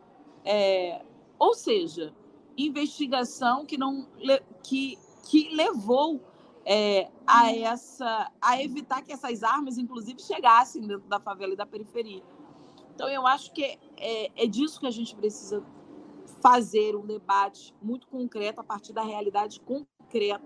É, 0.46 1.02
ou 1.38 1.54
seja, 1.54 2.14
investigação 2.66 3.66
que 3.66 3.78
não 3.78 4.08
que, 4.64 4.98
que 5.30 5.56
levou 5.56 6.22
é, 6.66 7.10
a 7.26 7.52
essa 7.52 8.32
a 8.42 8.62
evitar 8.62 9.02
que 9.02 9.12
essas 9.12 9.44
armas, 9.44 9.78
inclusive, 9.78 10.22
chegassem 10.22 10.82
dentro 10.82 11.08
da 11.08 11.20
favela 11.20 11.54
e 11.54 11.56
da 11.56 11.66
periferia. 11.66 12.24
Então, 12.94 13.08
eu 13.08 13.26
acho 13.26 13.52
que 13.54 13.64
é, 13.98 14.44
é 14.44 14.46
disso 14.46 14.80
que 14.80 14.86
a 14.86 14.92
gente 14.92 15.16
precisa 15.16 15.64
fazer 16.42 16.96
um 16.96 17.06
debate 17.06 17.74
muito 17.82 18.08
concreto 18.08 18.62
a 18.62 18.64
partir 18.64 18.94
da 18.94 19.02
realidade 19.02 19.60
concreta 19.62 20.46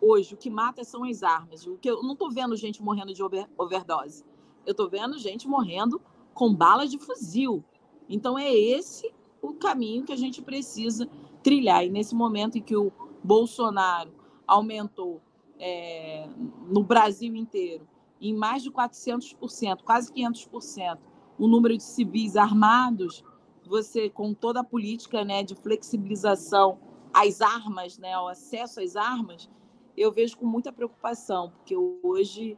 hoje. 0.00 0.34
O 0.34 0.36
que 0.36 0.50
mata 0.50 0.84
são 0.84 1.02
as 1.04 1.22
armas. 1.22 1.66
O 1.66 1.76
que 1.78 1.90
eu 1.90 2.02
não 2.02 2.12
estou 2.12 2.30
vendo 2.30 2.54
gente 2.56 2.82
morrendo 2.82 3.12
de 3.12 3.22
over, 3.22 3.48
overdose. 3.56 4.24
Eu 4.66 4.72
estou 4.72 4.88
vendo 4.88 5.18
gente 5.18 5.48
morrendo 5.48 6.00
com 6.34 6.54
balas 6.54 6.90
de 6.90 6.98
fuzil. 6.98 7.64
Então, 8.08 8.38
é 8.38 8.52
esse 8.52 9.12
o 9.40 9.54
caminho 9.54 10.04
que 10.04 10.12
a 10.12 10.16
gente 10.16 10.40
precisa 10.40 11.08
trilhar. 11.44 11.84
E 11.84 11.90
nesse 11.90 12.14
momento 12.14 12.58
em 12.58 12.62
que 12.62 12.74
o 12.74 12.90
Bolsonaro 13.22 14.10
aumentou 14.46 15.20
é, 15.60 16.28
no 16.66 16.82
Brasil 16.82 17.36
inteiro 17.36 17.86
em 18.20 18.34
mais 18.34 18.62
de 18.62 18.70
400%, 18.70 19.82
quase 19.84 20.12
500%, 20.12 20.98
o 21.38 21.46
número 21.46 21.76
de 21.76 21.82
civis 21.82 22.36
armados, 22.36 23.22
você, 23.66 24.08
com 24.08 24.32
toda 24.32 24.60
a 24.60 24.64
política 24.64 25.24
né, 25.24 25.42
de 25.42 25.54
flexibilização 25.54 26.78
às 27.12 27.40
armas, 27.40 27.98
né, 27.98 28.14
ao 28.14 28.28
acesso 28.28 28.80
às 28.80 28.96
armas, 28.96 29.48
eu 29.96 30.10
vejo 30.10 30.36
com 30.38 30.46
muita 30.46 30.72
preocupação, 30.72 31.50
porque 31.50 31.76
hoje, 31.76 32.56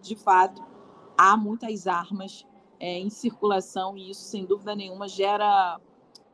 de 0.00 0.14
fato, 0.16 0.62
há 1.16 1.36
muitas 1.36 1.86
armas 1.86 2.46
é, 2.78 2.98
em 2.98 3.10
circulação 3.10 3.96
e 3.96 4.10
isso, 4.10 4.22
sem 4.22 4.44
dúvida 4.44 4.74
nenhuma, 4.74 5.08
gera, 5.08 5.80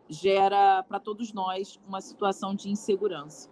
gera 0.08 0.82
para 0.82 1.00
todos 1.00 1.32
nós 1.32 1.80
uma 1.86 2.00
situação 2.00 2.54
de 2.54 2.68
insegurança. 2.68 3.50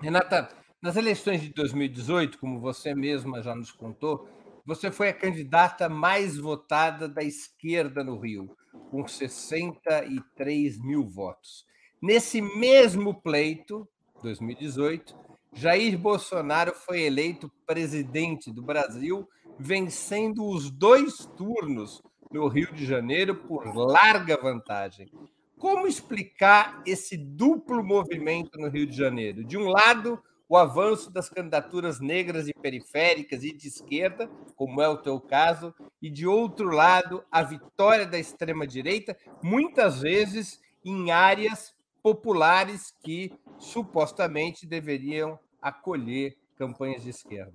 Renata, 0.00 0.48
nas 0.82 0.96
eleições 0.96 1.40
de 1.40 1.48
2018, 1.50 2.38
como 2.38 2.60
você 2.60 2.94
mesma 2.94 3.42
já 3.42 3.54
nos 3.54 3.72
contou, 3.72 4.28
você 4.66 4.90
foi 4.90 5.08
a 5.08 5.14
candidata 5.14 5.88
mais 5.88 6.36
votada 6.36 7.08
da 7.08 7.22
esquerda 7.22 8.02
no 8.02 8.18
Rio, 8.18 8.54
com 8.90 9.06
63 9.06 10.78
mil 10.78 11.06
votos. 11.06 11.64
Nesse 12.02 12.40
mesmo 12.40 13.14
pleito, 13.14 13.88
2018, 14.22 15.16
Jair 15.52 15.98
Bolsonaro 15.98 16.74
foi 16.74 17.02
eleito 17.02 17.50
presidente 17.66 18.50
do 18.50 18.62
Brasil, 18.62 19.28
vencendo 19.58 20.44
os 20.44 20.70
dois 20.70 21.26
turnos 21.36 22.02
no 22.34 22.48
Rio 22.48 22.72
de 22.72 22.84
Janeiro 22.84 23.36
por 23.36 23.64
larga 23.76 24.36
vantagem. 24.36 25.08
Como 25.56 25.86
explicar 25.86 26.82
esse 26.84 27.16
duplo 27.16 27.84
movimento 27.84 28.58
no 28.58 28.68
Rio 28.68 28.88
de 28.88 28.96
Janeiro? 28.96 29.44
De 29.44 29.56
um 29.56 29.68
lado, 29.68 30.20
o 30.48 30.56
avanço 30.56 31.12
das 31.12 31.28
candidaturas 31.28 32.00
negras 32.00 32.48
e 32.48 32.52
periféricas 32.52 33.44
e 33.44 33.52
de 33.52 33.68
esquerda, 33.68 34.28
como 34.56 34.82
é 34.82 34.88
o 34.88 34.96
teu 34.96 35.20
caso, 35.20 35.72
e 36.02 36.10
de 36.10 36.26
outro 36.26 36.70
lado, 36.70 37.22
a 37.30 37.40
vitória 37.40 38.04
da 38.04 38.18
extrema-direita, 38.18 39.16
muitas 39.40 40.00
vezes 40.00 40.60
em 40.84 41.12
áreas 41.12 41.72
populares 42.02 42.92
que 43.00 43.32
supostamente 43.60 44.66
deveriam 44.66 45.38
acolher 45.62 46.36
campanhas 46.56 47.04
de 47.04 47.10
esquerda. 47.10 47.54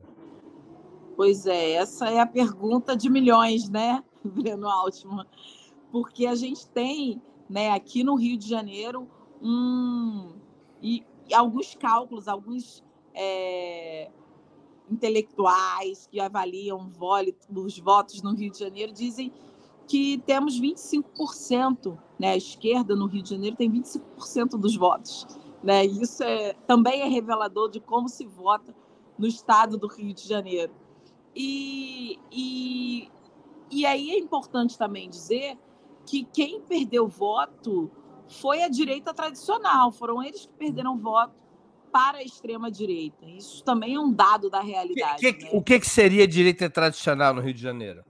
Pois 1.17 1.45
é, 1.45 1.71
essa 1.71 2.09
é 2.09 2.21
a 2.21 2.25
pergunta 2.25 2.95
de 2.95 3.09
milhões, 3.09 3.69
né, 3.69 4.01
Breno 4.25 4.67
Altman? 4.67 5.25
Porque 5.91 6.25
a 6.25 6.35
gente 6.35 6.67
tem 6.69 7.21
né, 7.49 7.71
aqui 7.71 8.03
no 8.03 8.15
Rio 8.15 8.37
de 8.37 8.47
Janeiro, 8.47 9.07
um, 9.41 10.33
e, 10.81 11.03
e 11.27 11.33
alguns 11.33 11.73
cálculos, 11.75 12.27
alguns 12.27 12.83
é, 13.13 14.11
intelectuais 14.89 16.07
que 16.07 16.19
avaliam 16.19 16.91
os 17.55 17.79
votos 17.79 18.21
no 18.21 18.35
Rio 18.35 18.51
de 18.51 18.59
Janeiro 18.59 18.91
dizem 18.91 19.31
que 19.87 20.19
temos 20.19 20.61
25%, 20.61 21.97
né, 22.19 22.31
a 22.31 22.37
esquerda 22.37 22.95
no 22.95 23.07
Rio 23.07 23.23
de 23.23 23.31
Janeiro 23.31 23.55
tem 23.55 23.71
25% 23.71 24.51
dos 24.51 24.75
votos. 24.75 25.25
Né? 25.63 25.85
Isso 25.85 26.23
é, 26.23 26.53
também 26.67 27.01
é 27.01 27.07
revelador 27.07 27.69
de 27.69 27.79
como 27.79 28.07
se 28.07 28.25
vota 28.25 28.73
no 29.17 29.25
estado 29.25 29.77
do 29.77 29.87
Rio 29.87 30.13
de 30.13 30.27
Janeiro. 30.27 30.71
E, 31.35 32.19
e, 32.31 32.58
e 33.71 33.85
aí 33.85 34.11
é 34.11 34.19
importante 34.19 34.77
também 34.77 35.09
dizer 35.09 35.57
que 36.05 36.23
quem 36.23 36.61
perdeu 36.61 37.07
voto 37.07 37.91
foi 38.27 38.63
a 38.63 38.69
direita 38.69 39.13
tradicional, 39.13 39.91
foram 39.91 40.23
eles 40.23 40.45
que 40.45 40.53
perderam 40.53 40.97
voto 40.97 41.33
para 41.91 42.19
a 42.19 42.23
extrema-direita. 42.23 43.25
Isso 43.25 43.63
também 43.63 43.95
é 43.95 43.99
um 43.99 44.11
dado 44.11 44.49
da 44.49 44.61
realidade. 44.61 45.19
Que, 45.19 45.33
que, 45.33 45.45
né? 45.45 45.49
O 45.53 45.61
que, 45.61 45.79
que 45.79 45.89
seria 45.89 46.27
direita 46.27 46.69
tradicional 46.69 47.33
no 47.33 47.41
Rio 47.41 47.53
de 47.53 47.61
Janeiro? 47.61 48.03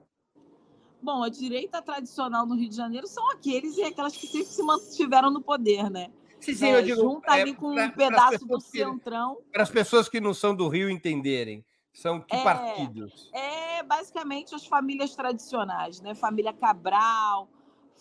Bom, 1.01 1.23
a 1.23 1.29
direita 1.29 1.81
tradicional 1.81 2.45
no 2.45 2.55
Rio 2.55 2.69
de 2.69 2.75
Janeiro 2.75 3.07
são 3.07 3.31
aqueles 3.31 3.77
e 3.77 3.83
aquelas 3.83 4.15
que 4.15 4.27
sempre 4.27 4.47
se 4.47 4.61
mantiveram 4.61 5.31
no 5.31 5.41
poder, 5.41 5.89
né? 5.89 6.11
Sim, 6.41 6.53
sim, 6.53 6.67
eu 6.67 6.81
digo. 6.81 7.01
Junta 7.01 7.37
é, 7.37 7.41
ali 7.41 7.53
com 7.53 7.73
pra, 7.73 7.85
um 7.85 7.91
pedaço 7.91 8.45
do 8.45 8.59
centrão. 8.59 9.37
Para 9.51 9.63
as 9.63 9.69
pessoas 9.69 10.09
que 10.09 10.19
não 10.19 10.33
são 10.33 10.53
do 10.55 10.67
Rio 10.67 10.89
entenderem. 10.89 11.65
São 11.93 12.21
que 12.21 12.35
é, 12.35 12.43
partidos? 12.43 13.29
É 13.33 13.58
basicamente 13.83 14.53
as 14.55 14.65
famílias 14.65 15.15
tradicionais, 15.15 16.01
né? 16.01 16.13
Família 16.15 16.53
Cabral, 16.53 17.49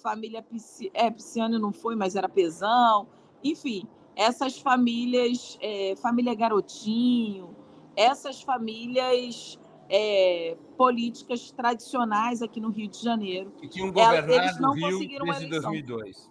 família 0.03 0.43
Pisci... 0.43 0.91
é, 0.95 1.11
Pisciano 1.11 1.59
não 1.59 1.73
foi, 1.73 1.97
mas 1.97 2.17
era 2.17 2.29
Pesão, 2.29 3.09
enfim, 3.43 3.87
essas 4.17 4.59
famílias, 4.59 5.59
é, 5.61 5.95
família 5.97 6.35
Garotinho, 6.35 7.55
essas 7.97 8.43
famílias 8.43 9.59
é, 9.89 10.57
políticas 10.77 11.51
tradicionais 11.51 12.43
aqui 12.43 12.61
no 12.61 12.71
Rio 12.71 12.89
de 12.89 13.03
Janeiro. 13.03 13.53
Que 13.53 13.69
tinham 13.69 13.93
governado 13.93 14.33
eles 14.33 14.59
não 14.61 14.71
o 14.71 14.75
Rio 14.75 14.91
conseguiram 14.91 15.27
desde 15.27 15.49
2002. 15.49 16.31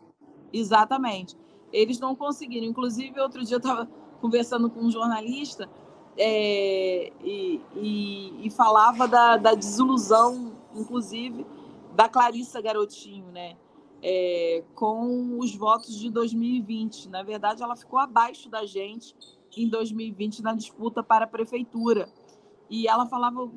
Exatamente. 0.53 1.35
Eles 1.71 1.99
não 1.99 2.15
conseguiram. 2.15 2.65
Inclusive, 2.65 3.19
outro 3.19 3.43
dia 3.43 3.55
eu 3.55 3.59
estava 3.59 3.85
conversando 4.21 4.69
com 4.69 4.81
um 4.81 4.91
jornalista 4.91 5.69
é, 6.17 7.11
e, 7.23 7.61
e, 7.75 8.47
e, 8.47 8.49
falava 8.49 9.07
da, 9.07 9.37
da 9.37 9.53
desilusão, 9.53 10.53
inclusive, 10.73 11.45
da 11.95 12.09
Clarissa 12.09 12.61
Garotinho, 12.61 13.31
né? 13.31 13.55
É, 14.01 14.63
com 14.75 15.39
os 15.39 15.55
votos 15.55 15.97
de 15.97 16.09
2020. 16.09 17.09
Na 17.09 17.23
verdade, 17.23 17.63
ela 17.63 17.75
ficou 17.75 17.99
abaixo 17.99 18.49
da 18.49 18.65
gente 18.65 19.15
em 19.55 19.67
2020 19.67 20.43
na 20.43 20.53
disputa 20.53 21.01
para 21.03 21.25
a 21.25 21.27
prefeitura. 21.27 22.07
E 22.69 22.87
ela 22.87 23.07
falava, 23.07 23.49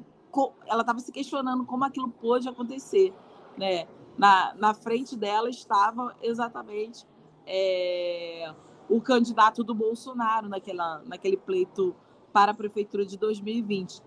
ela 0.67 0.81
estava 0.81 0.99
se 1.01 1.13
questionando 1.13 1.67
como 1.67 1.85
aquilo 1.85 2.09
pôde 2.09 2.49
acontecer, 2.49 3.13
né? 3.59 3.87
na, 4.21 4.55
na 4.55 4.75
frente 4.75 5.17
dela 5.17 5.49
estava 5.49 6.15
exatamente 6.21 7.07
é, 7.47 8.53
o 8.87 9.01
candidato 9.01 9.65
do 9.65 9.75
Bolsonaro 9.75 10.47
naquela, 10.47 11.03
naquele 11.07 11.39
pleito 11.39 11.97
para 12.33 12.53
a 12.53 12.55
prefeitura 12.55 13.05
de 13.05 13.17
2020. 13.17 14.03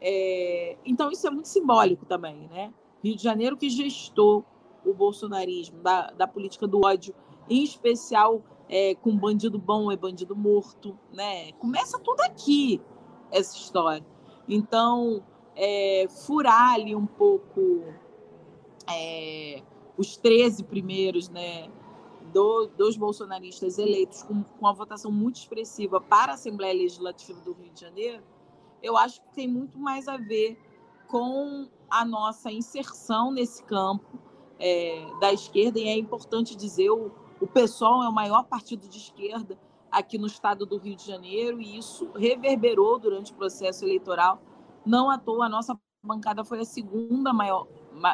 É, 0.00 0.76
então, 0.84 1.10
isso 1.10 1.26
é 1.26 1.30
muito 1.30 1.48
simbólico 1.48 2.04
também, 2.06 2.48
né? 2.48 2.72
Rio 3.02 3.16
de 3.16 3.22
Janeiro 3.22 3.56
que 3.56 3.70
gestou 3.70 4.44
o 4.84 4.92
bolsonarismo, 4.92 5.80
da, 5.80 6.10
da 6.10 6.26
política 6.26 6.66
do 6.66 6.84
ódio, 6.84 7.14
em 7.48 7.62
especial 7.62 8.42
é, 8.68 8.94
com 8.94 9.16
bandido 9.16 9.58
bom 9.58 9.92
é 9.92 9.96
bandido 9.96 10.34
morto, 10.34 10.98
né? 11.12 11.52
Começa 11.52 11.98
tudo 11.98 12.20
aqui, 12.22 12.80
essa 13.30 13.56
história. 13.56 14.04
Então, 14.48 15.22
é, 15.54 16.06
furar 16.08 16.74
ali 16.74 16.96
um 16.96 17.06
pouco 17.06 17.84
é, 18.90 19.62
os 19.96 20.16
13 20.16 20.64
primeiros, 20.64 21.28
né? 21.28 21.68
Do, 22.32 22.66
dos 22.66 22.96
bolsonaristas 22.96 23.76
eleitos 23.78 24.22
com, 24.22 24.42
com 24.42 24.58
uma 24.60 24.72
votação 24.72 25.12
muito 25.12 25.36
expressiva 25.36 26.00
para 26.00 26.32
a 26.32 26.34
Assembleia 26.34 26.72
Legislativa 26.72 27.38
do 27.40 27.52
Rio 27.52 27.70
de 27.72 27.80
Janeiro, 27.80 28.22
eu 28.82 28.96
acho 28.96 29.20
que 29.20 29.28
tem 29.34 29.46
muito 29.46 29.78
mais 29.78 30.08
a 30.08 30.16
ver 30.16 30.58
com 31.08 31.68
a 31.90 32.06
nossa 32.06 32.50
inserção 32.50 33.30
nesse 33.30 33.62
campo 33.64 34.18
é, 34.58 35.06
da 35.20 35.30
esquerda, 35.30 35.78
e 35.78 35.88
é 35.88 35.98
importante 35.98 36.56
dizer, 36.56 36.88
o, 36.88 37.12
o 37.38 37.46
PSOL 37.46 38.02
é 38.02 38.08
o 38.08 38.12
maior 38.12 38.44
partido 38.44 38.88
de 38.88 38.96
esquerda 38.96 39.58
aqui 39.90 40.16
no 40.16 40.26
estado 40.26 40.64
do 40.64 40.78
Rio 40.78 40.96
de 40.96 41.06
Janeiro, 41.06 41.60
e 41.60 41.76
isso 41.76 42.10
reverberou 42.14 42.98
durante 42.98 43.30
o 43.32 43.34
processo 43.34 43.84
eleitoral. 43.84 44.40
Não 44.86 45.10
à 45.10 45.18
toa, 45.18 45.46
a 45.46 45.48
nossa 45.50 45.78
bancada 46.02 46.42
foi 46.44 46.60
a 46.60 46.64
segunda 46.64 47.30
maior, 47.32 47.68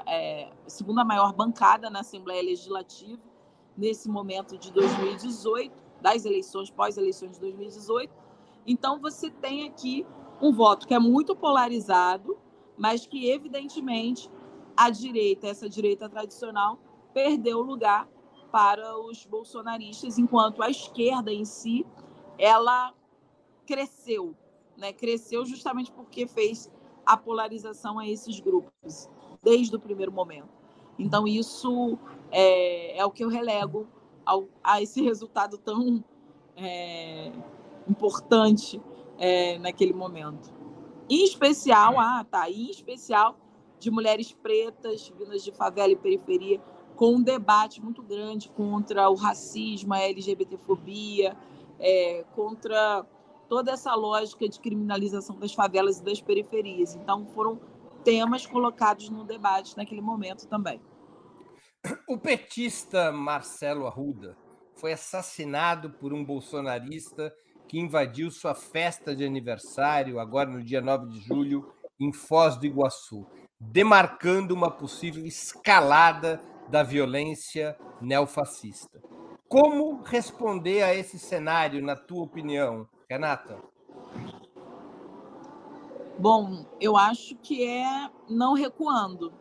é, 0.07 0.51
segunda 0.66 1.05
maior 1.05 1.33
bancada 1.33 1.89
na 1.89 2.01
Assembleia 2.01 2.43
Legislativa 2.43 3.28
nesse 3.79 4.09
momento 4.09 4.59
de 4.59 4.72
2018, 4.72 5.72
das 6.01 6.24
eleições, 6.24 6.68
pós-eleições 6.68 7.33
de 7.33 7.41
2018. 7.41 8.12
Então, 8.66 9.01
você 9.01 9.31
tem 9.31 9.68
aqui 9.68 10.05
um 10.43 10.53
voto 10.53 10.87
que 10.87 10.95
é 10.95 10.99
muito 10.99 11.35
polarizado, 11.37 12.37
mas 12.76 13.07
que, 13.07 13.31
evidentemente, 13.31 14.29
a 14.76 14.91
direita, 14.91 15.47
essa 15.47 15.68
direita 15.68 16.09
tradicional, 16.09 16.79
perdeu 17.14 17.61
lugar 17.61 18.09
para 18.51 18.99
os 18.99 19.24
bolsonaristas, 19.24 20.18
enquanto 20.18 20.62
a 20.62 20.70
esquerda 20.70 21.33
em 21.33 21.45
si, 21.45 21.87
ela 22.37 22.93
cresceu, 23.66 24.35
né? 24.76 24.93
Cresceu 24.93 25.45
justamente 25.45 25.93
porque 25.93 26.26
fez 26.26 26.70
a 27.05 27.16
polarização 27.16 27.99
a 27.99 28.09
esses 28.09 28.41
grupos 28.41 29.09
desde 29.43 29.74
o 29.76 29.81
primeiro 29.81 30.12
momento. 30.12 30.58
Então 30.99 31.26
isso 31.26 31.99
é, 32.30 32.99
é 32.99 33.05
o 33.05 33.11
que 33.11 33.24
eu 33.24 33.28
relego 33.28 33.86
ao, 34.24 34.49
a 34.62 34.82
esse 34.82 35.03
resultado 35.03 35.57
tão 35.57 36.03
é, 36.57 37.32
importante 37.88 38.80
é, 39.18 39.59
naquele 39.59 39.92
momento. 39.92 40.53
Em 41.09 41.24
especial, 41.24 41.99
ah, 41.99 42.24
tá, 42.30 42.51
em 42.51 42.70
especial 42.70 43.38
de 43.78 43.90
mulheres 43.90 44.32
pretas 44.32 45.12
vindas 45.16 45.42
de 45.42 45.53
favela 45.53 45.92
e 45.92 45.96
periferia, 45.96 46.61
com 46.96 47.14
um 47.14 47.22
debate 47.22 47.80
muito 47.82 48.03
grande 48.03 48.49
contra 48.51 49.09
o 49.09 49.14
racismo, 49.14 49.94
a 49.94 50.01
LGBTfobia, 50.01 51.36
é, 51.78 52.24
contra 52.34 53.07
toda 53.49 53.70
essa 53.70 53.94
lógica 53.94 54.49
de 54.49 54.59
criminalização 54.59 55.38
das 55.38 55.55
favelas 55.55 56.01
e 56.01 56.05
das 56.05 56.20
periferias. 56.20 56.94
Então, 56.96 57.24
foram 57.26 57.59
temas 58.05 58.44
colocados 58.44 59.09
no 59.11 59.24
debate 59.24 59.76
naquele 59.76 60.01
momento 60.01 60.46
também. 60.46 60.80
O 62.07 62.18
petista 62.18 63.12
Marcelo 63.12 63.87
Arruda 63.87 64.37
foi 64.74 64.93
assassinado 64.93 65.91
por 65.91 66.12
um 66.12 66.24
bolsonarista 66.24 67.35
que 67.68 67.79
invadiu 67.79 68.31
sua 68.31 68.55
festa 68.55 69.14
de 69.14 69.24
aniversário, 69.24 70.18
agora 70.18 70.49
no 70.49 70.62
dia 70.62 70.81
9 70.81 71.09
de 71.09 71.20
julho, 71.20 71.72
em 72.01 72.12
Foz 72.12 72.57
do 72.57 72.66
Iguaçu, 72.66 73.26
demarcando 73.61 74.55
uma 74.55 74.70
possível 74.70 75.24
escalada 75.26 76.41
da 76.68 76.83
violência 76.83 77.76
neofascista. 78.01 79.01
Como 79.49 80.03
responder 80.03 80.83
a 80.83 80.95
esse 80.95 81.18
cenário, 81.18 81.83
na 81.83 81.97
tua 81.97 82.24
opinião, 82.24 82.89
Renata? 83.09 83.59
Bom, 86.18 86.66
eu 86.81 86.97
acho 86.97 87.37
que 87.37 87.64
é 87.64 88.11
não 88.29 88.55
recuando. 88.55 89.33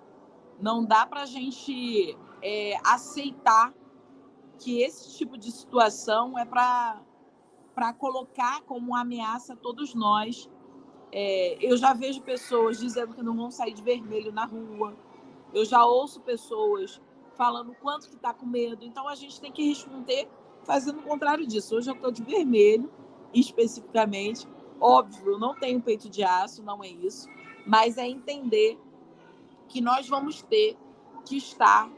Não 0.59 0.85
dá 0.85 1.05
para 1.05 1.23
a 1.23 1.25
gente 1.25 2.17
é, 2.41 2.77
aceitar 2.83 3.73
que 4.57 4.81
esse 4.81 5.17
tipo 5.17 5.38
de 5.38 5.51
situação 5.51 6.38
é 6.38 6.45
para 6.45 7.03
colocar 7.97 8.61
como 8.61 8.95
ameaça 8.95 9.55
todos 9.55 9.93
nós. 9.93 10.49
É, 11.11 11.57
eu 11.61 11.77
já 11.77 11.93
vejo 11.93 12.21
pessoas 12.21 12.79
dizendo 12.79 13.13
que 13.13 13.21
não 13.21 13.35
vão 13.35 13.51
sair 13.51 13.73
de 13.73 13.81
vermelho 13.81 14.31
na 14.31 14.45
rua. 14.45 14.95
Eu 15.53 15.63
já 15.63 15.85
ouço 15.85 16.21
pessoas 16.21 17.01
falando 17.35 17.73
quanto 17.75 18.09
que 18.09 18.15
está 18.15 18.33
com 18.33 18.45
medo. 18.45 18.83
Então 18.83 19.07
a 19.07 19.15
gente 19.15 19.39
tem 19.39 19.51
que 19.51 19.67
responder 19.67 20.27
fazendo 20.63 20.99
o 20.99 21.03
contrário 21.03 21.45
disso. 21.45 21.75
Hoje 21.75 21.89
eu 21.89 21.95
estou 21.95 22.11
de 22.11 22.23
vermelho, 22.23 22.91
especificamente. 23.33 24.47
Óbvio, 24.79 25.39
não 25.39 25.55
tenho 25.55 25.81
peito 25.81 26.09
de 26.09 26.23
aço, 26.23 26.61
não 26.63 26.83
é 26.83 26.89
isso. 26.89 27.29
Mas 27.65 27.97
é 27.97 28.07
entender 28.07 28.77
que 29.67 29.81
nós 29.81 30.07
vamos 30.07 30.41
ter 30.41 30.77
que 31.25 31.38
estar 31.38 31.89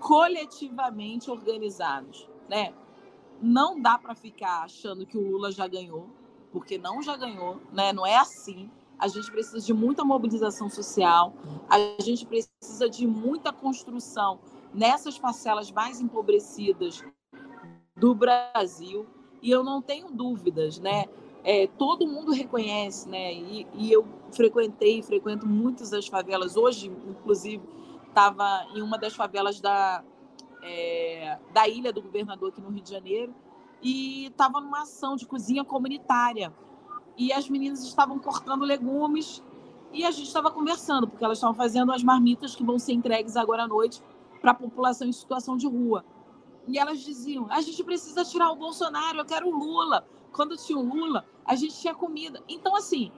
coletivamente 0.00 1.30
organizados, 1.30 2.28
né? 2.48 2.72
Não 3.40 3.80
dá 3.80 3.96
para 3.98 4.14
ficar 4.14 4.62
achando 4.62 5.06
que 5.06 5.16
o 5.16 5.30
Lula 5.30 5.52
já 5.52 5.66
ganhou, 5.66 6.10
porque 6.52 6.78
não 6.78 7.02
já 7.02 7.16
ganhou, 7.16 7.60
né? 7.72 7.92
Não 7.92 8.06
é 8.06 8.16
assim. 8.16 8.70
A 8.98 9.06
gente 9.06 9.30
precisa 9.30 9.64
de 9.64 9.72
muita 9.72 10.04
mobilização 10.04 10.68
social, 10.68 11.32
a 11.68 12.02
gente 12.02 12.26
precisa 12.26 12.90
de 12.90 13.06
muita 13.06 13.52
construção 13.52 14.40
nessas 14.74 15.16
parcelas 15.18 15.70
mais 15.70 16.00
empobrecidas 16.00 17.04
do 17.96 18.14
Brasil. 18.14 19.06
E 19.40 19.50
eu 19.50 19.62
não 19.62 19.80
tenho 19.80 20.10
dúvidas, 20.10 20.80
né? 20.80 21.04
É, 21.44 21.68
todo 21.78 22.08
mundo 22.08 22.32
reconhece, 22.32 23.08
né? 23.08 23.32
E, 23.32 23.66
e 23.74 23.92
eu 23.92 24.04
frequentei, 24.32 25.00
frequento 25.00 25.46
muitas 25.46 25.90
das 25.90 26.08
favelas. 26.08 26.56
Hoje, 26.56 26.90
inclusive, 27.08 27.62
estava 28.18 28.66
em 28.74 28.82
uma 28.82 28.98
das 28.98 29.14
favelas 29.14 29.60
da, 29.60 30.02
é, 30.60 31.38
da 31.52 31.68
Ilha 31.68 31.92
do 31.92 32.02
Governador, 32.02 32.48
aqui 32.48 32.60
no 32.60 32.68
Rio 32.68 32.82
de 32.82 32.90
Janeiro, 32.90 33.32
e 33.80 34.26
estava 34.26 34.60
numa 34.60 34.82
ação 34.82 35.14
de 35.14 35.24
cozinha 35.24 35.64
comunitária. 35.64 36.52
E 37.16 37.32
as 37.32 37.48
meninas 37.48 37.84
estavam 37.84 38.18
cortando 38.18 38.64
legumes 38.64 39.42
e 39.92 40.04
a 40.04 40.10
gente 40.10 40.26
estava 40.26 40.50
conversando, 40.50 41.06
porque 41.06 41.24
elas 41.24 41.38
estavam 41.38 41.54
fazendo 41.54 41.92
as 41.92 42.02
marmitas 42.02 42.56
que 42.56 42.64
vão 42.64 42.76
ser 42.76 42.92
entregues 42.92 43.36
agora 43.36 43.62
à 43.62 43.68
noite 43.68 44.02
para 44.40 44.50
a 44.50 44.54
população 44.54 45.06
em 45.06 45.12
situação 45.12 45.56
de 45.56 45.68
rua. 45.68 46.04
E 46.66 46.76
elas 46.76 46.98
diziam: 46.98 47.46
a 47.50 47.60
gente 47.60 47.82
precisa 47.84 48.24
tirar 48.24 48.50
o 48.50 48.56
Bolsonaro, 48.56 49.18
eu 49.18 49.24
quero 49.24 49.48
o 49.48 49.56
Lula. 49.56 50.04
Quando 50.32 50.56
tinha 50.56 50.78
o 50.78 50.82
Lula, 50.82 51.24
a 51.44 51.54
gente 51.54 51.80
tinha 51.80 51.94
comida. 51.94 52.42
Então, 52.48 52.74
assim, 52.74 53.12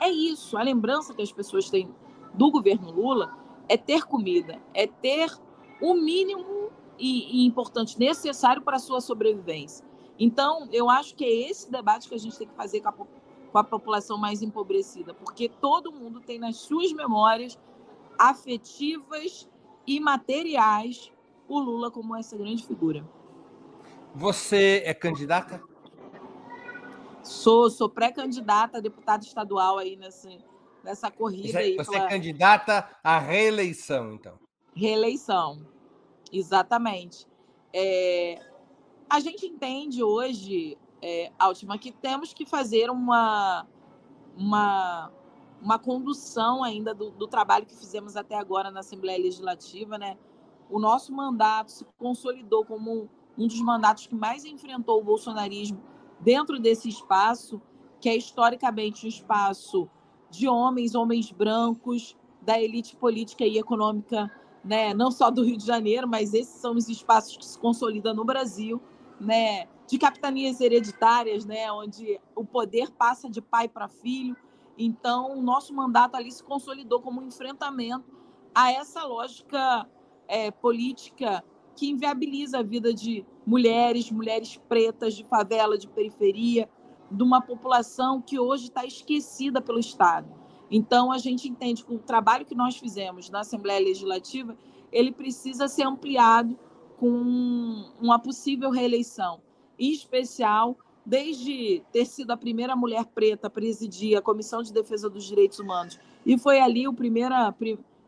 é 0.00 0.10
isso. 0.10 0.56
A 0.56 0.62
lembrança 0.62 1.14
que 1.14 1.22
as 1.22 1.30
pessoas 1.30 1.68
têm 1.68 1.94
do 2.34 2.50
governo 2.50 2.90
Lula 2.90 3.45
é 3.68 3.76
ter 3.76 4.04
comida, 4.04 4.60
é 4.74 4.86
ter 4.86 5.30
o 5.80 5.94
mínimo 5.94 6.70
e, 6.98 7.42
e 7.42 7.46
importante 7.46 7.98
necessário 7.98 8.62
para 8.62 8.76
a 8.76 8.80
sua 8.80 9.00
sobrevivência. 9.00 9.84
Então, 10.18 10.68
eu 10.72 10.88
acho 10.88 11.14
que 11.14 11.24
é 11.24 11.50
esse 11.50 11.70
debate 11.70 12.08
que 12.08 12.14
a 12.14 12.18
gente 12.18 12.38
tem 12.38 12.48
que 12.48 12.54
fazer 12.54 12.80
com 12.80 12.88
a, 12.88 12.92
com 12.92 13.58
a 13.58 13.64
população 13.64 14.16
mais 14.16 14.42
empobrecida, 14.42 15.12
porque 15.12 15.48
todo 15.48 15.92
mundo 15.92 16.20
tem 16.20 16.38
nas 16.38 16.56
suas 16.56 16.92
memórias 16.92 17.58
afetivas 18.18 19.48
e 19.86 20.00
materiais 20.00 21.12
o 21.48 21.58
Lula 21.58 21.90
como 21.90 22.16
essa 22.16 22.36
grande 22.36 22.66
figura. 22.66 23.06
Você 24.14 24.82
é 24.84 24.94
candidata? 24.94 25.62
Sou, 27.22 27.68
sou 27.68 27.88
pré-candidata 27.88 28.78
a 28.78 28.80
deputada 28.80 29.22
estadual 29.22 29.78
aí 29.78 29.96
nessa, 29.96 30.30
nessa 30.86 31.10
corrida. 31.10 31.48
Você, 31.48 31.58
aí 31.58 31.76
você 31.76 31.96
é 31.96 32.08
candidata 32.08 32.88
à 33.02 33.18
reeleição, 33.18 34.14
então? 34.14 34.38
Reeleição, 34.74 35.66
exatamente. 36.32 37.26
É, 37.72 38.40
a 39.10 39.18
gente 39.18 39.46
entende 39.46 40.02
hoje, 40.02 40.78
é, 41.02 41.32
Altima, 41.38 41.76
que 41.76 41.90
temos 41.90 42.32
que 42.32 42.46
fazer 42.46 42.88
uma, 42.88 43.66
uma, 44.36 45.12
uma 45.60 45.78
condução 45.78 46.62
ainda 46.62 46.94
do, 46.94 47.10
do 47.10 47.26
trabalho 47.26 47.66
que 47.66 47.76
fizemos 47.76 48.16
até 48.16 48.36
agora 48.36 48.70
na 48.70 48.80
Assembleia 48.80 49.18
Legislativa, 49.18 49.98
né? 49.98 50.16
O 50.70 50.78
nosso 50.78 51.12
mandato 51.12 51.70
se 51.70 51.86
consolidou 51.98 52.64
como 52.64 52.92
um, 52.92 53.08
um 53.36 53.46
dos 53.46 53.60
mandatos 53.60 54.06
que 54.06 54.14
mais 54.14 54.44
enfrentou 54.44 55.00
o 55.00 55.04
bolsonarismo 55.04 55.80
dentro 56.20 56.58
desse 56.58 56.88
espaço, 56.88 57.60
que 58.00 58.08
é 58.08 58.16
historicamente 58.16 59.04
um 59.04 59.08
espaço 59.08 59.88
de 60.36 60.48
homens, 60.48 60.94
homens 60.94 61.30
brancos, 61.30 62.16
da 62.42 62.60
elite 62.60 62.94
política 62.96 63.44
e 63.44 63.58
econômica 63.58 64.30
né, 64.66 64.92
não 64.92 65.12
só 65.12 65.30
do 65.30 65.44
Rio 65.44 65.56
de 65.56 65.64
Janeiro, 65.64 66.08
mas 66.08 66.34
esses 66.34 66.60
são 66.60 66.74
os 66.74 66.88
espaços 66.88 67.36
que 67.36 67.44
se 67.44 67.58
consolidam 67.58 68.12
no 68.12 68.24
Brasil, 68.24 68.82
né, 69.20 69.66
de 69.86 69.96
capitanias 69.96 70.60
hereditárias, 70.60 71.46
né, 71.46 71.70
onde 71.70 72.20
o 72.34 72.44
poder 72.44 72.90
passa 72.90 73.30
de 73.30 73.40
pai 73.40 73.68
para 73.68 73.88
filho. 73.88 74.36
Então, 74.76 75.38
o 75.38 75.42
nosso 75.42 75.72
mandato 75.72 76.16
ali 76.16 76.32
se 76.32 76.42
consolidou 76.42 77.00
como 77.00 77.20
um 77.20 77.26
enfrentamento 77.28 78.12
a 78.52 78.72
essa 78.72 79.04
lógica 79.04 79.88
é, 80.26 80.50
política 80.50 81.44
que 81.76 81.88
inviabiliza 81.88 82.58
a 82.58 82.62
vida 82.62 82.92
de 82.92 83.24
mulheres, 83.46 84.10
mulheres 84.10 84.60
pretas 84.68 85.14
de 85.14 85.24
favela, 85.24 85.78
de 85.78 85.86
periferia, 85.86 86.68
de 87.10 87.22
uma 87.22 87.40
população 87.40 88.20
que 88.20 88.38
hoje 88.38 88.66
está 88.66 88.84
esquecida 88.84 89.60
pelo 89.60 89.78
Estado. 89.78 90.28
Então, 90.70 91.12
a 91.12 91.18
gente 91.18 91.48
entende 91.48 91.84
que 91.84 91.94
o 91.94 91.98
trabalho 91.98 92.44
que 92.44 92.54
nós 92.54 92.76
fizemos 92.76 93.30
na 93.30 93.40
Assembleia 93.40 93.80
Legislativa, 93.80 94.56
ele 94.90 95.12
precisa 95.12 95.68
ser 95.68 95.84
ampliado 95.84 96.58
com 96.98 97.84
uma 98.00 98.18
possível 98.18 98.70
reeleição, 98.70 99.40
em 99.78 99.92
especial 99.92 100.76
desde 101.04 101.84
ter 101.92 102.04
sido 102.04 102.32
a 102.32 102.36
primeira 102.36 102.74
mulher 102.74 103.04
preta 103.06 103.46
a 103.46 103.50
presidir 103.50 104.18
a 104.18 104.22
Comissão 104.22 104.60
de 104.60 104.72
Defesa 104.72 105.08
dos 105.08 105.24
Direitos 105.24 105.60
Humanos. 105.60 106.00
E 106.24 106.36
foi 106.36 106.58
ali 106.58 106.88
o 106.88 106.92
primeira, 106.92 107.54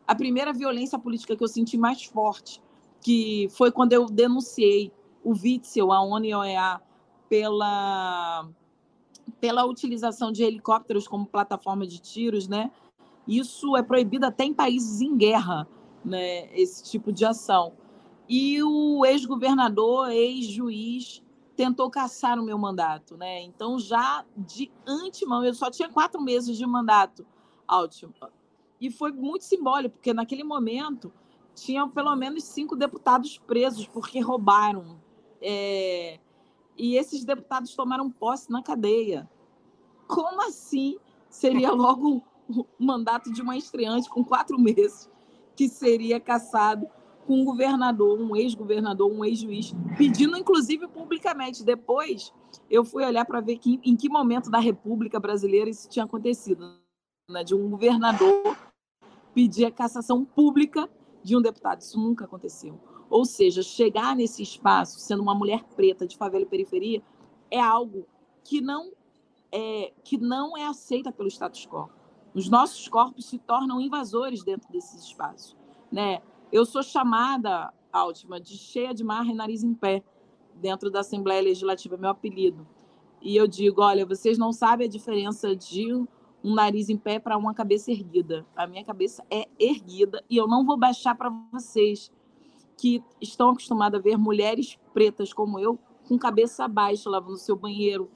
a 0.05 0.15
primeira 0.15 0.51
violência 0.51 0.99
política 0.99 1.33
que 1.33 1.43
eu 1.43 1.47
senti 1.47 1.77
mais 1.77 2.03
forte, 2.03 2.61
que 2.99 3.47
foi 3.51 3.71
quando 3.71 3.93
eu 3.93 4.07
denunciei 4.07 4.91
o 5.23 5.31
Witzel, 5.31 5.93
a 5.93 6.01
ONU 6.01 6.25
e 6.25 6.31
a 6.33 6.39
OEA, 6.39 6.81
pela 7.29 8.49
pela 9.39 9.65
utilização 9.65 10.31
de 10.31 10.43
helicópteros 10.43 11.07
como 11.07 11.25
plataforma 11.25 11.85
de 11.85 11.99
tiros, 11.99 12.47
né? 12.47 12.71
Isso 13.27 13.75
é 13.77 13.83
proibido 13.83 14.25
até 14.25 14.43
em 14.43 14.53
países 14.53 15.01
em 15.01 15.15
guerra, 15.15 15.67
né? 16.03 16.49
Esse 16.53 16.83
tipo 16.83 17.11
de 17.11 17.25
ação. 17.25 17.73
E 18.27 18.61
o 18.63 19.05
ex-governador, 19.05 20.09
ex-juiz, 20.11 21.23
tentou 21.55 21.89
caçar 21.89 22.39
o 22.39 22.43
meu 22.43 22.57
mandato, 22.57 23.17
né? 23.17 23.41
Então, 23.41 23.77
já 23.79 24.23
de 24.37 24.71
antemão, 24.87 25.43
eu 25.43 25.53
só 25.53 25.69
tinha 25.69 25.89
quatro 25.89 26.21
meses 26.21 26.57
de 26.57 26.65
mandato, 26.65 27.25
Altimo. 27.67 28.13
E 28.79 28.89
foi 28.89 29.11
muito 29.11 29.43
simbólico, 29.43 29.95
porque 29.95 30.13
naquele 30.13 30.43
momento 30.43 31.11
tinham 31.53 31.89
pelo 31.89 32.15
menos 32.15 32.45
cinco 32.45 32.75
deputados 32.75 33.37
presos 33.37 33.85
porque 33.85 34.19
roubaram. 34.19 34.99
É, 35.41 36.19
e 36.79 36.95
esses 36.95 37.25
deputados 37.25 37.75
tomaram 37.75 38.09
posse 38.09 38.49
na 38.49 38.63
cadeia. 38.63 39.29
Como 40.07 40.41
assim 40.47 40.97
seria 41.29 41.71
logo 41.71 42.23
o 42.47 42.65
mandato 42.79 43.31
de 43.31 43.41
uma 43.41 43.57
estreante 43.57 44.09
com 44.09 44.23
quatro 44.23 44.57
meses 44.57 45.09
que 45.55 45.67
seria 45.67 46.19
caçado 46.19 46.87
com 47.27 47.41
um 47.41 47.45
governador, 47.45 48.19
um 48.19 48.35
ex-governador, 48.35 49.11
um 49.11 49.23
ex-juiz, 49.23 49.75
pedindo 49.97 50.37
inclusive 50.37 50.87
publicamente. 50.87 51.63
Depois 51.63 52.33
eu 52.69 52.83
fui 52.83 53.05
olhar 53.05 53.25
para 53.25 53.41
ver 53.41 53.57
que, 53.57 53.79
em 53.83 53.95
que 53.95 54.09
momento 54.09 54.49
da 54.49 54.57
República 54.57 55.19
Brasileira 55.19 55.69
isso 55.69 55.87
tinha 55.89 56.05
acontecido, 56.05 56.79
né? 57.29 57.43
de 57.43 57.53
um 57.53 57.69
governador 57.69 58.57
pedir 59.33 59.65
a 59.65 59.71
cassação 59.71 60.25
pública 60.25 60.89
de 61.21 61.35
um 61.35 61.41
deputado. 61.41 61.81
Isso 61.81 61.99
nunca 61.99 62.25
aconteceu. 62.25 62.79
Ou 63.09 63.25
seja, 63.25 63.63
chegar 63.63 64.15
nesse 64.15 64.43
espaço, 64.43 64.99
sendo 64.99 65.21
uma 65.21 65.33
mulher 65.33 65.63
preta 65.75 66.05
de 66.05 66.15
favela 66.15 66.43
e 66.43 66.47
periferia, 66.47 67.01
é 67.49 67.59
algo 67.59 68.05
que 68.43 68.61
não 68.61 68.91
é, 69.51 69.91
que 70.03 70.17
não 70.17 70.55
é 70.55 70.65
aceita 70.65 71.11
pelo 71.11 71.27
status 71.27 71.65
quo. 71.65 71.89
Os 72.33 72.49
nossos 72.49 72.87
corpos 72.87 73.25
se 73.25 73.39
tornam 73.39 73.81
invasores 73.81 74.43
dentro 74.43 74.71
desses 74.71 75.03
espaços. 75.03 75.57
Né? 75.91 76.21
Eu 76.51 76.65
sou 76.65 76.83
chamada, 76.83 77.73
Altima, 77.91 78.39
de 78.39 78.55
cheia 78.55 78.93
de 78.93 79.03
marra 79.03 79.31
e 79.31 79.33
nariz 79.33 79.63
em 79.63 79.73
pé, 79.73 80.03
dentro 80.53 80.91
da 80.91 80.99
Assembleia 80.99 81.41
Legislativa, 81.41 81.97
meu 81.97 82.11
apelido. 82.11 82.67
E 83.21 83.35
eu 83.35 83.47
digo: 83.47 83.81
olha, 83.81 84.05
vocês 84.05 84.37
não 84.37 84.53
sabem 84.53 84.87
a 84.87 84.89
diferença 84.89 85.55
de 85.55 85.91
um 86.43 86.53
nariz 86.53 86.89
em 86.89 86.97
pé 86.97 87.19
para 87.19 87.37
uma 87.37 87.53
cabeça 87.53 87.91
erguida. 87.91 88.45
A 88.55 88.65
minha 88.67 88.83
cabeça 88.83 89.23
é 89.29 89.47
erguida 89.59 90.23
e 90.29 90.37
eu 90.37 90.47
não 90.47 90.65
vou 90.65 90.77
baixar 90.77 91.15
para 91.15 91.29
vocês 91.51 92.11
que 92.79 93.03
estão 93.19 93.49
acostumados 93.49 93.99
a 93.99 94.01
ver 94.01 94.17
mulheres 94.17 94.77
pretas 94.93 95.33
como 95.33 95.59
eu, 95.59 95.77
com 96.07 96.17
cabeça 96.17 96.67
baixa, 96.67 97.09
lavando 97.09 97.37
seu 97.37 97.55
banheiro, 97.55 98.09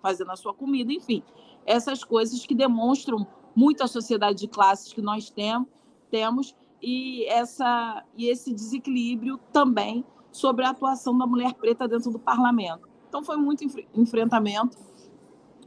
fazendo 0.00 0.30
a 0.30 0.36
sua 0.36 0.54
comida, 0.54 0.92
enfim. 0.92 1.22
Essas 1.66 2.02
coisas 2.02 2.44
que 2.46 2.54
demonstram 2.54 3.26
muito 3.54 3.82
a 3.82 3.86
sociedade 3.86 4.38
de 4.38 4.48
classes 4.48 4.92
que 4.92 5.02
nós 5.02 5.30
tem, 5.30 5.66
temos 6.10 6.56
e, 6.82 7.24
essa, 7.26 8.04
e 8.16 8.28
esse 8.28 8.52
desequilíbrio 8.52 9.38
também 9.52 10.04
sobre 10.32 10.64
a 10.64 10.70
atuação 10.70 11.16
da 11.16 11.26
mulher 11.26 11.54
preta 11.54 11.86
dentro 11.86 12.10
do 12.10 12.18
parlamento. 12.18 12.88
Então, 13.08 13.22
foi 13.22 13.36
muito 13.36 13.64
enfrentamento. 13.94 14.78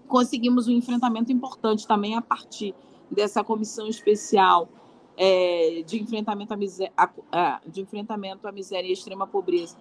Conseguimos 0.07 0.67
um 0.67 0.71
enfrentamento 0.71 1.31
importante 1.31 1.87
também 1.87 2.15
a 2.15 2.21
partir 2.21 2.73
dessa 3.11 3.43
comissão 3.43 3.87
especial 3.87 4.69
é, 5.17 5.83
de, 5.85 6.01
enfrentamento 6.01 6.53
à 6.53 6.57
miséria, 6.57 6.93
de 7.65 7.81
enfrentamento 7.81 8.47
à 8.47 8.51
miséria 8.51 8.87
e 8.87 8.93
extrema 8.93 9.27
pobreza 9.27 9.77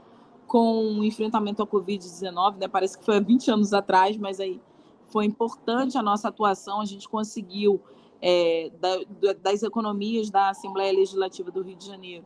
com 0.47 0.99
o 0.99 1.05
enfrentamento 1.05 1.63
à 1.63 1.67
Covid-19, 1.67 2.59
né? 2.59 2.69
parece 2.69 2.99
que 2.99 3.05
foi 3.05 3.17
há 3.17 3.21
20 3.21 3.51
anos 3.51 3.73
atrás, 3.73 4.17
mas 4.19 4.39
aí 4.39 4.61
foi 5.09 5.25
importante 5.25 5.97
a 5.97 6.03
nossa 6.03 6.29
atuação, 6.29 6.81
a 6.81 6.85
gente 6.85 7.09
conseguiu, 7.09 7.81
é, 8.21 8.71
da, 8.79 9.35
das 9.35 9.63
economias 9.63 10.31
da 10.31 10.51
Assembleia 10.51 10.93
Legislativa 10.93 11.51
do 11.51 11.63
Rio 11.63 11.77
de 11.77 11.87
Janeiro, 11.87 12.25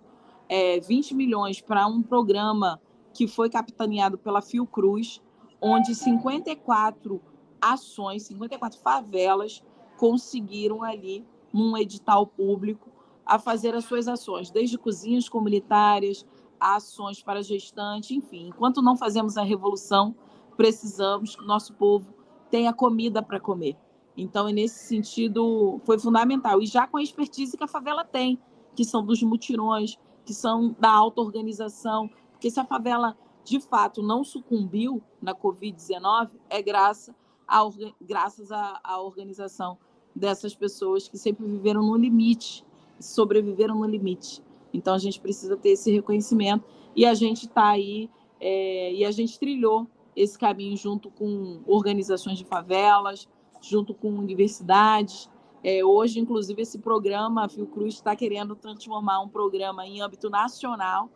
é, 0.48 0.80
20 0.80 1.14
milhões 1.14 1.60
para 1.60 1.86
um 1.86 2.02
programa 2.02 2.80
que 3.12 3.26
foi 3.26 3.48
capitaneado 3.48 4.18
pela 4.18 4.42
Fiocruz, 4.42 5.22
onde 5.60 5.94
54 5.94 7.20
ações, 7.60 8.24
54 8.24 8.78
favelas 8.80 9.62
conseguiram 9.96 10.82
ali, 10.82 11.24
num 11.52 11.76
edital 11.76 12.26
público, 12.26 12.90
a 13.26 13.38
fazer 13.38 13.74
as 13.74 13.84
suas 13.84 14.06
ações, 14.06 14.50
desde 14.50 14.78
cozinhas 14.78 15.28
comunitárias, 15.28 16.24
ações 16.60 17.20
para 17.20 17.42
gestante, 17.42 18.14
enfim. 18.14 18.48
Enquanto 18.48 18.80
não 18.80 18.96
fazemos 18.96 19.36
a 19.36 19.42
revolução, 19.42 20.14
precisamos 20.56 21.34
que 21.34 21.42
o 21.42 21.46
nosso 21.46 21.74
povo 21.74 22.14
tenha 22.50 22.72
comida 22.72 23.20
para 23.20 23.40
comer. 23.40 23.76
Então, 24.16 24.48
nesse 24.48 24.86
sentido, 24.86 25.80
foi 25.84 25.98
fundamental. 25.98 26.62
E 26.62 26.66
já 26.66 26.86
com 26.86 26.96
a 26.96 27.02
expertise 27.02 27.56
que 27.56 27.64
a 27.64 27.68
favela 27.68 28.04
tem, 28.04 28.38
que 28.74 28.84
são 28.84 29.04
dos 29.04 29.22
mutirões, 29.22 29.98
que 30.24 30.32
são 30.32 30.74
da 30.78 30.90
auto-organização, 30.90 32.08
porque 32.32 32.50
se 32.50 32.60
a 32.60 32.64
favela 32.64 33.16
de 33.44 33.60
fato 33.60 34.02
não 34.02 34.24
sucumbiu 34.24 35.02
na 35.20 35.34
Covid-19, 35.34 36.30
é 36.48 36.62
graça 36.62 37.14
a, 37.46 37.60
graças 38.00 38.50
à 38.50 39.00
organização 39.00 39.78
dessas 40.14 40.54
pessoas 40.54 41.08
que 41.08 41.16
sempre 41.16 41.46
viveram 41.46 41.82
no 41.82 41.96
limite 41.96 42.65
sobreviveram 43.00 43.76
no 43.76 43.86
limite. 43.86 44.42
Então 44.72 44.94
a 44.94 44.98
gente 44.98 45.20
precisa 45.20 45.56
ter 45.56 45.70
esse 45.70 45.90
reconhecimento 45.92 46.64
e 46.94 47.04
a 47.04 47.14
gente 47.14 47.46
está 47.46 47.68
aí 47.68 48.10
é, 48.40 48.92
e 48.92 49.04
a 49.04 49.10
gente 49.10 49.38
trilhou 49.38 49.86
esse 50.14 50.38
caminho 50.38 50.76
junto 50.76 51.10
com 51.10 51.60
organizações 51.66 52.38
de 52.38 52.44
favelas, 52.44 53.28
junto 53.60 53.94
com 53.94 54.08
universidades. 54.10 55.30
É, 55.62 55.84
hoje, 55.84 56.20
inclusive, 56.20 56.62
esse 56.62 56.78
programa, 56.78 57.44
a 57.44 57.48
Fiocruz 57.48 57.94
está 57.94 58.14
querendo 58.14 58.54
transformar 58.54 59.20
um 59.20 59.28
programa 59.28 59.86
em 59.86 60.00
âmbito 60.00 60.30
nacional. 60.30 61.10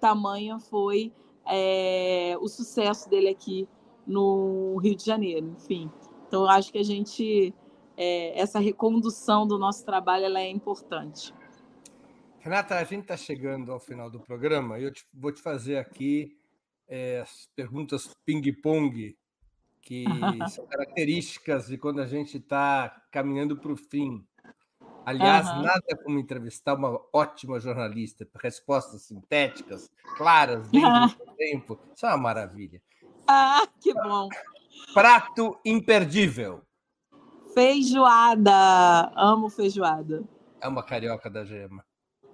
Tamanha 0.00 0.58
foi 0.58 1.12
é, 1.46 2.36
o 2.40 2.48
sucesso 2.48 3.08
dele 3.08 3.28
aqui 3.28 3.68
no 4.06 4.76
Rio 4.76 4.94
de 4.94 5.04
Janeiro. 5.04 5.54
Enfim, 5.56 5.90
então 6.28 6.44
acho 6.44 6.70
que 6.70 6.78
a 6.78 6.84
gente 6.84 7.54
é, 7.96 8.38
essa 8.38 8.58
recondução 8.58 9.46
do 9.46 9.58
nosso 9.58 9.84
trabalho 9.84 10.26
ela 10.26 10.40
é 10.40 10.48
importante. 10.48 11.32
Renata, 12.40 12.76
a 12.76 12.84
gente 12.84 13.02
está 13.02 13.16
chegando 13.16 13.72
ao 13.72 13.80
final 13.80 14.10
do 14.10 14.20
programa 14.20 14.78
e 14.78 14.84
eu 14.84 14.92
te, 14.92 15.04
vou 15.12 15.32
te 15.32 15.42
fazer 15.42 15.78
aqui 15.78 16.38
é, 16.86 17.20
as 17.20 17.48
perguntas 17.56 18.08
ping-pong, 18.24 19.16
que 19.80 20.04
são 20.50 20.66
características 20.66 21.66
de 21.66 21.78
quando 21.78 22.00
a 22.00 22.06
gente 22.06 22.36
está 22.36 23.02
caminhando 23.10 23.56
para 23.56 23.72
o 23.72 23.76
fim. 23.76 24.24
Aliás, 25.04 25.48
uhum. 25.48 25.62
nada 25.62 25.96
como 26.02 26.18
entrevistar 26.18 26.74
uma 26.74 27.00
ótima 27.12 27.60
jornalista, 27.60 28.28
respostas 28.42 29.02
sintéticas, 29.02 29.88
claras, 30.16 30.68
dentro 30.68 31.24
do 31.24 31.32
tempo. 31.38 31.78
Isso 31.94 32.06
é 32.06 32.08
uma 32.08 32.18
maravilha. 32.18 32.82
Ah, 33.26 33.66
que 33.80 33.94
bom. 33.94 34.28
Prato 34.92 35.58
imperdível. 35.64 36.65
Feijoada. 37.56 39.10
Amo 39.16 39.48
feijoada. 39.48 40.22
É 40.60 40.68
uma 40.68 40.82
carioca 40.82 41.30
da 41.30 41.42
gema. 41.42 41.82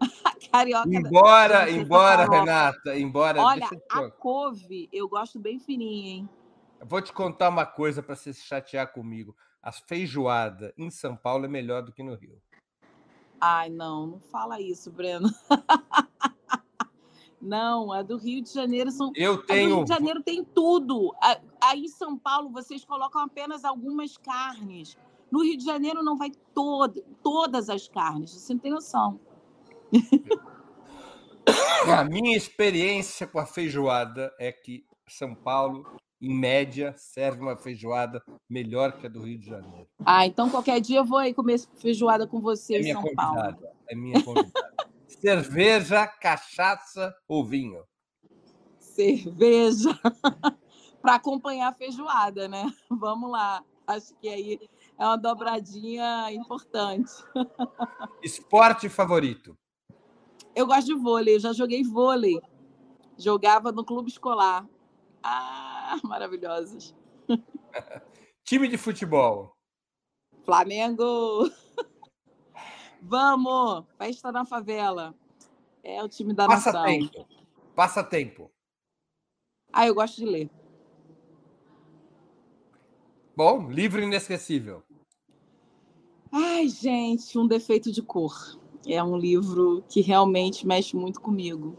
carioca 0.51 0.89
embora, 0.89 1.59
da... 1.61 1.71
embora, 1.71 2.29
Renata, 2.29 2.99
embora. 2.99 3.41
Olha, 3.41 3.69
a 3.89 4.11
couve 4.11 4.89
eu 4.93 5.09
gosto 5.09 5.39
bem 5.39 5.61
fininha, 5.61 6.11
hein? 6.11 6.29
vou 6.85 7.01
te 7.01 7.13
contar 7.13 7.51
uma 7.51 7.65
coisa 7.65 8.03
para 8.03 8.17
você 8.17 8.33
se 8.33 8.43
chatear 8.43 8.93
comigo. 8.93 9.37
A 9.63 9.71
feijoada 9.71 10.75
em 10.77 10.91
São 10.91 11.17
Paulo 11.17 11.45
é 11.45 11.49
melhor 11.49 11.83
do 11.83 11.93
que 11.93 12.03
no 12.03 12.17
Rio. 12.17 12.43
Ai, 13.41 13.71
não, 13.71 14.09
não 14.09 14.21
fala 14.21 14.61
isso, 14.61 14.91
Breno. 14.91 15.29
não, 17.41 17.93
a 17.93 18.03
do 18.03 18.17
Rio 18.17 18.43
de 18.43 18.53
Janeiro 18.53 18.91
são. 18.91 19.13
Eu 19.15 19.41
tenho. 19.41 19.67
A 19.67 19.69
do 19.69 19.75
Rio 19.77 19.85
de 19.85 19.95
Janeiro 19.95 20.23
tem 20.25 20.45
tudo. 20.45 21.15
Aí 21.61 21.85
em 21.85 21.89
São 21.89 22.19
Paulo 22.19 22.51
vocês 22.51 22.85
colocam 22.85 23.23
apenas 23.23 23.65
algumas 23.65 24.17
carnes. 24.17 24.99
No 25.33 25.43
Rio 25.43 25.57
de 25.57 25.65
Janeiro 25.65 26.03
não 26.03 26.19
vai 26.19 26.31
todo, 26.55 27.03
todas 27.23 27.71
as 27.71 27.89
carnes. 27.89 28.31
Você 28.31 28.53
não 28.53 28.61
tem 28.61 28.71
noção. 28.71 29.19
A 31.91 32.05
minha 32.05 32.37
experiência 32.37 33.27
com 33.27 33.39
a 33.39 33.47
feijoada 33.47 34.31
é 34.39 34.53
que 34.53 34.85
São 35.09 35.35
Paulo 35.35 35.87
em 36.23 36.33
média, 36.33 36.95
serve 36.97 37.41
uma 37.41 37.57
feijoada 37.57 38.23
melhor 38.49 38.93
que 38.93 39.07
a 39.07 39.09
do 39.09 39.23
Rio 39.23 39.41
de 39.41 39.47
Janeiro. 39.47 39.89
Ah, 40.07 40.25
então 40.25 40.49
qualquer 40.49 40.81
dia 40.81 40.99
eu 40.99 41.05
vou 41.05 41.19
aí 41.19 41.35
comer 41.35 41.59
feijoada 41.77 42.29
com 42.29 42.41
você 42.41 42.77
é 42.77 42.81
em 42.81 42.93
São 42.93 43.03
Paulo. 43.17 43.41
É 43.89 43.97
minha 43.97 44.23
convidada. 44.23 44.53
Cerveja, 45.09 46.07
cachaça 46.07 47.13
ou 47.27 47.45
vinho? 47.45 47.83
Cerveja. 48.79 49.99
Para 51.03 51.17
acompanhar 51.17 51.71
a 51.71 51.75
feijoada, 51.75 52.47
né? 52.47 52.73
Vamos 52.89 53.31
lá. 53.31 53.65
Acho 53.85 54.15
que 54.21 54.29
aí 54.29 54.61
é 55.03 55.07
uma 55.07 55.17
dobradinha 55.17 56.31
importante. 56.31 57.11
Esporte 58.23 58.89
favorito? 58.89 59.59
Eu 60.55 60.65
gosto 60.65 60.87
de 60.87 60.95
vôlei, 60.95 61.35
eu 61.35 61.41
já 61.41 61.53
joguei 61.53 61.83
vôlei. 61.83 62.41
Jogava 63.19 63.73
no 63.73 63.85
clube 63.85 64.09
escolar. 64.09 64.65
Ah, 65.21 65.99
maravilhosos. 66.05 66.95
Time 68.45 68.69
de 68.69 68.79
futebol. 68.79 69.57
Flamengo. 70.45 71.51
Vamos, 73.03 73.85
festa 73.99 74.31
na 74.31 74.45
favela. 74.45 75.15
É 75.83 76.01
o 76.01 76.09
time 76.09 76.33
da 76.33 76.47
Passa 76.47 76.73
nação. 76.73 76.85
Tempo. 76.85 77.29
Passa 77.75 78.05
tempo. 78.05 78.53
Ah, 79.73 79.85
eu 79.85 79.95
gosto 79.95 80.17
de 80.19 80.27
ler. 80.27 80.51
Bom, 83.35 83.69
livro 83.69 84.01
inesquecível. 84.01 84.85
Ai, 86.35 86.67
gente, 86.67 87.39
um 87.39 87.47
defeito 87.47 87.93
de 87.93 88.01
cor. 88.01 88.59
É 88.87 89.05
um 89.05 89.19
livro 89.19 89.85
que 89.87 90.01
realmente 90.01 90.67
mexe 90.67 90.97
muito 90.97 91.21
comigo 91.21 91.77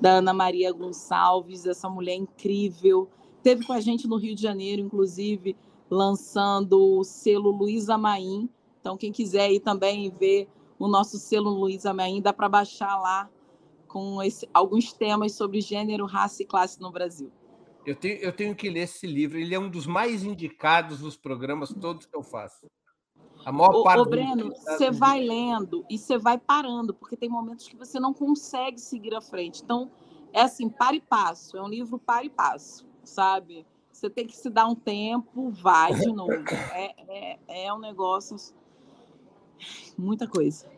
da 0.00 0.18
Ana 0.18 0.32
Maria 0.32 0.72
Gonçalves, 0.72 1.66
essa 1.66 1.88
mulher 1.88 2.14
incrível. 2.14 3.10
Teve 3.42 3.66
com 3.66 3.72
a 3.72 3.80
gente 3.80 4.06
no 4.06 4.16
Rio 4.16 4.36
de 4.36 4.42
Janeiro, 4.42 4.80
inclusive, 4.80 5.56
lançando 5.90 6.98
o 6.98 7.02
selo 7.02 7.50
Luísa 7.50 7.98
Maim. 7.98 8.48
Então, 8.80 8.96
quem 8.96 9.10
quiser 9.10 9.46
aí 9.46 9.58
também 9.58 10.10
ver 10.10 10.48
o 10.78 10.86
nosso 10.86 11.18
selo 11.18 11.50
Luísa 11.50 11.92
Maim, 11.92 12.22
dá 12.22 12.32
para 12.32 12.48
baixar 12.48 12.96
lá 13.00 13.28
com 13.88 14.22
esse, 14.22 14.48
alguns 14.54 14.92
temas 14.92 15.32
sobre 15.32 15.60
gênero, 15.60 16.06
raça 16.06 16.44
e 16.44 16.46
classe 16.46 16.80
no 16.80 16.92
Brasil. 16.92 17.32
Eu 17.84 17.96
tenho, 17.96 18.18
eu 18.18 18.32
tenho 18.32 18.54
que 18.54 18.70
ler 18.70 18.82
esse 18.82 19.08
livro. 19.08 19.38
Ele 19.38 19.56
é 19.56 19.58
um 19.58 19.68
dos 19.68 19.86
mais 19.86 20.22
indicados 20.22 21.00
nos 21.00 21.16
programas 21.16 21.74
todos 21.74 22.06
que 22.06 22.16
eu 22.16 22.22
faço. 22.22 22.66
A 23.48 23.52
maior 23.52 23.82
parte. 23.82 24.00
Ô, 24.00 24.04
Breno, 24.04 24.52
você 24.54 24.90
vai 24.90 25.22
lendo 25.22 25.82
e 25.88 25.96
você 25.96 26.18
vai 26.18 26.36
parando, 26.36 26.92
porque 26.92 27.16
tem 27.16 27.30
momentos 27.30 27.66
que 27.66 27.74
você 27.74 27.98
não 27.98 28.12
consegue 28.12 28.78
seguir 28.78 29.14
à 29.14 29.22
frente. 29.22 29.62
Então, 29.64 29.90
é 30.34 30.42
assim, 30.42 30.68
para 30.68 30.94
e 30.94 31.00
passo. 31.00 31.56
É 31.56 31.62
um 31.62 31.68
livro 31.68 31.98
para 31.98 32.26
e 32.26 32.28
passo, 32.28 32.86
sabe? 33.02 33.66
Você 33.90 34.10
tem 34.10 34.26
que 34.26 34.36
se 34.36 34.50
dar 34.50 34.66
um 34.66 34.74
tempo, 34.74 35.48
vai 35.48 35.94
de 35.94 36.12
novo. 36.12 36.30
É, 36.74 36.94
é, 37.08 37.38
é 37.66 37.72
um 37.72 37.78
negócio. 37.78 38.36
Muita 39.96 40.28
coisa. 40.28 40.70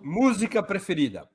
Música 0.00 0.62
preferida? 0.62 1.28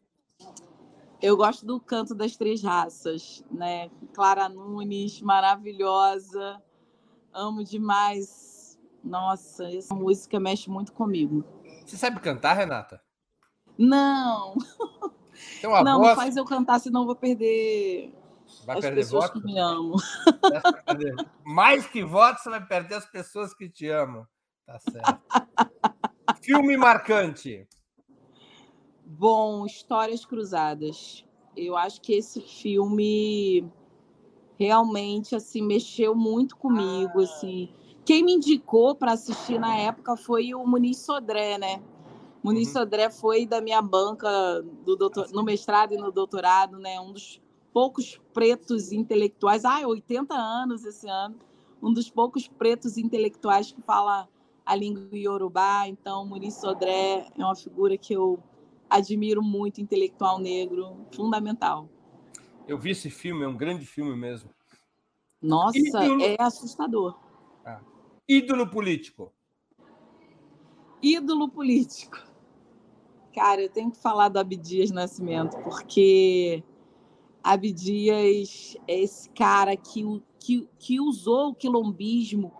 Eu 1.21 1.35
gosto 1.35 1.65
do 1.65 1.81
Canto 1.81 2.15
das 2.15 2.37
Três 2.37 2.63
Raças, 2.63 3.43
né? 3.51 3.89
Clara 4.13 4.47
Nunes, 4.47 5.21
maravilhosa. 5.21 6.63
Amo 7.33 7.61
demais 7.61 8.50
nossa, 9.03 9.65
essa 9.73 9.93
música 9.95 10.39
mexe 10.39 10.69
muito 10.69 10.93
comigo. 10.93 11.43
Você 11.85 11.97
sabe 11.97 12.19
cantar, 12.19 12.53
Renata? 12.53 13.01
Não. 13.77 14.55
Então, 15.57 15.71
não, 15.83 15.97
voz... 15.99 16.09
não 16.09 16.15
faz 16.15 16.37
eu 16.37 16.45
cantar, 16.45 16.79
senão 16.79 17.01
eu 17.01 17.05
vou 17.07 17.15
perder 17.15 18.13
vai 18.65 18.77
as 18.77 18.81
perder 18.81 19.01
pessoas 19.01 19.25
voto? 19.25 19.39
que 19.39 19.45
me 19.45 19.57
amam. 19.57 19.95
Mais 21.43 21.87
que 21.87 22.03
votos, 22.03 22.43
você 22.43 22.49
vai 22.49 22.65
perder 22.65 22.95
as 22.95 23.05
pessoas 23.05 23.53
que 23.53 23.69
te 23.69 23.87
amam. 23.87 24.27
Tá 24.65 24.79
certo. 24.79 25.21
Filme 26.41 26.77
marcante. 26.77 27.67
Bom, 29.05 29.65
Histórias 29.65 30.25
Cruzadas. 30.25 31.25
Eu 31.55 31.75
acho 31.75 32.01
que 32.01 32.13
esse 32.13 32.39
filme 32.41 33.69
realmente 34.57 35.35
assim 35.35 35.61
mexeu 35.61 36.15
muito 36.15 36.55
comigo, 36.55 37.19
ah. 37.19 37.23
assim 37.23 37.73
quem 38.05 38.23
me 38.23 38.33
indicou 38.33 38.95
para 38.95 39.13
assistir 39.13 39.59
na 39.59 39.77
época 39.77 40.17
foi 40.17 40.53
o 40.53 40.65
Muniz 40.65 40.97
Sodré, 40.97 41.57
né? 41.57 41.81
Muniz 42.43 42.67
uhum. 42.69 42.73
Sodré 42.73 43.09
foi 43.09 43.45
da 43.45 43.61
minha 43.61 43.81
banca 43.81 44.29
do 44.83 44.95
doutor, 44.95 45.29
no 45.31 45.43
mestrado 45.43 45.93
e 45.93 45.97
no 45.97 46.11
doutorado, 46.11 46.79
né? 46.79 46.99
Um 46.99 47.11
dos 47.11 47.41
poucos 47.71 48.19
pretos 48.33 48.91
intelectuais, 48.91 49.63
ah, 49.63 49.87
80 49.87 50.33
anos 50.33 50.83
esse 50.83 51.07
ano, 51.07 51.35
um 51.81 51.93
dos 51.93 52.09
poucos 52.09 52.47
pretos 52.47 52.97
intelectuais 52.97 53.71
que 53.71 53.81
fala 53.81 54.27
a 54.65 54.75
língua 54.75 55.17
iorubá. 55.17 55.87
Então, 55.87 56.25
Muniz 56.25 56.55
Sodré 56.55 57.27
é 57.37 57.45
uma 57.45 57.55
figura 57.55 57.97
que 57.97 58.13
eu 58.13 58.39
admiro 58.89 59.41
muito, 59.41 59.79
intelectual 59.79 60.39
negro, 60.39 60.97
fundamental. 61.11 61.87
Eu 62.67 62.77
vi 62.77 62.91
esse 62.91 63.09
filme, 63.09 63.43
é 63.43 63.47
um 63.47 63.55
grande 63.55 63.85
filme 63.85 64.15
mesmo. 64.15 64.49
Nossa, 65.41 65.77
é 66.21 66.35
assustador. 66.39 67.17
Ah. 67.65 67.79
Ídolo 68.33 68.65
político. 68.65 69.33
Ídolo 71.03 71.49
político. 71.49 72.17
Cara, 73.35 73.61
eu 73.61 73.69
tenho 73.69 73.91
que 73.91 73.97
falar 73.97 74.29
do 74.29 74.39
Abdias 74.39 74.89
Nascimento, 74.89 75.57
porque 75.57 76.63
Abdias 77.43 78.77
é 78.87 79.01
esse 79.01 79.29
cara 79.31 79.75
que, 79.75 80.23
que, 80.39 80.65
que 80.79 81.01
usou 81.01 81.49
o 81.49 81.53
quilombismo 81.53 82.53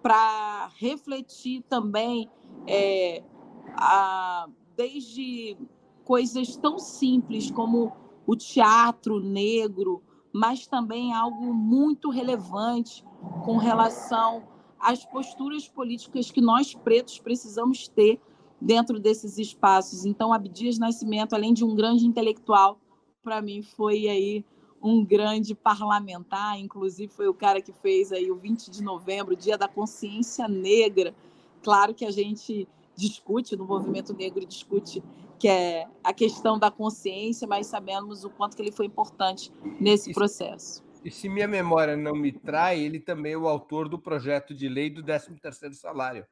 para 0.00 0.70
refletir 0.78 1.64
também 1.68 2.30
é, 2.64 3.24
a, 3.72 4.48
desde 4.76 5.58
coisas 6.04 6.56
tão 6.56 6.78
simples 6.78 7.50
como 7.50 7.92
o 8.24 8.36
teatro 8.36 9.18
negro, 9.18 10.04
mas 10.32 10.68
também 10.68 11.12
algo 11.12 11.52
muito 11.52 12.10
relevante 12.10 13.04
com 13.44 13.56
relação 13.56 14.54
às 14.80 15.04
posturas 15.04 15.68
políticas 15.68 16.30
que 16.30 16.40
nós 16.40 16.74
pretos 16.74 17.18
precisamos 17.18 17.88
ter 17.88 18.20
dentro 18.60 18.98
desses 18.98 19.38
espaços. 19.38 20.04
Então, 20.04 20.32
Abdias 20.32 20.78
Nascimento, 20.78 21.34
além 21.34 21.52
de 21.52 21.64
um 21.64 21.74
grande 21.74 22.06
intelectual, 22.06 22.78
para 23.22 23.42
mim 23.42 23.62
foi 23.62 24.08
aí 24.08 24.44
um 24.82 25.04
grande 25.04 25.54
parlamentar, 25.54 26.58
inclusive 26.58 27.12
foi 27.12 27.28
o 27.28 27.34
cara 27.34 27.60
que 27.60 27.72
fez 27.72 28.12
aí 28.12 28.30
o 28.30 28.36
20 28.36 28.70
de 28.70 28.82
novembro, 28.82 29.34
Dia 29.34 29.58
da 29.58 29.66
Consciência 29.66 30.46
Negra. 30.46 31.14
Claro 31.62 31.92
que 31.92 32.04
a 32.04 32.10
gente 32.10 32.68
discute 32.94 33.56
no 33.56 33.64
movimento 33.66 34.14
negro 34.14 34.46
discute 34.46 35.02
que 35.38 35.48
é 35.48 35.86
a 36.02 36.14
questão 36.14 36.58
da 36.58 36.70
consciência, 36.70 37.46
mas 37.46 37.66
sabemos 37.66 38.24
o 38.24 38.30
quanto 38.30 38.56
que 38.56 38.62
ele 38.62 38.72
foi 38.72 38.86
importante 38.86 39.52
nesse 39.78 40.12
processo. 40.12 40.85
E 41.06 41.10
se 41.12 41.28
minha 41.28 41.46
memória 41.46 41.96
não 41.96 42.16
me 42.16 42.32
trai, 42.32 42.80
ele 42.80 42.98
também 42.98 43.34
é 43.34 43.38
o 43.38 43.46
autor 43.46 43.88
do 43.88 43.96
projeto 43.96 44.52
de 44.52 44.68
lei 44.68 44.90
do 44.90 45.04
13º 45.04 45.72
salário. 45.72 46.26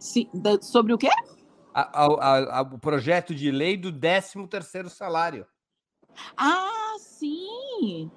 Sim, 0.00 0.28
sobre 0.60 0.92
o 0.92 0.98
quê? 0.98 1.08
A, 1.72 2.02
a, 2.02 2.58
a, 2.58 2.62
o 2.62 2.76
projeto 2.76 3.32
de 3.32 3.52
lei 3.52 3.76
do 3.76 3.92
13º 3.92 4.88
salário. 4.88 5.46
Ah, 6.36 6.96
sim! 6.98 8.10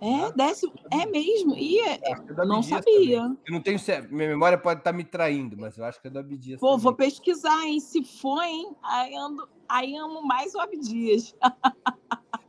É, 0.00 0.24
ah. 0.24 0.30
décimo, 0.34 0.72
é 0.90 1.06
mesmo. 1.06 1.54
E 1.54 1.78
é, 1.78 2.00
é 2.02 2.44
não 2.44 2.64
sabia. 2.64 3.20
Também. 3.20 3.38
Eu 3.46 3.54
não 3.54 3.60
tenho. 3.60 3.78
Minha 4.10 4.30
memória 4.30 4.58
pode 4.58 4.80
estar 4.80 4.92
me 4.92 5.04
traindo, 5.04 5.56
mas 5.56 5.78
eu 5.78 5.84
acho 5.84 6.02
que 6.02 6.08
é 6.08 6.10
do 6.10 6.18
Abdias. 6.18 6.58
Pô, 6.58 6.70
também. 6.70 6.82
vou 6.82 6.94
pesquisar, 6.96 7.64
hein? 7.64 7.78
Se 7.78 8.02
for, 8.02 8.42
hein? 8.42 8.74
Aí, 8.82 9.14
ando, 9.14 9.48
aí 9.68 9.94
amo 9.94 10.20
mais 10.26 10.52
o 10.56 10.58
Abdias. 10.58 11.32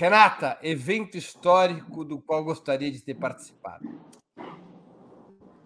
Renata, 0.00 0.58
evento 0.62 1.18
histórico 1.18 2.06
do 2.06 2.18
qual 2.18 2.42
gostaria 2.42 2.90
de 2.90 3.02
ter 3.02 3.14
participado? 3.14 3.86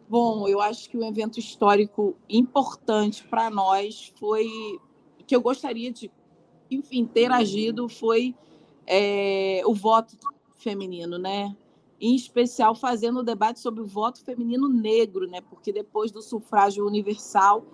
Bom, 0.09 0.49
eu 0.49 0.61
acho 0.61 0.91
que 0.91 0.99
um 0.99 1.07
evento 1.07 1.39
histórico 1.39 2.16
importante 2.28 3.22
para 3.28 3.49
nós 3.49 4.12
foi 4.18 4.49
que 5.24 5.37
eu 5.37 5.41
gostaria 5.41 5.93
de, 5.93 6.11
enfim, 6.68 7.07
ter 7.07 7.30
agido 7.30 7.89
foi 7.89 8.35
é, 8.89 9.62
o 9.66 9.72
voto 9.72 10.16
feminino, 10.57 11.16
né? 11.16 11.57
Em 12.01 12.16
especial 12.16 12.74
fazendo 12.74 13.20
o 13.20 13.22
debate 13.22 13.61
sobre 13.61 13.82
o 13.82 13.87
voto 13.87 14.24
feminino 14.24 14.68
negro, 14.68 15.28
né? 15.28 15.43
Porque 15.43 15.72
depois 15.72 16.11
do 16.11 16.20
sufrágio 16.20 16.85
universal, 16.85 17.64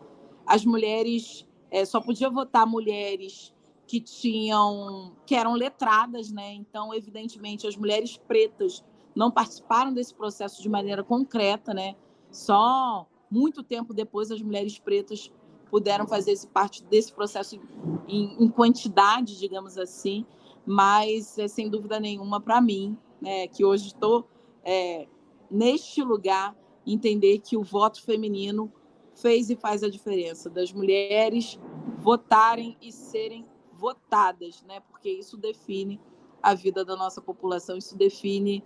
as 0.45 0.63
mulheres 0.63 1.49
é, 1.71 1.87
só 1.87 2.03
podia 2.03 2.29
votar 2.29 2.67
mulheres 2.67 3.55
que 3.91 4.01
tinham 4.01 5.17
que 5.27 5.35
eram 5.35 5.55
letradas, 5.55 6.31
né? 6.31 6.55
Então, 6.55 6.95
evidentemente, 6.95 7.67
as 7.67 7.77
mulheres 7.77 8.17
pretas 8.17 8.85
não 9.17 9.33
participaram 9.33 9.93
desse 9.93 10.15
processo 10.15 10.63
de 10.63 10.69
maneira 10.69 11.03
concreta, 11.03 11.75
né? 11.75 11.97
Só 12.31 13.09
muito 13.29 13.65
tempo 13.65 13.93
depois 13.93 14.31
as 14.31 14.41
mulheres 14.41 14.79
pretas 14.79 15.33
puderam 15.69 16.07
fazer 16.07 16.31
esse, 16.31 16.47
parte 16.47 16.85
desse 16.85 17.13
processo 17.13 17.59
em, 18.07 18.37
em 18.39 18.49
quantidade, 18.49 19.37
digamos 19.37 19.77
assim, 19.77 20.25
mas 20.65 21.37
é, 21.37 21.49
sem 21.49 21.69
dúvida 21.69 21.99
nenhuma 21.99 22.41
para 22.41 22.61
mim, 22.61 22.97
né, 23.21 23.49
que 23.49 23.65
hoje 23.65 23.89
estou 23.89 24.25
é, 24.65 25.09
neste 25.51 26.01
lugar, 26.01 26.57
entender 26.87 27.39
que 27.39 27.57
o 27.57 27.65
voto 27.65 28.01
feminino 28.03 28.73
fez 29.17 29.51
e 29.51 29.57
faz 29.57 29.83
a 29.83 29.91
diferença 29.91 30.49
das 30.49 30.73
mulheres 30.73 31.59
votarem 31.99 32.77
e 32.81 32.93
serem 32.93 33.45
votadas, 33.81 34.63
né? 34.63 34.81
Porque 34.81 35.11
isso 35.11 35.37
define 35.39 35.99
a 36.43 36.55
vida 36.55 36.85
da 36.85 36.95
nossa 36.95 37.21
população, 37.21 37.77
isso 37.77 37.97
define 37.97 38.63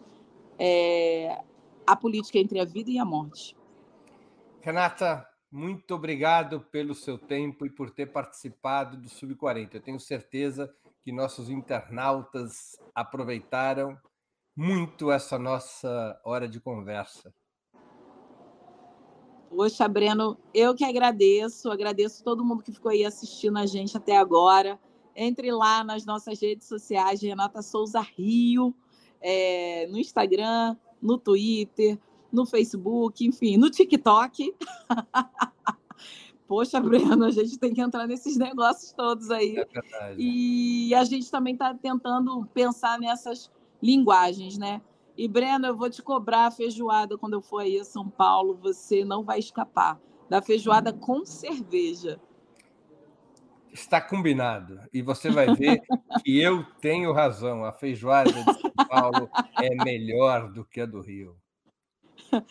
é, 0.58 1.40
a 1.86 1.96
política 1.96 2.38
entre 2.38 2.58
a 2.60 2.64
vida 2.64 2.90
e 2.90 2.98
a 2.98 3.04
morte. 3.04 3.56
Renata, 4.60 5.26
muito 5.50 5.94
obrigado 5.94 6.60
pelo 6.60 6.94
seu 6.94 7.16
tempo 7.16 7.64
e 7.64 7.70
por 7.70 7.90
ter 7.90 8.06
participado 8.06 8.96
do 8.96 9.08
Sub-40. 9.08 9.74
Eu 9.74 9.80
tenho 9.80 10.00
certeza 10.00 10.74
que 11.04 11.12
nossos 11.12 11.48
internautas 11.48 12.76
aproveitaram 12.94 13.96
muito 14.56 15.10
essa 15.10 15.38
nossa 15.38 16.20
hora 16.24 16.48
de 16.48 16.60
conversa. 16.60 17.32
Poxa, 19.48 19.86
Breno, 19.86 20.36
eu 20.52 20.74
que 20.74 20.84
agradeço, 20.84 21.70
agradeço 21.70 22.24
todo 22.24 22.44
mundo 22.44 22.62
que 22.62 22.72
ficou 22.72 22.90
aí 22.90 23.04
assistindo 23.04 23.56
a 23.56 23.66
gente 23.66 23.96
até 23.96 24.16
agora. 24.16 24.80
Entre 25.16 25.50
lá 25.52 25.84
nas 25.84 26.04
nossas 26.04 26.40
redes 26.40 26.66
sociais, 26.66 27.22
Renata 27.22 27.62
Souza 27.62 28.00
Rio, 28.00 28.74
é, 29.20 29.86
no 29.88 29.98
Instagram, 29.98 30.76
no 31.00 31.18
Twitter, 31.18 31.98
no 32.32 32.44
Facebook, 32.44 33.24
enfim, 33.24 33.56
no 33.56 33.70
TikTok. 33.70 34.54
Poxa, 36.46 36.80
Breno, 36.80 37.24
a 37.24 37.30
gente 37.30 37.58
tem 37.58 37.72
que 37.72 37.80
entrar 37.80 38.06
nesses 38.06 38.36
negócios 38.36 38.92
todos 38.92 39.30
aí. 39.30 39.56
É 39.56 40.14
e 40.18 40.94
a 40.94 41.04
gente 41.04 41.30
também 41.30 41.54
está 41.54 41.72
tentando 41.74 42.44
pensar 42.52 42.98
nessas 42.98 43.50
linguagens, 43.82 44.58
né? 44.58 44.82
E, 45.16 45.28
Breno, 45.28 45.66
eu 45.66 45.76
vou 45.76 45.88
te 45.88 46.02
cobrar 46.02 46.46
a 46.46 46.50
feijoada 46.50 47.16
quando 47.16 47.34
eu 47.34 47.40
for 47.40 47.60
aí 47.60 47.78
a 47.78 47.84
São 47.84 48.08
Paulo. 48.08 48.58
Você 48.62 49.04
não 49.04 49.22
vai 49.22 49.38
escapar 49.38 49.98
da 50.28 50.42
feijoada 50.42 50.92
com 50.92 51.24
cerveja. 51.24 52.20
Está 53.74 54.00
combinado. 54.00 54.80
E 54.92 55.02
você 55.02 55.30
vai 55.30 55.52
ver 55.52 55.82
que 56.22 56.40
eu 56.40 56.64
tenho 56.80 57.12
razão. 57.12 57.64
A 57.64 57.72
feijoada 57.72 58.32
de 58.32 58.44
São 58.44 58.72
Paulo 58.88 59.28
é 59.60 59.84
melhor 59.84 60.52
do 60.52 60.64
que 60.64 60.80
a 60.80 60.86
do 60.86 61.00
Rio. 61.00 61.36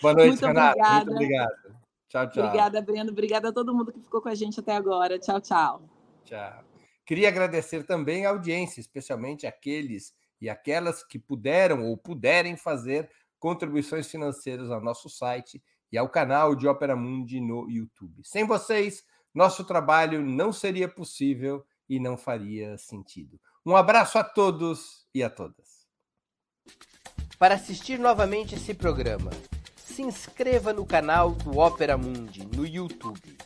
Boa 0.02 0.14
noite, 0.14 0.32
Muito 0.32 0.46
Renato. 0.46 0.78
Obrigada. 0.78 1.06
Muito 1.06 1.12
obrigado. 1.14 1.84
Tchau, 2.10 2.30
tchau. 2.30 2.46
Obrigada, 2.46 2.82
Breno. 2.82 3.12
Obrigada 3.12 3.50
a 3.50 3.54
todo 3.54 3.74
mundo 3.74 3.94
que 3.94 4.02
ficou 4.02 4.22
com 4.22 4.28
a 4.28 4.36
gente 4.36 4.60
até 4.60 4.76
agora. 4.76 5.18
Tchau, 5.18 5.40
tchau. 5.40 5.90
Tchau. 6.26 6.64
Queria 7.06 7.30
agradecer 7.30 7.86
também 7.86 8.26
a 8.26 8.30
audiência, 8.30 8.82
especialmente 8.82 9.48
aqueles 9.48 10.14
e 10.42 10.50
aquelas 10.50 11.06
que 11.06 11.18
puderam 11.18 11.86
ou 11.86 11.98
puderem 11.98 12.58
fazer 12.58 13.10
contribuições 13.40 14.12
financeiras 14.12 14.70
ao 14.70 14.82
nosso 14.82 15.10
site 15.10 15.64
e 15.90 15.98
ao 15.98 16.10
canal 16.10 16.54
de 16.54 16.68
Opera 16.68 16.96
Mundi 16.96 17.40
no 17.40 17.70
YouTube. 17.70 18.22
Sem 18.26 18.46
vocês, 18.46 19.04
nosso 19.34 19.64
trabalho 19.64 20.22
não 20.22 20.54
seria 20.54 20.88
possível 20.88 21.66
e 21.90 22.00
não 22.00 22.16
faria 22.16 22.78
sentido. 22.78 23.40
Um 23.66 23.76
abraço 23.76 24.18
a 24.18 24.24
todos 24.24 25.08
e 25.14 25.24
a 25.24 25.30
todas. 25.30 25.88
Para 27.40 27.56
assistir 27.56 28.00
novamente 28.00 28.56
esse 28.56 28.74
programa, 28.74 29.32
se 29.76 30.02
inscreva 30.02 30.72
no 30.72 30.86
canal 30.86 31.32
do 31.32 31.58
Opera 31.58 31.98
Mundi 31.98 32.46
no 32.46 32.66
YouTube. 32.66 33.38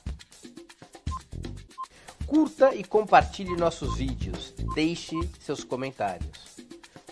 Curta 2.26 2.76
e 2.76 2.84
compartilhe 2.84 3.56
nossos 3.56 3.98
vídeos. 3.98 4.54
Deixe 4.76 5.16
seus 5.40 5.64
comentários. 5.64 6.58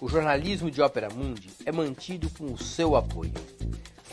O 0.01 0.09
jornalismo 0.09 0.69
de 0.69 0.82
Opera 0.82 1.09
Mundi 1.09 1.49
é 1.65 1.71
mantido 1.71 2.30
com 2.32 2.51
o 2.51 2.57
seu 2.57 2.95
apoio. 2.95 3.34